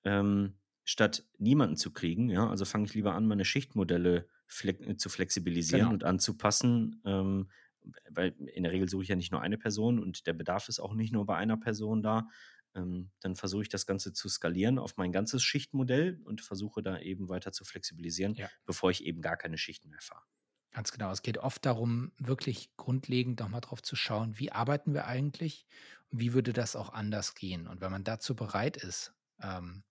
ähm, 0.04 0.54
statt 0.84 1.24
niemanden 1.38 1.76
zu 1.76 1.92
kriegen. 1.92 2.30
Ja, 2.30 2.48
also 2.48 2.64
fange 2.64 2.86
ich 2.86 2.94
lieber 2.94 3.14
an, 3.14 3.26
meine 3.26 3.44
Schichtmodelle 3.44 4.26
fle 4.46 4.96
zu 4.96 5.08
flexibilisieren 5.08 5.82
genau. 5.82 5.92
und 5.92 6.04
anzupassen. 6.04 7.00
Ähm, 7.04 7.48
weil 8.10 8.34
in 8.54 8.64
der 8.64 8.72
Regel 8.72 8.88
suche 8.88 9.04
ich 9.04 9.08
ja 9.08 9.16
nicht 9.16 9.32
nur 9.32 9.40
eine 9.40 9.56
Person 9.56 9.98
und 9.98 10.26
der 10.26 10.32
Bedarf 10.32 10.68
ist 10.68 10.80
auch 10.80 10.94
nicht 10.94 11.12
nur 11.12 11.24
bei 11.26 11.36
einer 11.36 11.56
Person 11.56 12.02
da, 12.02 12.28
ähm, 12.74 13.10
dann 13.20 13.36
versuche 13.36 13.62
ich 13.62 13.68
das 13.68 13.86
Ganze 13.86 14.12
zu 14.12 14.28
skalieren 14.28 14.78
auf 14.78 14.96
mein 14.96 15.12
ganzes 15.12 15.42
Schichtmodell 15.42 16.20
und 16.24 16.40
versuche 16.40 16.82
da 16.82 16.98
eben 16.98 17.28
weiter 17.28 17.52
zu 17.52 17.64
flexibilisieren, 17.64 18.34
ja. 18.34 18.48
bevor 18.64 18.90
ich 18.90 19.04
eben 19.04 19.22
gar 19.22 19.36
keine 19.36 19.58
Schichten 19.58 19.90
mehr 19.90 20.00
fahre. 20.00 20.24
Ganz 20.70 20.92
genau. 20.92 21.10
Es 21.10 21.22
geht 21.22 21.38
oft 21.38 21.64
darum, 21.64 22.12
wirklich 22.18 22.70
grundlegend 22.76 23.40
nochmal 23.40 23.60
drauf 23.62 23.82
zu 23.82 23.96
schauen, 23.96 24.38
wie 24.38 24.52
arbeiten 24.52 24.92
wir 24.94 25.06
eigentlich 25.06 25.66
und 26.10 26.20
wie 26.20 26.34
würde 26.34 26.52
das 26.52 26.76
auch 26.76 26.90
anders 26.90 27.34
gehen. 27.34 27.66
Und 27.66 27.80
wenn 27.80 27.90
man 27.90 28.04
dazu 28.04 28.36
bereit 28.36 28.76
ist, 28.76 29.14
ähm, 29.42 29.82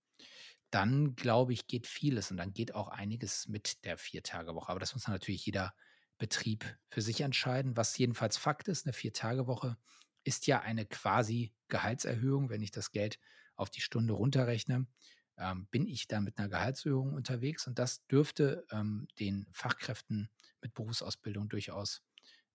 dann 0.69 1.15
glaube 1.15 1.53
ich, 1.53 1.67
geht 1.67 1.87
vieles 1.87 2.29
und 2.31 2.37
dann 2.37 2.53
geht 2.53 2.75
auch 2.75 2.89
einiges 2.89 3.47
mit 3.47 3.85
der 3.85 3.97
Vier-Tage-Woche. 3.97 4.69
Aber 4.69 4.79
das 4.79 4.93
muss 4.93 5.07
natürlich 5.07 5.45
jeder 5.45 5.73
Betrieb 6.17 6.65
für 6.89 7.01
sich 7.01 7.21
entscheiden. 7.21 7.77
Was 7.77 7.97
jedenfalls 7.97 8.37
Fakt 8.37 8.67
ist, 8.67 8.85
eine 8.85 8.93
Vier-Tage-Woche 8.93 9.77
ist 10.27 10.45
ja 10.45 10.59
eine 10.59 10.85
quasi 10.85 11.53
Gehaltserhöhung. 11.69 12.49
Wenn 12.49 12.61
ich 12.61 12.71
das 12.71 12.91
Geld 12.91 13.17
auf 13.55 13.69
die 13.69 13.81
Stunde 13.81 14.13
runterrechne, 14.13 14.85
ähm, 15.37 15.67
bin 15.71 15.87
ich 15.87 16.07
da 16.07 16.19
mit 16.19 16.37
einer 16.37 16.49
Gehaltserhöhung 16.49 17.13
unterwegs. 17.13 17.65
Und 17.65 17.79
das 17.79 18.05
dürfte 18.07 18.65
ähm, 18.71 19.07
den 19.19 19.47
Fachkräften 19.51 20.29
mit 20.61 20.73
Berufsausbildung 20.73 21.47
durchaus 21.47 22.03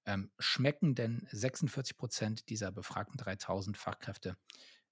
ähm, 0.04 0.30
schmecken, 0.38 0.94
denn 0.94 1.26
46 1.30 1.96
Prozent 1.96 2.48
dieser 2.50 2.72
befragten 2.72 3.16
3000 3.16 3.78
Fachkräfte 3.78 4.36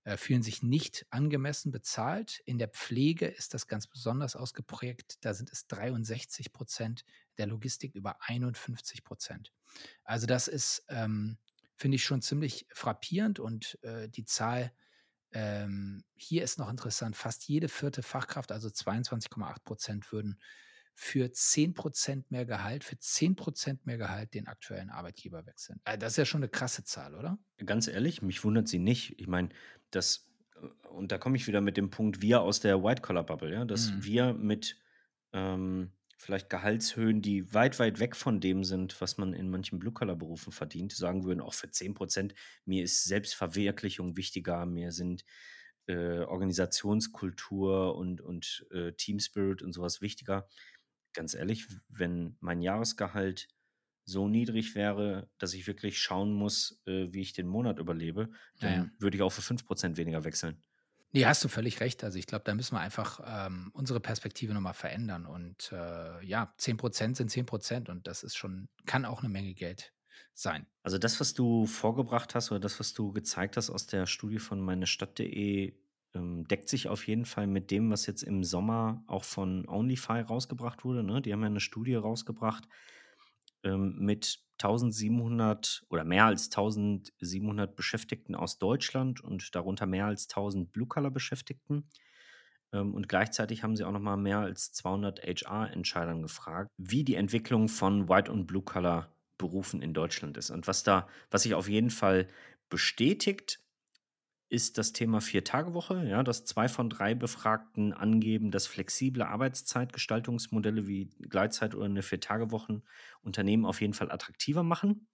äh, 0.05 0.16
fühlen 0.16 0.43
sich 0.43 0.62
nicht 0.62 1.05
angemessen 1.11 1.72
bezahlt. 1.72 2.41
In 2.47 2.59
der 2.59 2.68
Pflege 2.68 3.26
ist 3.26 3.53
das 3.53 3.66
ganz 3.66 3.87
besonders 3.87 4.37
ausgeprägt. 4.37 5.18
Da 5.20 5.35
sind 5.35 5.51
es 5.53 5.66
63 5.66 6.53
Prozent, 6.53 7.05
der 7.37 7.47
Logistik 7.47 7.95
über 7.95 8.16
51 8.22 9.05
Prozent. 9.05 9.53
Also 10.05 10.26
das 10.26 10.49
ist 10.49 10.85
ähm, 10.89 11.37
finde 11.81 11.97
ich 11.97 12.05
schon 12.05 12.22
ziemlich 12.22 12.66
frappierend 12.74 13.41
und 13.41 13.78
äh, 13.83 14.09
die 14.09 14.24
Zahl 14.26 14.72
ähm, 15.33 16.05
hier 16.16 16.43
ist 16.45 16.59
noch 16.59 16.70
interessant, 16.70 17.16
fast 17.16 17.49
jede 17.49 17.68
vierte 17.68 18.03
Fachkraft, 18.03 18.53
also 18.53 18.68
22,8 18.70 19.64
Prozent, 19.64 20.12
würden 20.12 20.41
für 20.95 21.33
10 21.33 21.74
Prozent 21.74 22.31
mehr 22.31 22.45
Gehalt, 22.47 22.85
für 22.85 22.99
10 22.99 23.37
Prozent 23.37 23.87
mehr 23.87 23.99
Gehalt 23.99 24.35
den 24.35 24.49
aktuellen 24.49 24.91
Arbeitgeber 24.91 25.47
wechseln. 25.47 25.81
Äh, 25.85 25.99
das 25.99 26.12
ist 26.12 26.16
ja 26.18 26.24
schon 26.24 26.41
eine 26.43 26.51
krasse 26.51 26.85
Zahl, 26.85 27.14
oder? 27.14 27.39
Ganz 27.64 27.89
ehrlich, 27.89 28.22
mich 28.22 28.43
wundert 28.45 28.68
sie 28.68 28.78
nicht. 28.78 29.20
Ich 29.20 29.26
meine, 29.26 29.51
das, 29.91 30.31
äh, 30.57 30.89
und 30.89 31.12
da 31.12 31.18
komme 31.18 31.37
ich 31.37 31.47
wieder 31.47 31.61
mit 31.61 31.76
dem 31.76 31.91
Punkt, 31.91 32.22
wir 32.22 32.41
aus 32.41 32.61
der 32.61 32.83
White-Collar-Bubble, 32.83 33.53
ja, 33.53 33.64
dass 33.64 33.93
Mhm. 33.93 34.03
wir 34.03 34.33
mit 34.33 34.78
ähm, 35.33 35.93
vielleicht 36.21 36.51
Gehaltshöhen, 36.51 37.23
die 37.23 37.53
weit, 37.55 37.79
weit 37.79 37.99
weg 37.99 38.14
von 38.14 38.41
dem 38.41 38.62
sind, 38.62 39.01
was 39.01 39.16
man 39.16 39.33
in 39.33 39.49
manchen 39.49 39.79
Blue-Collar-Berufen 39.79 40.53
verdient, 40.53 40.93
sagen 40.93 41.25
würden, 41.25 41.41
auch 41.41 41.55
für 41.55 41.71
10 41.71 41.95
Prozent, 41.95 42.35
mir 42.66 42.85
ist 42.85 43.05
Selbstverwirklichung 43.05 44.16
wichtiger, 44.18 44.66
mir 44.66 44.93
sind 44.93 45.25
äh, 45.87 46.21
Organisationskultur 46.21 47.97
und, 47.97 48.21
und 48.21 48.66
äh, 48.71 48.93
Team 48.93 49.18
Spirit 49.18 49.62
und 49.62 49.73
sowas 49.73 50.03
wichtiger. 50.03 50.47
Ganz 51.14 51.35
ehrlich, 51.35 51.66
wenn 51.89 52.37
mein 52.41 52.61
Jahresgehalt 52.61 53.49
so 54.05 54.29
niedrig 54.29 54.75
wäre, 54.75 55.31
dass 55.39 55.55
ich 55.55 55.66
wirklich 55.66 55.99
schauen 55.99 56.33
muss, 56.33 56.83
äh, 56.87 57.09
wie 57.12 57.23
ich 57.23 57.33
den 57.33 57.47
Monat 57.47 57.79
überlebe, 57.79 58.31
Ja, 58.61 58.68
dann 58.68 58.73
ja. 58.73 58.91
würde 58.99 59.16
ich 59.16 59.23
auch 59.23 59.33
für 59.33 59.43
5 59.43 59.64
Prozent 59.64 59.97
weniger 59.97 60.23
wechseln. 60.25 60.62
Nee, 61.12 61.26
hast 61.26 61.42
du 61.42 61.48
völlig 61.48 61.80
recht. 61.80 62.04
Also 62.04 62.18
ich 62.18 62.26
glaube, 62.26 62.44
da 62.44 62.54
müssen 62.54 62.76
wir 62.76 62.80
einfach 62.80 63.20
ähm, 63.26 63.70
unsere 63.74 64.00
Perspektive 64.00 64.54
nochmal 64.54 64.74
verändern. 64.74 65.26
Und 65.26 65.72
äh, 65.72 66.24
ja, 66.24 66.54
10 66.58 66.76
Prozent 66.76 67.16
sind 67.16 67.30
10 67.30 67.46
Prozent 67.46 67.88
und 67.88 68.06
das 68.06 68.22
ist 68.22 68.36
schon, 68.36 68.68
kann 68.86 69.04
auch 69.04 69.20
eine 69.20 69.28
Menge 69.28 69.54
Geld 69.54 69.92
sein. 70.34 70.66
Also 70.82 70.98
das, 70.98 71.18
was 71.18 71.34
du 71.34 71.66
vorgebracht 71.66 72.34
hast 72.34 72.52
oder 72.52 72.61
das, 72.61 72.78
was 72.78 72.94
du 72.94 73.12
gezeigt 73.12 73.56
hast 73.56 73.70
aus 73.70 73.86
der 73.86 74.06
Studie 74.06 74.38
von 74.38 74.61
meinestadt.de, 74.61 75.74
ähm, 76.14 76.46
deckt 76.46 76.68
sich 76.68 76.88
auf 76.88 77.06
jeden 77.08 77.24
Fall 77.24 77.48
mit 77.48 77.72
dem, 77.72 77.90
was 77.90 78.06
jetzt 78.06 78.22
im 78.22 78.44
Sommer 78.44 79.02
auch 79.08 79.24
von 79.24 79.68
OnlyFi 79.68 80.20
rausgebracht 80.20 80.84
wurde. 80.84 81.02
Ne? 81.02 81.22
Die 81.22 81.32
haben 81.32 81.40
ja 81.40 81.46
eine 81.46 81.61
Studie 81.61 81.94
rausgebracht 81.96 82.68
ähm, 83.64 83.96
mit 83.98 84.40
1700 84.62 85.84
oder 85.88 86.04
mehr 86.04 86.26
als 86.26 86.46
1700 86.46 87.74
Beschäftigten 87.76 88.34
aus 88.34 88.58
Deutschland 88.58 89.20
und 89.20 89.54
darunter 89.54 89.86
mehr 89.86 90.06
als 90.06 90.28
1000 90.28 90.72
Blue-Collar-Beschäftigten. 90.72 91.88
Ähm, 92.72 92.94
und 92.94 93.08
gleichzeitig 93.08 93.62
haben 93.62 93.76
sie 93.76 93.84
auch 93.84 93.92
noch 93.92 94.00
mal 94.00 94.16
mehr 94.16 94.40
als 94.40 94.72
200 94.72 95.20
HR-Entscheidern 95.22 96.22
gefragt, 96.22 96.70
wie 96.76 97.04
die 97.04 97.14
Entwicklung 97.14 97.68
von 97.68 98.08
White- 98.08 98.30
und 98.30 98.46
Blue-Collar-Berufen 98.46 99.82
in 99.82 99.94
Deutschland 99.94 100.36
ist. 100.36 100.50
Und 100.50 100.66
was 100.66 100.82
da, 100.82 101.08
was 101.30 101.42
sich 101.42 101.54
auf 101.54 101.68
jeden 101.68 101.90
Fall 101.90 102.28
bestätigt, 102.68 103.61
ist 104.51 104.78
das 104.78 104.92
Thema 104.92 105.20
Vier-Tage-Woche, 105.20 106.07
ja, 106.09 106.22
dass 106.24 106.44
zwei 106.44 106.68
von 106.68 106.90
drei 106.90 107.14
Befragten 107.14 107.92
angeben, 107.92 108.51
dass 108.51 108.66
flexible 108.66 109.22
Arbeitszeitgestaltungsmodelle 109.22 110.88
wie 110.88 111.07
Gleitzeit 111.20 111.74
oder 111.76 111.84
eine 111.86 112.03
Vier-Tage-Wochen 112.03 112.82
Unternehmen 113.22 113.64
auf 113.64 113.80
jeden 113.80 113.94
Fall 113.94 114.11
attraktiver 114.11 114.64
machen. 114.64 115.07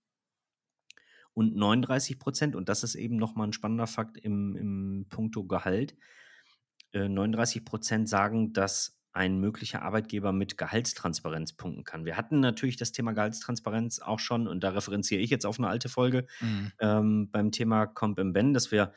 Und 1.35 1.55
39 1.55 2.19
Prozent, 2.19 2.57
und 2.57 2.71
das 2.71 2.83
ist 2.83 2.95
eben 2.95 3.17
nochmal 3.17 3.49
ein 3.49 3.53
spannender 3.53 3.87
Fakt 3.87 4.17
im, 4.17 4.57
im 4.57 5.07
Punkto 5.11 5.45
Gehalt, 5.45 5.95
äh, 6.93 7.09
39 7.09 7.67
Prozent 7.67 8.09
sagen, 8.09 8.55
dass 8.55 8.99
ein 9.13 9.39
möglicher 9.39 9.83
Arbeitgeber 9.83 10.33
mit 10.33 10.57
Gehaltstransparenz 10.57 11.55
punkten 11.55 11.85
kann. 11.85 12.07
Wir 12.07 12.17
hatten 12.17 12.41
natürlich 12.41 12.77
das 12.77 12.93
Thema 12.93 13.13
Gehaltstransparenz 13.13 13.99
auch 14.01 14.19
schon, 14.19 14.47
und 14.49 14.65
da 14.65 14.71
referenziere 14.71 15.21
ich 15.21 15.29
jetzt 15.29 15.45
auf 15.45 15.59
eine 15.59 15.69
alte 15.69 15.91
Folge, 15.91 16.27
Mhm. 16.41 16.73
ähm, 16.79 17.31
beim 17.31 17.51
Thema 17.53 17.87
Comp 17.87 18.17
Ben, 18.17 18.55
dass 18.55 18.71
wir 18.71 18.93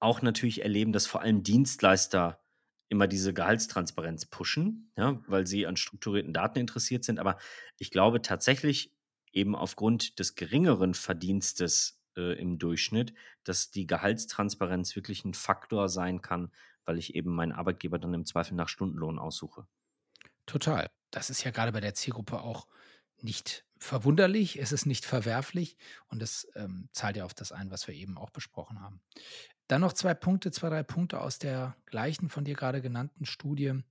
auch 0.00 0.22
natürlich 0.22 0.62
erleben, 0.62 0.92
dass 0.92 1.06
vor 1.06 1.20
allem 1.22 1.42
Dienstleister 1.42 2.42
immer 2.88 3.06
diese 3.06 3.32
Gehaltstransparenz 3.32 4.26
pushen, 4.26 4.90
ja, 4.96 5.22
weil 5.28 5.46
sie 5.46 5.66
an 5.66 5.76
strukturierten 5.76 6.32
Daten 6.32 6.58
interessiert 6.58 7.04
sind. 7.04 7.20
Aber 7.20 7.38
ich 7.78 7.90
glaube 7.90 8.20
tatsächlich 8.20 8.92
eben 9.32 9.54
aufgrund 9.54 10.18
des 10.18 10.34
geringeren 10.34 10.94
Verdienstes 10.94 12.02
äh, 12.16 12.38
im 12.40 12.58
Durchschnitt, 12.58 13.14
dass 13.44 13.70
die 13.70 13.86
Gehaltstransparenz 13.86 14.96
wirklich 14.96 15.24
ein 15.24 15.34
Faktor 15.34 15.88
sein 15.88 16.20
kann, 16.20 16.50
weil 16.84 16.98
ich 16.98 17.14
eben 17.14 17.30
meinen 17.30 17.52
Arbeitgeber 17.52 17.98
dann 17.98 18.14
im 18.14 18.26
Zweifel 18.26 18.54
nach 18.54 18.68
Stundenlohn 18.68 19.20
aussuche. 19.20 19.66
Total. 20.46 20.90
Das 21.12 21.30
ist 21.30 21.44
ja 21.44 21.52
gerade 21.52 21.70
bei 21.70 21.80
der 21.80 21.94
Zielgruppe 21.94 22.40
auch 22.40 22.66
nicht 23.18 23.64
verwunderlich, 23.78 24.58
es 24.58 24.72
ist 24.72 24.86
nicht 24.86 25.04
verwerflich 25.04 25.76
und 26.08 26.20
das 26.20 26.46
ähm, 26.54 26.88
zahlt 26.92 27.16
ja 27.16 27.24
auf 27.24 27.34
das 27.34 27.52
ein, 27.52 27.70
was 27.70 27.86
wir 27.86 27.94
eben 27.94 28.18
auch 28.18 28.30
besprochen 28.30 28.80
haben. 28.80 29.00
Dann 29.70 29.82
noch 29.82 29.92
zwei 29.92 30.14
Punkte, 30.14 30.50
zwei, 30.50 30.68
drei 30.68 30.82
Punkte 30.82 31.20
aus 31.20 31.38
der 31.38 31.76
gleichen 31.86 32.28
von 32.28 32.44
dir 32.44 32.56
gerade 32.56 32.82
genannten 32.82 33.24
Studie, 33.24 33.84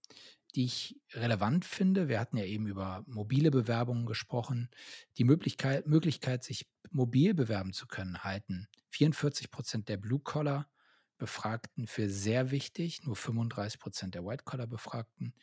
die 0.54 0.66
ich 0.66 1.00
relevant 1.14 1.64
finde. 1.64 2.10
Wir 2.10 2.20
hatten 2.20 2.36
ja 2.36 2.44
eben 2.44 2.68
über 2.68 3.06
mobile 3.08 3.50
Bewerbungen 3.50 4.06
gesprochen. 4.06 4.70
Die 5.18 5.24
Möglichkeit, 5.24 5.88
Möglichkeit 5.88 6.44
sich 6.44 6.70
mobil 6.92 7.34
bewerben 7.34 7.72
zu 7.72 7.88
können, 7.88 8.26
halten 8.26 8.68
44 8.90 9.52
Prozent 9.52 9.88
der 9.88 9.96
Blue-Collar-Befragten 9.96 11.88
für 11.88 12.10
sehr 12.10 12.52
wichtig, 12.52 13.06
nur 13.06 13.16
35 13.16 13.80
Prozent 13.80 14.16
der 14.16 14.26
White-Collar-Befragten. 14.26 15.34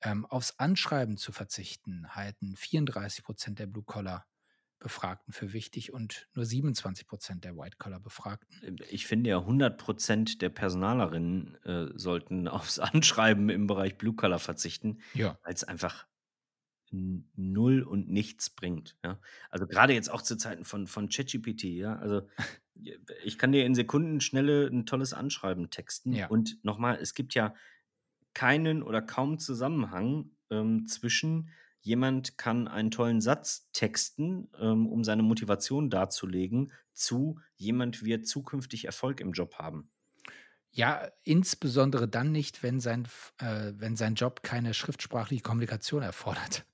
Ähm, 0.00 0.26
aufs 0.26 0.58
Anschreiben 0.58 1.16
zu 1.18 1.30
verzichten, 1.30 2.16
halten 2.16 2.56
34 2.56 3.22
Prozent 3.22 3.60
der 3.60 3.68
Blue-Collar-Befragten 3.68 4.37
für 4.86 5.52
wichtig 5.52 5.92
und 5.92 6.28
nur 6.34 6.44
27 6.44 7.06
Prozent 7.06 7.44
der 7.44 7.56
White-Collar-Befragten. 7.56 8.76
Ich 8.90 9.06
finde 9.06 9.30
ja, 9.30 9.38
100 9.38 9.78
Prozent 9.78 10.42
der 10.42 10.50
Personalerinnen 10.50 11.56
äh, 11.64 11.88
sollten 11.94 12.48
aufs 12.48 12.78
Anschreiben 12.78 13.48
im 13.48 13.66
Bereich 13.66 13.98
Blue 13.98 14.14
Collar 14.14 14.38
verzichten, 14.38 15.00
Ja. 15.14 15.38
weil 15.42 15.54
es 15.54 15.64
einfach 15.64 16.06
null 16.90 17.82
und 17.82 18.08
nichts 18.08 18.50
bringt. 18.50 18.96
Ja? 19.04 19.20
Also 19.50 19.66
gerade 19.66 19.92
jetzt 19.92 20.10
auch 20.10 20.22
zu 20.22 20.36
Zeiten 20.36 20.64
von, 20.64 20.86
von 20.86 21.08
ChatGPT, 21.08 21.64
ja. 21.64 21.96
Also 21.96 22.28
ich 23.24 23.38
kann 23.38 23.52
dir 23.52 23.66
in 23.66 23.74
Sekundenschnelle 23.74 24.68
ein 24.68 24.86
tolles 24.86 25.12
Anschreiben 25.12 25.70
texten. 25.70 26.12
Ja. 26.12 26.28
Und 26.28 26.62
nochmal, 26.64 26.96
es 27.00 27.14
gibt 27.14 27.34
ja 27.34 27.54
keinen 28.32 28.82
oder 28.82 29.02
kaum 29.02 29.38
Zusammenhang 29.38 30.30
ähm, 30.50 30.86
zwischen 30.86 31.50
jemand 31.80 32.38
kann 32.38 32.68
einen 32.68 32.90
tollen 32.90 33.20
Satz 33.20 33.70
texten, 33.72 34.50
ähm, 34.60 34.86
um 34.86 35.04
seine 35.04 35.22
Motivation 35.22 35.90
darzulegen, 35.90 36.72
zu 36.92 37.40
jemand 37.56 38.04
wird 38.04 38.26
zukünftig 38.26 38.84
Erfolg 38.86 39.20
im 39.20 39.32
Job 39.32 39.54
haben. 39.56 39.90
Ja, 40.70 41.08
insbesondere 41.24 42.08
dann 42.08 42.30
nicht, 42.32 42.62
wenn 42.62 42.78
sein, 42.80 43.06
äh, 43.38 43.72
wenn 43.76 43.96
sein 43.96 44.14
Job 44.14 44.42
keine 44.42 44.74
schriftsprachliche 44.74 45.42
Kommunikation 45.42 46.02
erfordert. 46.02 46.64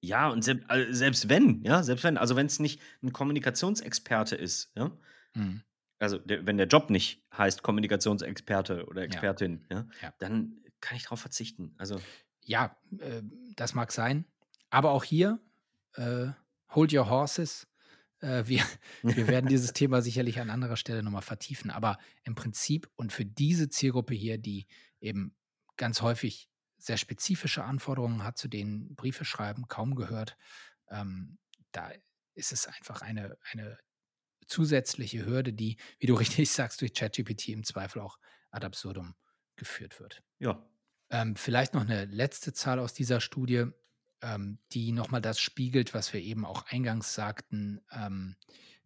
Ja, 0.00 0.28
und 0.30 0.42
selbst, 0.44 0.70
also 0.70 0.92
selbst 0.92 1.28
wenn, 1.28 1.62
ja, 1.64 1.82
selbst 1.82 2.04
wenn, 2.04 2.16
also 2.18 2.36
wenn 2.36 2.46
es 2.46 2.60
nicht 2.60 2.80
ein 3.02 3.12
Kommunikationsexperte 3.12 4.36
ist, 4.36 4.70
ja, 4.76 4.96
Mhm. 5.34 5.62
also 5.98 6.18
der, 6.18 6.46
wenn 6.46 6.56
der 6.58 6.66
Job 6.68 6.90
nicht 6.90 7.24
heißt 7.36 7.62
Kommunikationsexperte 7.62 8.86
oder 8.86 9.02
Expertin, 9.02 9.66
ja, 9.70 9.88
Ja. 10.00 10.12
dann 10.18 10.60
kann 10.80 10.96
ich 10.96 11.04
darauf 11.04 11.20
verzichten. 11.20 11.74
Also 11.78 12.06
Ja, 12.44 12.76
äh, 12.98 13.22
das 13.56 13.74
mag 13.74 13.92
sein. 13.92 14.24
Aber 14.70 14.90
auch 14.90 15.04
hier, 15.04 15.40
äh, 15.94 16.28
hold 16.70 16.92
your 16.92 17.08
horses. 17.08 17.66
Äh, 18.20 18.44
wir, 18.46 18.62
wir 19.02 19.28
werden 19.28 19.48
dieses 19.48 19.72
Thema 19.72 20.02
sicherlich 20.02 20.40
an 20.40 20.50
anderer 20.50 20.76
Stelle 20.76 21.02
nochmal 21.02 21.22
vertiefen. 21.22 21.70
Aber 21.70 21.98
im 22.24 22.34
Prinzip 22.34 22.90
und 22.96 23.12
für 23.12 23.24
diese 23.24 23.68
Zielgruppe 23.68 24.14
hier, 24.14 24.38
die 24.38 24.66
eben 25.00 25.34
ganz 25.76 26.02
häufig 26.02 26.48
sehr 26.78 26.96
spezifische 26.96 27.64
Anforderungen 27.64 28.24
hat, 28.24 28.38
zu 28.38 28.48
denen 28.48 28.94
Briefe 28.94 29.24
schreiben 29.24 29.66
kaum 29.68 29.94
gehört, 29.94 30.36
ähm, 30.90 31.38
da 31.72 31.90
ist 32.34 32.52
es 32.52 32.66
einfach 32.66 33.02
eine, 33.02 33.36
eine 33.50 33.78
zusätzliche 34.46 35.26
Hürde, 35.26 35.52
die, 35.52 35.76
wie 35.98 36.06
du 36.06 36.14
richtig 36.16 36.50
sagst, 36.50 36.80
durch 36.80 36.94
ChatGPT 36.94 37.48
im 37.48 37.64
Zweifel 37.64 38.00
auch 38.00 38.18
ad 38.50 38.64
absurdum 38.64 39.14
geführt 39.56 39.98
wird. 40.00 40.22
ja, 40.38 40.64
Ähm, 41.10 41.36
vielleicht 41.36 41.74
noch 41.74 41.82
eine 41.82 42.04
letzte 42.04 42.52
Zahl 42.52 42.78
aus 42.78 42.94
dieser 42.94 43.20
Studie, 43.20 43.66
ähm, 44.22 44.58
die 44.72 44.92
nochmal 44.92 45.20
das 45.20 45.40
spiegelt, 45.40 45.94
was 45.94 46.12
wir 46.12 46.20
eben 46.20 46.44
auch 46.44 46.66
eingangs 46.66 47.14
sagten. 47.14 47.80
Ähm, 47.92 48.36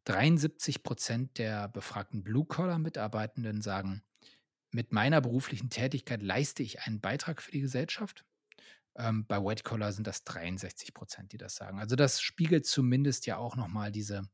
73 0.04 0.82
Prozent 0.82 1.38
der 1.38 1.68
befragten 1.68 2.22
Blue-Collar-Mitarbeitenden 2.24 3.62
sagen, 3.62 4.02
mit 4.70 4.92
meiner 4.92 5.20
beruflichen 5.20 5.70
Tätigkeit 5.70 6.22
leiste 6.22 6.62
ich 6.62 6.82
einen 6.82 7.00
Beitrag 7.00 7.42
für 7.42 7.52
die 7.52 7.60
Gesellschaft. 7.60 8.24
Ähm, 8.96 9.26
bei 9.26 9.42
White-Collar 9.42 9.92
sind 9.92 10.06
das 10.06 10.24
63 10.24 10.92
Prozent, 10.92 11.32
die 11.32 11.38
das 11.38 11.54
sagen. 11.54 11.78
Also 11.78 11.94
das 11.96 12.20
spiegelt 12.20 12.66
zumindest 12.66 13.26
ja 13.26 13.36
auch 13.36 13.56
nochmal 13.56 13.92
diese 13.92 14.28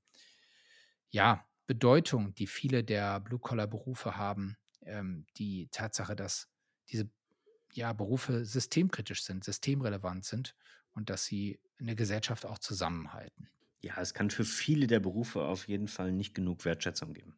ja, 1.10 1.44
Bedeutung, 1.66 2.34
die 2.34 2.46
viele 2.46 2.82
der 2.82 3.20
Blue-Collar-Berufe 3.20 4.16
haben, 4.16 4.56
ähm, 4.82 5.26
die 5.36 5.68
Tatsache, 5.70 6.16
dass 6.16 6.48
diese 6.88 7.10
ja, 7.72 7.92
Berufe 7.92 8.44
systemkritisch 8.44 9.22
sind, 9.24 9.44
systemrelevant 9.44 10.24
sind 10.24 10.54
und 10.98 11.10
dass 11.10 11.24
sie 11.24 11.60
eine 11.78 11.94
Gesellschaft 11.94 12.44
auch 12.44 12.58
zusammenhalten. 12.58 13.48
Ja, 13.80 13.94
es 14.00 14.14
kann 14.14 14.30
für 14.30 14.44
viele 14.44 14.88
der 14.88 14.98
Berufe 14.98 15.42
auf 15.42 15.68
jeden 15.68 15.86
Fall 15.86 16.10
nicht 16.10 16.34
genug 16.34 16.64
Wertschätzung 16.64 17.14
geben. 17.14 17.36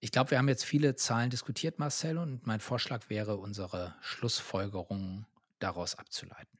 Ich 0.00 0.10
glaube, 0.10 0.30
wir 0.30 0.38
haben 0.38 0.48
jetzt 0.48 0.64
viele 0.64 0.96
Zahlen 0.96 1.28
diskutiert, 1.28 1.78
Marcel, 1.78 2.16
und 2.16 2.46
mein 2.46 2.60
Vorschlag 2.60 3.10
wäre, 3.10 3.36
unsere 3.36 3.94
Schlussfolgerungen 4.00 5.26
daraus 5.58 5.94
abzuleiten. 5.94 6.58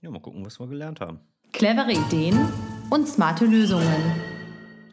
Ja, 0.00 0.10
mal 0.10 0.20
gucken, 0.20 0.44
was 0.44 0.58
wir 0.58 0.66
gelernt 0.66 1.00
haben. 1.00 1.20
Clevere 1.52 1.92
Ideen 1.92 2.36
und 2.90 3.08
smarte 3.08 3.46
Lösungen. 3.46 4.20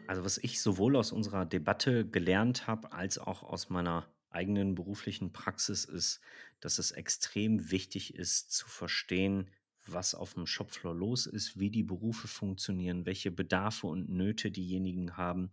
Also 0.06 0.24
was 0.24 0.38
ich 0.38 0.62
sowohl 0.62 0.94
aus 0.94 1.10
unserer 1.10 1.44
Debatte 1.44 2.06
gelernt 2.06 2.68
habe, 2.68 2.92
als 2.92 3.18
auch 3.18 3.42
aus 3.42 3.70
meiner 3.70 4.06
eigenen 4.30 4.76
beruflichen 4.76 5.32
Praxis 5.32 5.84
ist, 5.84 6.20
dass 6.60 6.78
es 6.78 6.92
extrem 6.92 7.72
wichtig 7.72 8.14
ist 8.14 8.52
zu 8.52 8.68
verstehen, 8.68 9.50
was 9.86 10.14
auf 10.14 10.34
dem 10.34 10.46
Shopfloor 10.46 10.94
los 10.94 11.26
ist, 11.26 11.58
wie 11.58 11.70
die 11.70 11.82
Berufe 11.82 12.28
funktionieren, 12.28 13.06
welche 13.06 13.30
Bedarfe 13.30 13.86
und 13.86 14.08
Nöte 14.08 14.50
diejenigen 14.50 15.16
haben. 15.16 15.50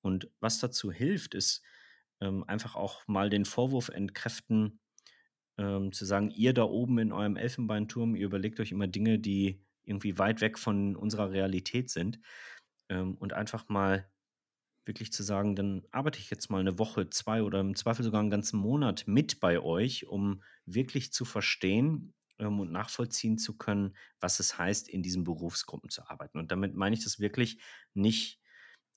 Und 0.00 0.30
was 0.40 0.58
dazu 0.58 0.90
hilft, 0.90 1.34
ist 1.34 1.62
ähm, 2.20 2.44
einfach 2.44 2.74
auch 2.74 3.06
mal 3.06 3.30
den 3.30 3.44
Vorwurf 3.44 3.88
entkräften, 3.88 4.80
ähm, 5.58 5.92
zu 5.92 6.04
sagen, 6.04 6.30
ihr 6.30 6.54
da 6.54 6.64
oben 6.64 6.98
in 6.98 7.12
eurem 7.12 7.36
Elfenbeinturm, 7.36 8.14
ihr 8.14 8.26
überlegt 8.26 8.60
euch 8.60 8.72
immer 8.72 8.86
Dinge, 8.86 9.18
die 9.18 9.60
irgendwie 9.84 10.18
weit 10.18 10.40
weg 10.40 10.58
von 10.58 10.96
unserer 10.96 11.30
Realität 11.30 11.90
sind. 11.90 12.20
Ähm, 12.88 13.16
und 13.16 13.32
einfach 13.32 13.68
mal 13.68 14.08
wirklich 14.84 15.12
zu 15.12 15.22
sagen, 15.22 15.54
dann 15.54 15.84
arbeite 15.90 16.18
ich 16.18 16.30
jetzt 16.30 16.50
mal 16.50 16.60
eine 16.60 16.78
Woche, 16.78 17.10
zwei 17.10 17.42
oder 17.42 17.60
im 17.60 17.76
Zweifel 17.76 18.04
sogar 18.04 18.20
einen 18.20 18.30
ganzen 18.30 18.58
Monat 18.58 19.04
mit 19.06 19.38
bei 19.38 19.60
euch, 19.60 20.06
um 20.06 20.42
wirklich 20.64 21.12
zu 21.12 21.24
verstehen 21.24 22.14
ähm, 22.38 22.60
und 22.60 22.72
nachvollziehen 22.72 23.38
zu 23.38 23.56
können, 23.56 23.96
was 24.20 24.40
es 24.40 24.58
heißt, 24.58 24.88
in 24.88 25.02
diesen 25.02 25.24
Berufsgruppen 25.24 25.90
zu 25.90 26.08
arbeiten. 26.08 26.38
Und 26.38 26.52
damit 26.52 26.74
meine 26.74 26.94
ich 26.94 27.04
das 27.04 27.20
wirklich 27.20 27.58
nicht 27.94 28.40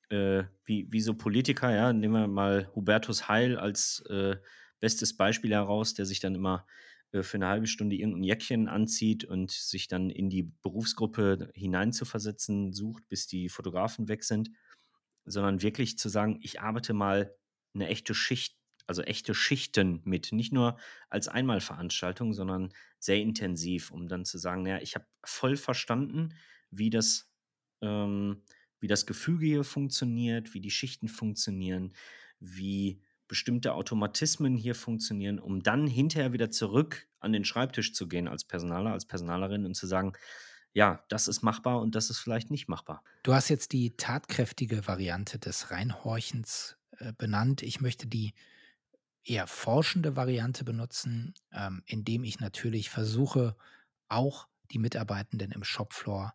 äh, 0.10 0.44
wie, 0.66 0.88
wie 0.92 1.02
so 1.02 1.14
Politiker, 1.14 1.74
ja, 1.74 1.94
nehmen 1.94 2.14
wir 2.14 2.28
mal 2.28 2.70
Hubertus 2.76 3.28
Heil 3.28 3.58
als 3.58 4.04
äh, 4.10 4.36
bestes 4.80 5.16
Beispiel 5.16 5.52
heraus, 5.52 5.94
der 5.94 6.06
sich 6.06 6.20
dann 6.20 6.36
immer 6.36 6.66
äh, 7.12 7.24
für 7.24 7.38
eine 7.38 7.48
halbe 7.48 7.68
Stunde 7.68 7.96
irgendein 7.96 8.24
Jäckchen 8.24 8.68
anzieht 8.68 9.24
und 9.24 9.52
sich 9.52 9.88
dann 9.88 10.10
in 10.10 10.30
die 10.30 10.52
Berufsgruppe 10.62 11.50
hineinzuversetzen 11.54 12.74
sucht, 12.74 13.08
bis 13.08 13.28
die 13.28 13.50
Fotografen 13.50 14.08
weg 14.08 14.24
sind, 14.24 14.50
sondern 15.26 15.62
wirklich 15.62 15.98
zu 15.98 16.10
sagen, 16.10 16.40
ich 16.42 16.62
arbeite 16.62 16.94
mal 16.94 17.34
eine 17.74 17.88
echte 17.88 18.14
Schicht, 18.14 18.58
also 18.88 19.02
echte 19.02 19.34
Schichten 19.34 20.02
mit, 20.04 20.32
nicht 20.32 20.52
nur 20.54 20.78
als 21.10 21.28
Einmalveranstaltung, 21.28 22.34
sondern 22.34 22.74
sehr 23.00 23.18
intensiv, 23.18 23.92
um 23.92 24.08
dann 24.08 24.26
zu 24.26 24.38
sagen, 24.38 24.64
naja, 24.64 24.80
ich 24.82 24.96
habe 24.96 25.06
voll 25.24 25.56
verstanden, 25.56 26.34
wie 26.70 26.90
das, 26.90 27.32
ähm, 27.82 28.44
wie 28.80 28.88
das 28.88 29.06
Gefüge 29.06 29.46
hier 29.46 29.64
funktioniert, 29.64 30.54
wie 30.54 30.62
die 30.62 30.72
Schichten 30.72 31.08
funktionieren, 31.08 31.94
wie 32.40 33.02
bestimmte 33.28 33.74
Automatismen 33.74 34.58
hier 34.58 34.76
funktionieren, 34.76 35.40
um 35.40 35.64
dann 35.64 35.88
hinterher 35.88 36.34
wieder 36.34 36.52
zurück 36.52 37.08
an 37.20 37.32
den 37.32 37.46
Schreibtisch 37.46 37.94
zu 37.94 38.08
gehen 38.08 38.28
als 38.28 38.44
Personaler, 38.44 38.92
als 38.92 39.06
Personalerin 39.06 39.66
und 39.66 39.76
zu 39.76 39.88
sagen, 39.88 40.14
ja, 40.74 41.04
das 41.10 41.28
ist 41.28 41.42
machbar 41.42 41.80
und 41.80 41.96
das 41.96 42.10
ist 42.10 42.20
vielleicht 42.20 42.52
nicht 42.52 42.68
machbar. 42.68 43.04
Du 43.24 43.34
hast 43.34 43.50
jetzt 43.50 43.72
die 43.72 43.96
tatkräftige 43.96 44.88
Variante 44.88 45.40
des 45.40 45.72
Reinhorchens 45.72 46.78
äh, 46.98 47.14
benannt. 47.14 47.62
Ich 47.62 47.82
möchte 47.82 48.08
die 48.08 48.34
eher 49.24 49.48
forschende 49.48 50.16
Variante 50.16 50.64
benutzen, 50.64 51.34
ähm, 51.52 51.84
indem 51.86 52.24
ich 52.24 52.40
natürlich 52.40 52.90
versuche, 52.90 53.56
auch 54.10 54.48
die 54.72 54.80
Mitarbeitenden 54.80 55.52
im 55.52 55.64
Shopfloor 55.64 56.34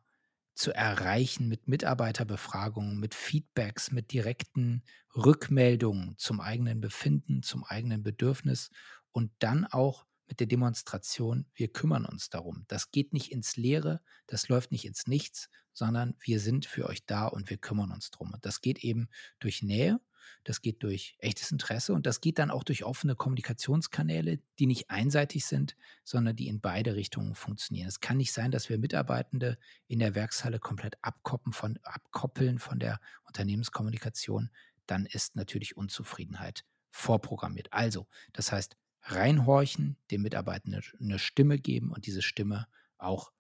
zu 0.55 0.72
erreichen 0.72 1.49
mit 1.49 1.68
Mitarbeiterbefragungen, 1.68 2.99
mit 2.99 3.14
Feedbacks, 3.14 3.93
mit 3.93 4.12
direkten 4.12 4.82
Rückmeldungen 5.14 6.16
zum 6.16 6.41
eigenen 6.41 6.80
Befinden, 6.80 7.43
zum 7.43 7.64
eigenen 7.64 8.03
Bedürfnis 8.03 8.70
und 9.12 9.32
dann 9.39 9.66
auch 9.66 10.07
mit 10.28 10.41
der 10.41 10.47
Demonstration, 10.47 11.47
wir 11.55 11.68
kümmern 11.72 12.05
uns 12.05 12.30
darum. 12.30 12.64
Das 12.68 12.91
geht 12.91 13.12
nicht 13.12 13.30
ins 13.32 13.57
Leere, 13.57 14.01
das 14.26 14.49
läuft 14.49 14.72
nicht 14.72 14.84
ins 14.87 15.07
Nichts, 15.07 15.49
sondern 15.72 16.16
wir 16.20 16.41
sind 16.41 16.66
für 16.66 16.87
euch 16.89 17.05
da 17.07 17.26
und 17.26 17.51
wir 17.51 17.59
kümmern 17.59 17.93
uns 17.93 18.11
drum. 18.11 18.32
Und 18.32 18.45
das 18.47 18.61
geht 18.61 18.82
eben 18.82 19.09
durch 19.39 19.62
Nähe, 19.62 20.01
das 20.45 20.62
geht 20.62 20.83
durch 20.83 21.16
echtes 21.18 21.51
Interesse 21.53 21.93
und 21.93 22.07
das 22.07 22.20
geht 22.20 22.39
dann 22.39 22.51
auch 22.51 22.64
durch 22.64 22.85
offene 22.85 23.14
Kommunikationskanäle, 23.14 24.39
die 24.59 24.66
nicht 24.66 24.91
einseitig 24.91 25.47
sind, 25.47 25.77
sondern 26.05 26.37
die 26.37 26.49
in 26.49 26.61
beide 26.61 26.95
Richtungen 26.95 27.35
funktionieren. 27.35 27.89
Es 27.89 28.01
kann 28.01 28.16
nicht 28.16 28.33
sein, 28.33 28.51
dass 28.51 28.68
wir 28.68 28.79
Mitarbeitende 28.79 29.59
in 29.87 29.99
der 29.99 30.14
Werkshalle 30.14 30.59
komplett 30.59 30.97
abkoppeln 31.03 31.53
von, 31.53 31.79
abkoppeln 31.83 32.59
von 32.59 32.79
der 32.79 33.01
Unternehmenskommunikation. 33.27 34.51
Dann 34.87 35.07
ist 35.07 35.37
natürlich 35.37 35.77
Unzufriedenheit 35.77 36.64
vorprogrammiert. 36.91 37.72
Also, 37.72 38.07
das 38.33 38.53
heißt, 38.53 38.77
reinhorchen, 39.03 39.97
dem 40.11 40.22
Mitarbeitenden 40.22 40.83
eine 41.01 41.18
Stimme 41.18 41.59
geben 41.59 41.93
und 41.93 42.07
diese 42.07 42.22
Stimme 42.22 42.66
auch 42.99 43.33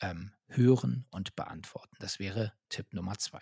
ähm, 0.00 0.32
hören 0.48 1.06
und 1.10 1.36
beantworten. 1.36 1.96
Das 2.00 2.18
wäre 2.18 2.52
Tipp 2.68 2.92
Nummer 2.92 3.18
zwei. 3.18 3.40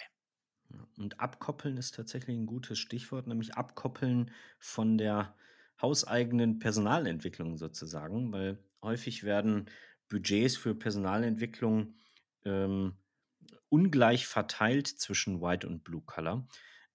Und 0.96 1.20
abkoppeln 1.20 1.76
ist 1.76 1.94
tatsächlich 1.94 2.36
ein 2.36 2.46
gutes 2.46 2.78
Stichwort, 2.78 3.26
nämlich 3.26 3.54
abkoppeln 3.54 4.30
von 4.58 4.98
der 4.98 5.34
hauseigenen 5.80 6.58
Personalentwicklung 6.58 7.56
sozusagen, 7.56 8.32
weil 8.32 8.58
häufig 8.82 9.24
werden 9.24 9.66
Budgets 10.08 10.56
für 10.56 10.74
Personalentwicklung 10.74 11.94
ähm, 12.44 12.96
ungleich 13.68 14.26
verteilt 14.26 14.88
zwischen 14.88 15.40
White 15.40 15.66
und 15.66 15.84
Blue 15.84 16.02
Color. 16.04 16.46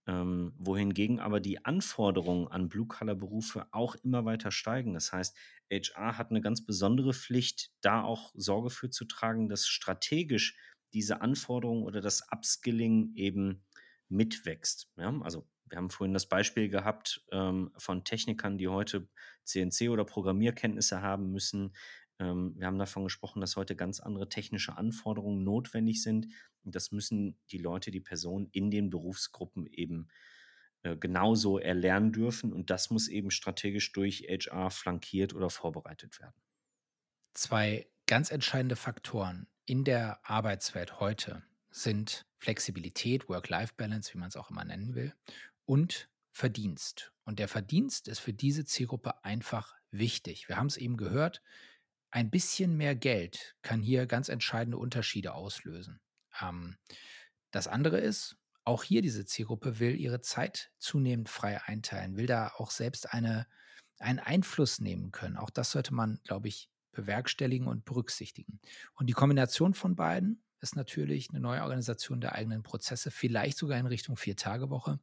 Ähm, 0.06 0.54
wohingegen 0.58 1.22
aber 1.22 1.40
die 1.40 1.64
Anforderungen 1.64 2.50
an 2.50 2.68
Blue-Color-Berufe 2.68 3.68
auch 3.72 3.96
immer 4.04 4.26
weiter 4.26 4.52
steigen. 4.52 4.94
Das 4.94 5.14
heißt, 5.14 5.38
HR 5.72 6.18
hat 6.18 6.30
eine 6.30 6.42
ganz 6.42 6.66
besondere 6.66 7.14
Pflicht, 7.14 7.72
da 7.80 8.04
auch 8.04 8.34
Sorge 8.36 8.70
für 8.70 8.90
zu 8.90 9.06
tragen, 9.06 9.48
dass 9.48 9.66
strategisch 9.66 10.58
diese 10.94 11.22
Anforderungen 11.22 11.84
oder 11.84 12.02
das 12.02 12.24
Upskilling 12.32 13.14
eben 13.16 13.66
mitwächst. 14.10 14.92
Ja? 14.98 15.14
Also 15.22 15.48
wir 15.68 15.78
haben 15.78 15.90
vorhin 15.90 16.14
das 16.14 16.28
Beispiel 16.28 16.70
gehabt 16.70 17.26
ähm, 17.32 17.72
von 17.78 18.04
Technikern, 18.04 18.58
die 18.58 18.68
heute 18.68 19.08
CNC 19.46 19.90
oder 19.90 20.06
Programmierkenntnisse 20.06 21.02
haben 21.02 21.32
müssen. 21.32 21.76
Ähm, 22.20 22.54
wir 22.58 22.68
haben 22.68 22.78
davon 22.78 23.04
gesprochen, 23.04 23.42
dass 23.42 23.56
heute 23.56 23.76
ganz 23.76 24.00
andere 24.00 24.30
technische 24.30 24.78
Anforderungen 24.78 25.44
notwendig 25.44 26.04
sind. 26.04 26.28
Und 26.64 26.76
das 26.76 26.92
müssen 26.92 27.40
die 27.52 27.58
Leute, 27.58 27.92
die 27.92 28.00
Personen 28.00 28.50
in 28.52 28.72
den 28.72 28.90
Berufsgruppen 28.90 29.66
eben 29.66 30.10
äh, 30.84 30.96
genauso 30.96 31.58
erlernen 31.58 32.12
dürfen. 32.12 32.54
Und 32.54 32.70
das 32.70 32.90
muss 32.90 33.08
eben 33.08 33.32
strategisch 33.32 33.92
durch 33.94 34.28
HR 34.30 34.70
flankiert 34.70 35.34
oder 35.34 35.50
vorbereitet 35.50 36.20
werden. 36.20 36.36
Zwei 37.34 37.90
ganz 38.06 38.32
entscheidende 38.32 38.76
Faktoren 38.76 39.48
in 39.66 39.84
der 39.84 40.20
Arbeitswelt 40.24 41.00
heute 41.00 41.44
sind 41.72 42.26
Flexibilität, 42.38 43.30
Work-Life-Balance, 43.30 44.14
wie 44.14 44.18
man 44.18 44.30
es 44.30 44.36
auch 44.36 44.50
immer 44.50 44.66
nennen 44.66 44.96
will, 44.96 45.14
und 45.66 46.10
Verdienst. 46.32 47.12
Und 47.24 47.40
der 47.40 47.48
Verdienst 47.48 48.08
ist 48.08 48.20
für 48.20 48.34
diese 48.34 48.66
Zielgruppe 48.66 49.24
einfach 49.24 49.76
wichtig. 49.92 50.50
Wir 50.50 50.58
haben 50.58 50.68
es 50.68 50.78
eben 50.78 50.98
gehört, 50.98 51.42
ein 52.12 52.30
bisschen 52.30 52.76
mehr 52.76 52.96
Geld 52.96 53.56
kann 53.62 53.82
hier 53.82 54.06
ganz 54.06 54.30
entscheidende 54.30 54.78
Unterschiede 54.78 55.34
auslösen. 55.34 56.00
Ähm, 56.42 56.78
das 57.52 57.68
andere 57.68 58.00
ist, 58.00 58.38
auch 58.66 58.84
hier 58.84 59.02
diese 59.02 59.26
Zielgruppe 59.26 59.80
will 59.80 59.96
ihre 59.96 60.22
Zeit 60.22 60.72
zunehmend 60.78 61.30
frei 61.30 61.62
einteilen, 61.64 62.18
will 62.18 62.28
da 62.28 62.52
auch 62.58 62.72
selbst 62.72 63.14
eine, 63.14 63.48
einen 64.00 64.20
Einfluss 64.20 64.80
nehmen 64.80 65.12
können. 65.12 65.38
Auch 65.38 65.50
das 65.50 65.72
sollte 65.72 65.94
man, 65.94 66.20
glaube 66.24 66.48
ich, 66.48 66.70
bewerkstelligen 66.94 67.68
und 67.68 67.86
berücksichtigen. 67.86 68.60
Und 68.94 69.08
die 69.08 69.14
Kombination 69.14 69.74
von 69.74 69.96
beiden 69.96 70.42
ist 70.62 70.76
natürlich 70.78 71.30
eine 71.30 71.42
neue 71.42 71.62
Organisation 71.62 72.22
der 72.22 72.34
eigenen 72.34 72.64
Prozesse, 72.64 73.12
vielleicht 73.12 73.58
sogar 73.58 73.78
in 73.78 73.86
Richtung 73.86 74.16
Vier-Tage-Woche. 74.16 75.00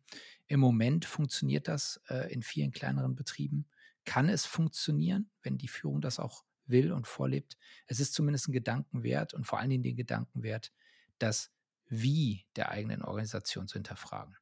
Im 0.47 0.59
Moment 0.59 1.05
funktioniert 1.05 1.69
das 1.69 2.01
äh, 2.09 2.33
in 2.33 2.43
vielen 2.43 2.73
kleineren 2.73 3.15
Betrieben. 3.15 3.67
Kann 4.07 4.31
es 4.31 4.47
funktionieren, 4.47 5.31
wenn 5.43 5.59
die 5.59 5.69
Führung 5.69 6.01
das 6.01 6.19
auch 6.19 6.45
will 6.67 6.93
und 6.93 7.07
vorlebt. 7.07 7.59
Es 7.87 8.01
ist 8.01 8.15
zumindest 8.15 8.49
ein 8.49 8.53
Gedanken 8.53 9.03
wert 9.03 9.35
und 9.35 9.45
vor 9.45 9.59
allen 9.59 9.71
Dingen 9.71 9.83
den 9.83 9.97
Gedanken 9.97 10.43
wert, 10.43 10.73
das 11.19 11.51
Wie 11.89 12.47
der 12.57 12.71
eigenen 12.71 13.03
Organisation 13.03 13.69
zu 13.69 13.75
hinterfragen. 13.75 14.37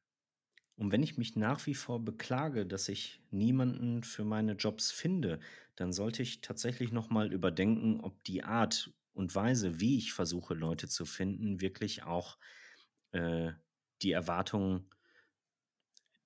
Und 0.79 0.93
wenn 0.93 1.03
ich 1.03 1.17
mich 1.17 1.35
nach 1.35 1.65
wie 1.65 1.75
vor 1.75 1.99
beklage, 1.99 2.65
dass 2.65 2.87
ich 2.87 3.19
niemanden 3.31 4.01
für 4.01 4.23
meine 4.23 4.53
Jobs 4.53 4.91
finde, 4.91 5.41
dann 5.75 5.91
sollte 5.91 6.23
ich 6.23 6.39
tatsächlich 6.39 6.93
nochmal 6.93 7.33
überdenken, 7.33 7.99
ob 7.99 8.23
die 8.23 8.45
Art 8.45 8.89
und 9.13 9.35
Weise, 9.35 9.81
wie 9.81 9.97
ich 9.97 10.13
versuche, 10.13 10.53
Leute 10.53 10.87
zu 10.87 11.03
finden, 11.03 11.59
wirklich 11.59 12.03
auch 12.03 12.37
äh, 13.11 13.51
die 14.01 14.13
Erwartungen, 14.13 14.89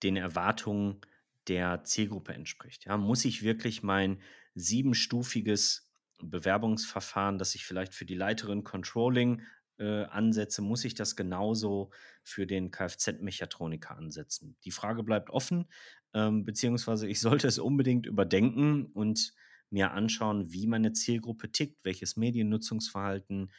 den 0.04 0.18
Erwartungen 0.18 1.02
der 1.48 1.84
Zielgruppe 1.84 2.36
entspricht. 2.36 2.86
Ja, 2.86 2.96
muss 2.96 3.26
ich 3.26 3.42
wirklich 3.42 3.82
mein 3.82 4.22
siebenstufiges 4.54 5.90
Bewerbungsverfahren, 6.22 7.40
das 7.40 7.56
ich 7.56 7.66
vielleicht 7.66 7.96
für 7.96 8.06
die 8.06 8.14
Leiterin 8.14 8.64
Controlling 8.64 9.42
äh, 9.84 10.06
ansetze, 10.06 10.62
muss 10.62 10.86
ich 10.86 10.96
das 10.96 11.16
genauso 11.16 11.92
für 12.24 12.48
den 12.48 12.72
Kfz-Mechatroniker 12.72 13.98
ansetzen? 13.98 14.56
Die 14.64 14.72
Frage 14.72 15.04
bleibt 15.04 15.30
offen, 15.30 15.66
ähm, 16.14 16.46
beziehungsweise 16.46 17.08
ich 17.08 17.20
sollte 17.22 17.48
es 17.48 17.60
unbedingt 17.60 18.06
überdenken 18.06 18.86
und 18.86 19.34
mir 19.70 19.92
anschauen, 19.92 20.52
wie 20.54 20.68
meine 20.68 20.94
Zielgruppe 20.94 21.52
tickt, 21.52 21.84
welches 21.84 22.16
Mediennutzungsverhalten 22.16 23.52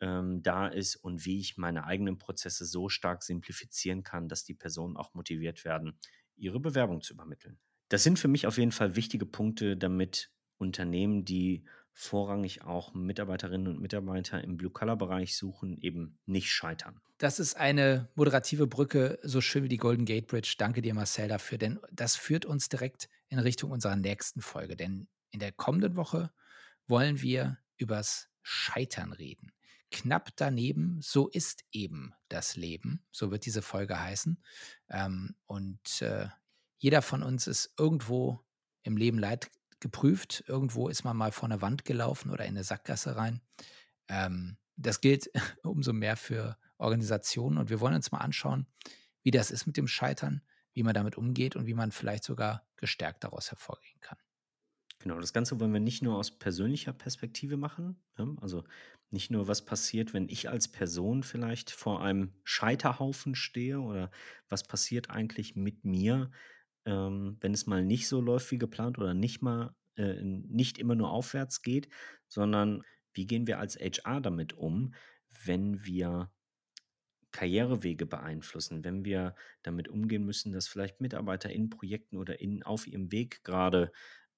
ähm, 0.00 0.42
da 0.42 0.66
ist 0.66 0.96
und 0.96 1.24
wie 1.24 1.40
ich 1.40 1.56
meine 1.56 1.84
eigenen 1.84 2.18
Prozesse 2.18 2.64
so 2.64 2.88
stark 2.88 3.22
simplifizieren 3.22 4.02
kann, 4.02 4.28
dass 4.28 4.44
die 4.44 4.54
Personen 4.54 4.96
auch 4.96 5.14
motiviert 5.14 5.64
werden, 5.64 5.98
ihre 6.36 6.58
Bewerbung 6.58 7.02
zu 7.02 7.14
übermitteln. 7.14 7.58
Das 7.88 8.02
sind 8.02 8.18
für 8.18 8.28
mich 8.28 8.46
auf 8.46 8.58
jeden 8.58 8.72
Fall 8.72 8.96
wichtige 8.96 9.26
Punkte, 9.26 9.76
damit 9.76 10.30
Unternehmen, 10.58 11.24
die 11.24 11.64
vorrangig 11.98 12.62
auch 12.62 12.94
Mitarbeiterinnen 12.94 13.66
und 13.66 13.80
Mitarbeiter 13.80 14.42
im 14.44 14.56
Blue-Color-Bereich 14.56 15.36
suchen, 15.36 15.76
eben 15.78 16.16
nicht 16.26 16.52
scheitern. 16.52 17.00
Das 17.18 17.40
ist 17.40 17.56
eine 17.56 18.08
moderative 18.14 18.68
Brücke, 18.68 19.18
so 19.24 19.40
schön 19.40 19.64
wie 19.64 19.68
die 19.68 19.78
Golden 19.78 20.04
Gate 20.04 20.28
Bridge. 20.28 20.54
Danke 20.58 20.80
dir, 20.80 20.94
Marcel, 20.94 21.26
dafür, 21.26 21.58
denn 21.58 21.80
das 21.90 22.14
führt 22.14 22.46
uns 22.46 22.68
direkt 22.68 23.08
in 23.28 23.40
Richtung 23.40 23.72
unserer 23.72 23.96
nächsten 23.96 24.40
Folge. 24.42 24.76
Denn 24.76 25.08
in 25.30 25.40
der 25.40 25.50
kommenden 25.50 25.96
Woche 25.96 26.30
wollen 26.86 27.20
wir 27.20 27.58
übers 27.76 28.28
Scheitern 28.42 29.12
reden. 29.12 29.50
Knapp 29.90 30.30
daneben, 30.36 31.00
so 31.02 31.26
ist 31.26 31.64
eben 31.72 32.14
das 32.28 32.54
Leben, 32.54 33.02
so 33.10 33.32
wird 33.32 33.44
diese 33.44 33.60
Folge 33.60 33.98
heißen. 33.98 34.40
Ähm, 34.88 35.34
und 35.46 36.00
äh, 36.00 36.28
jeder 36.78 37.02
von 37.02 37.24
uns 37.24 37.48
ist 37.48 37.74
irgendwo 37.76 38.38
im 38.84 38.96
Leben 38.96 39.18
leid 39.18 39.50
geprüft. 39.80 40.44
Irgendwo 40.46 40.88
ist 40.88 41.04
man 41.04 41.16
mal 41.16 41.32
vor 41.32 41.48
eine 41.48 41.62
Wand 41.62 41.84
gelaufen 41.84 42.30
oder 42.30 42.44
in 42.44 42.50
eine 42.50 42.64
Sackgasse 42.64 43.16
rein. 43.16 43.40
Ähm, 44.08 44.56
das 44.76 45.00
gilt 45.00 45.30
umso 45.62 45.92
mehr 45.92 46.16
für 46.16 46.56
Organisationen. 46.78 47.58
Und 47.58 47.70
wir 47.70 47.80
wollen 47.80 47.94
uns 47.94 48.12
mal 48.12 48.18
anschauen, 48.18 48.66
wie 49.22 49.30
das 49.30 49.50
ist 49.50 49.66
mit 49.66 49.76
dem 49.76 49.88
Scheitern, 49.88 50.42
wie 50.72 50.82
man 50.82 50.94
damit 50.94 51.16
umgeht 51.16 51.56
und 51.56 51.66
wie 51.66 51.74
man 51.74 51.92
vielleicht 51.92 52.24
sogar 52.24 52.66
gestärkt 52.76 53.24
daraus 53.24 53.50
hervorgehen 53.50 54.00
kann. 54.00 54.18
Genau, 55.00 55.20
das 55.20 55.32
Ganze 55.32 55.60
wollen 55.60 55.72
wir 55.72 55.80
nicht 55.80 56.02
nur 56.02 56.16
aus 56.16 56.30
persönlicher 56.30 56.92
Perspektive 56.92 57.56
machen. 57.56 58.00
Ja? 58.18 58.26
Also 58.40 58.64
nicht 59.10 59.30
nur, 59.30 59.48
was 59.48 59.64
passiert, 59.64 60.12
wenn 60.12 60.28
ich 60.28 60.48
als 60.48 60.68
Person 60.68 61.22
vielleicht 61.22 61.70
vor 61.70 62.02
einem 62.02 62.32
Scheiterhaufen 62.44 63.34
stehe 63.34 63.80
oder 63.80 64.10
was 64.48 64.64
passiert 64.64 65.10
eigentlich 65.10 65.56
mit 65.56 65.84
mir, 65.84 66.30
ähm, 66.88 67.36
wenn 67.40 67.52
es 67.52 67.66
mal 67.66 67.84
nicht 67.84 68.08
so 68.08 68.20
läuft 68.20 68.50
wie 68.50 68.58
geplant 68.58 68.98
oder 68.98 69.12
nicht 69.12 69.42
mal 69.42 69.74
äh, 69.96 70.22
nicht 70.22 70.78
immer 70.78 70.94
nur 70.94 71.10
aufwärts 71.10 71.60
geht, 71.60 71.88
sondern 72.28 72.82
wie 73.12 73.26
gehen 73.26 73.46
wir 73.46 73.58
als 73.58 73.76
HR 73.76 74.22
damit 74.22 74.54
um, 74.54 74.94
wenn 75.44 75.84
wir 75.84 76.32
Karrierewege 77.30 78.06
beeinflussen, 78.06 78.84
wenn 78.84 79.04
wir 79.04 79.34
damit 79.62 79.88
umgehen 79.88 80.24
müssen, 80.24 80.52
dass 80.52 80.66
vielleicht 80.66 81.02
Mitarbeiter 81.02 81.50
in 81.50 81.68
Projekten 81.68 82.16
oder 82.16 82.40
in, 82.40 82.62
auf 82.62 82.86
ihrem 82.86 83.12
Weg 83.12 83.44
gerade 83.44 83.92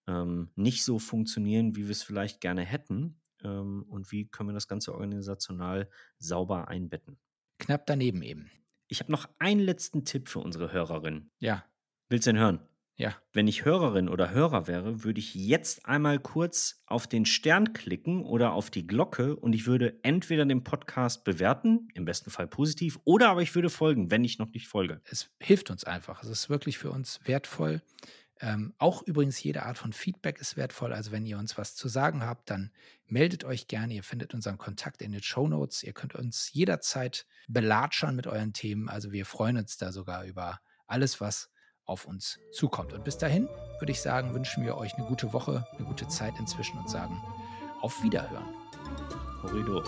ähm, 0.09 0.51
nicht 0.57 0.85
so 0.85 0.99
funktionieren, 0.99 1.77
wie 1.77 1.85
wir 1.85 1.93
es 1.93 2.03
vielleicht 2.03 2.41
gerne 2.41 2.65
hätten. 2.65 3.21
Ähm, 3.45 3.85
und 3.89 4.11
wie 4.11 4.29
können 4.29 4.49
wir 4.49 4.55
das 4.55 4.67
Ganze 4.67 4.93
organisational 4.93 5.89
sauber 6.19 6.67
einbetten? 6.67 7.21
Knapp 7.61 7.87
daneben 7.87 8.23
eben. 8.23 8.51
Ich 8.89 8.99
habe 8.99 9.13
noch 9.13 9.29
einen 9.39 9.61
letzten 9.61 10.05
Tipp 10.05 10.29
für 10.29 10.41
unsere 10.41 10.73
Hörerin. 10.73 11.31
Ja. 11.39 11.70
Willst 12.11 12.27
du 12.27 12.33
den 12.33 12.41
hören? 12.41 12.61
Ja. 12.97 13.15
Wenn 13.33 13.47
ich 13.47 13.65
Hörerin 13.65 14.09
oder 14.09 14.31
Hörer 14.33 14.67
wäre, 14.67 15.05
würde 15.05 15.21
ich 15.21 15.33
jetzt 15.33 15.87
einmal 15.87 16.19
kurz 16.19 16.83
auf 16.87 17.07
den 17.07 17.25
Stern 17.25 17.73
klicken 17.73 18.25
oder 18.25 18.53
auf 18.53 18.69
die 18.69 18.85
Glocke 18.85 19.37
und 19.37 19.53
ich 19.53 19.67
würde 19.67 20.01
entweder 20.03 20.45
den 20.45 20.65
Podcast 20.65 21.23
bewerten, 21.23 21.87
im 21.95 22.05
besten 22.05 22.31
Fall 22.31 22.49
positiv, 22.49 22.99
oder 23.05 23.29
aber 23.29 23.43
ich 23.43 23.55
würde 23.55 23.71
folgen, 23.71 24.11
wenn 24.11 24.25
ich 24.25 24.41
noch 24.41 24.51
nicht 24.51 24.67
folge. 24.67 25.01
Es 25.05 25.31
hilft 25.39 25.71
uns 25.71 25.85
einfach. 25.85 26.25
Es 26.25 26.29
ist 26.29 26.51
wirklich 26.51 26.79
für 26.79 26.91
uns 26.91 27.21
wertvoll. 27.23 27.81
Ähm, 28.41 28.75
auch 28.79 29.05
übrigens 29.05 29.41
jede 29.41 29.63
Art 29.63 29.79
von 29.79 29.93
Feedback 29.93 30.41
ist 30.41 30.57
wertvoll. 30.57 30.93
Also 30.93 31.13
wenn 31.13 31.25
ihr 31.25 31.39
uns 31.39 31.57
was 31.57 31.77
zu 31.77 31.87
sagen 31.87 32.25
habt, 32.25 32.51
dann 32.51 32.73
meldet 33.07 33.45
euch 33.45 33.69
gerne. 33.69 33.95
Ihr 33.95 34.03
findet 34.03 34.35
unseren 34.35 34.59
Kontakt 34.59 35.01
in 35.01 35.13
den 35.13 35.23
Show 35.23 35.47
Notes. 35.47 35.85
Ihr 35.85 35.93
könnt 35.93 36.17
uns 36.17 36.53
jederzeit 36.53 37.25
belatschern 37.47 38.17
mit 38.17 38.27
euren 38.27 38.53
Themen. 38.53 38.89
Also 38.89 39.13
wir 39.13 39.27
freuen 39.27 39.59
uns 39.59 39.77
da 39.77 39.93
sogar 39.93 40.25
über 40.25 40.59
alles, 40.89 41.21
was 41.21 41.51
auf 41.91 42.07
uns 42.07 42.39
zukommt. 42.53 42.93
Und 42.93 43.05
bis 43.05 43.19
dahin 43.19 43.49
würde 43.81 43.93
ich 43.93 44.01
sagen, 44.01 44.33
wünschen 44.33 44.65
wir 44.65 44.79
euch 44.79 44.95
eine 44.95 45.07
gute 45.07 45.33
Woche, 45.33 45.67
eine 45.77 45.87
gute 45.87 46.09
Zeit 46.09 46.35
inzwischen 46.39 46.79
und 46.79 46.89
sagen 46.89 47.21
auf 47.83 48.03
Wiederhören. 48.03 48.45
Horrido. 49.43 49.83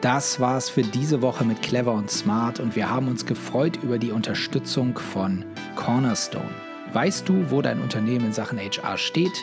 Das 0.00 0.38
war's 0.38 0.70
für 0.70 0.82
diese 0.82 1.20
Woche 1.20 1.44
mit 1.44 1.62
Clever 1.62 1.92
und 1.92 2.10
Smart 2.10 2.60
und 2.60 2.76
wir 2.76 2.88
haben 2.88 3.08
uns 3.08 3.26
gefreut 3.26 3.76
über 3.82 3.98
die 3.98 4.12
Unterstützung 4.12 4.96
von 4.96 5.44
Cornerstone. 5.74 6.65
Weißt 6.92 7.28
du, 7.28 7.50
wo 7.50 7.60
dein 7.62 7.80
Unternehmen 7.80 8.26
in 8.26 8.32
Sachen 8.32 8.58
HR 8.58 8.96
steht? 8.96 9.36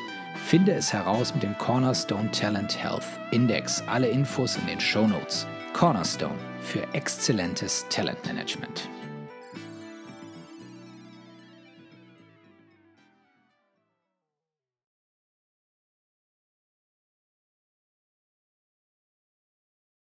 Finde 0.46 0.74
es 0.74 0.92
heraus 0.92 1.34
mit 1.34 1.44
dem 1.44 1.58
Cornerstone 1.58 2.32
Talent 2.32 2.82
Health 2.82 3.06
Index. 3.32 3.84
Alle 3.88 4.08
Infos 4.08 4.56
in 4.56 4.68
den 4.68 4.80
Show 4.80 5.08
Notes. 5.08 5.46
Cornerstone 5.74 6.36
für 6.62 6.84
exzellentes 6.94 7.86
Talentmanagement. 7.90 8.90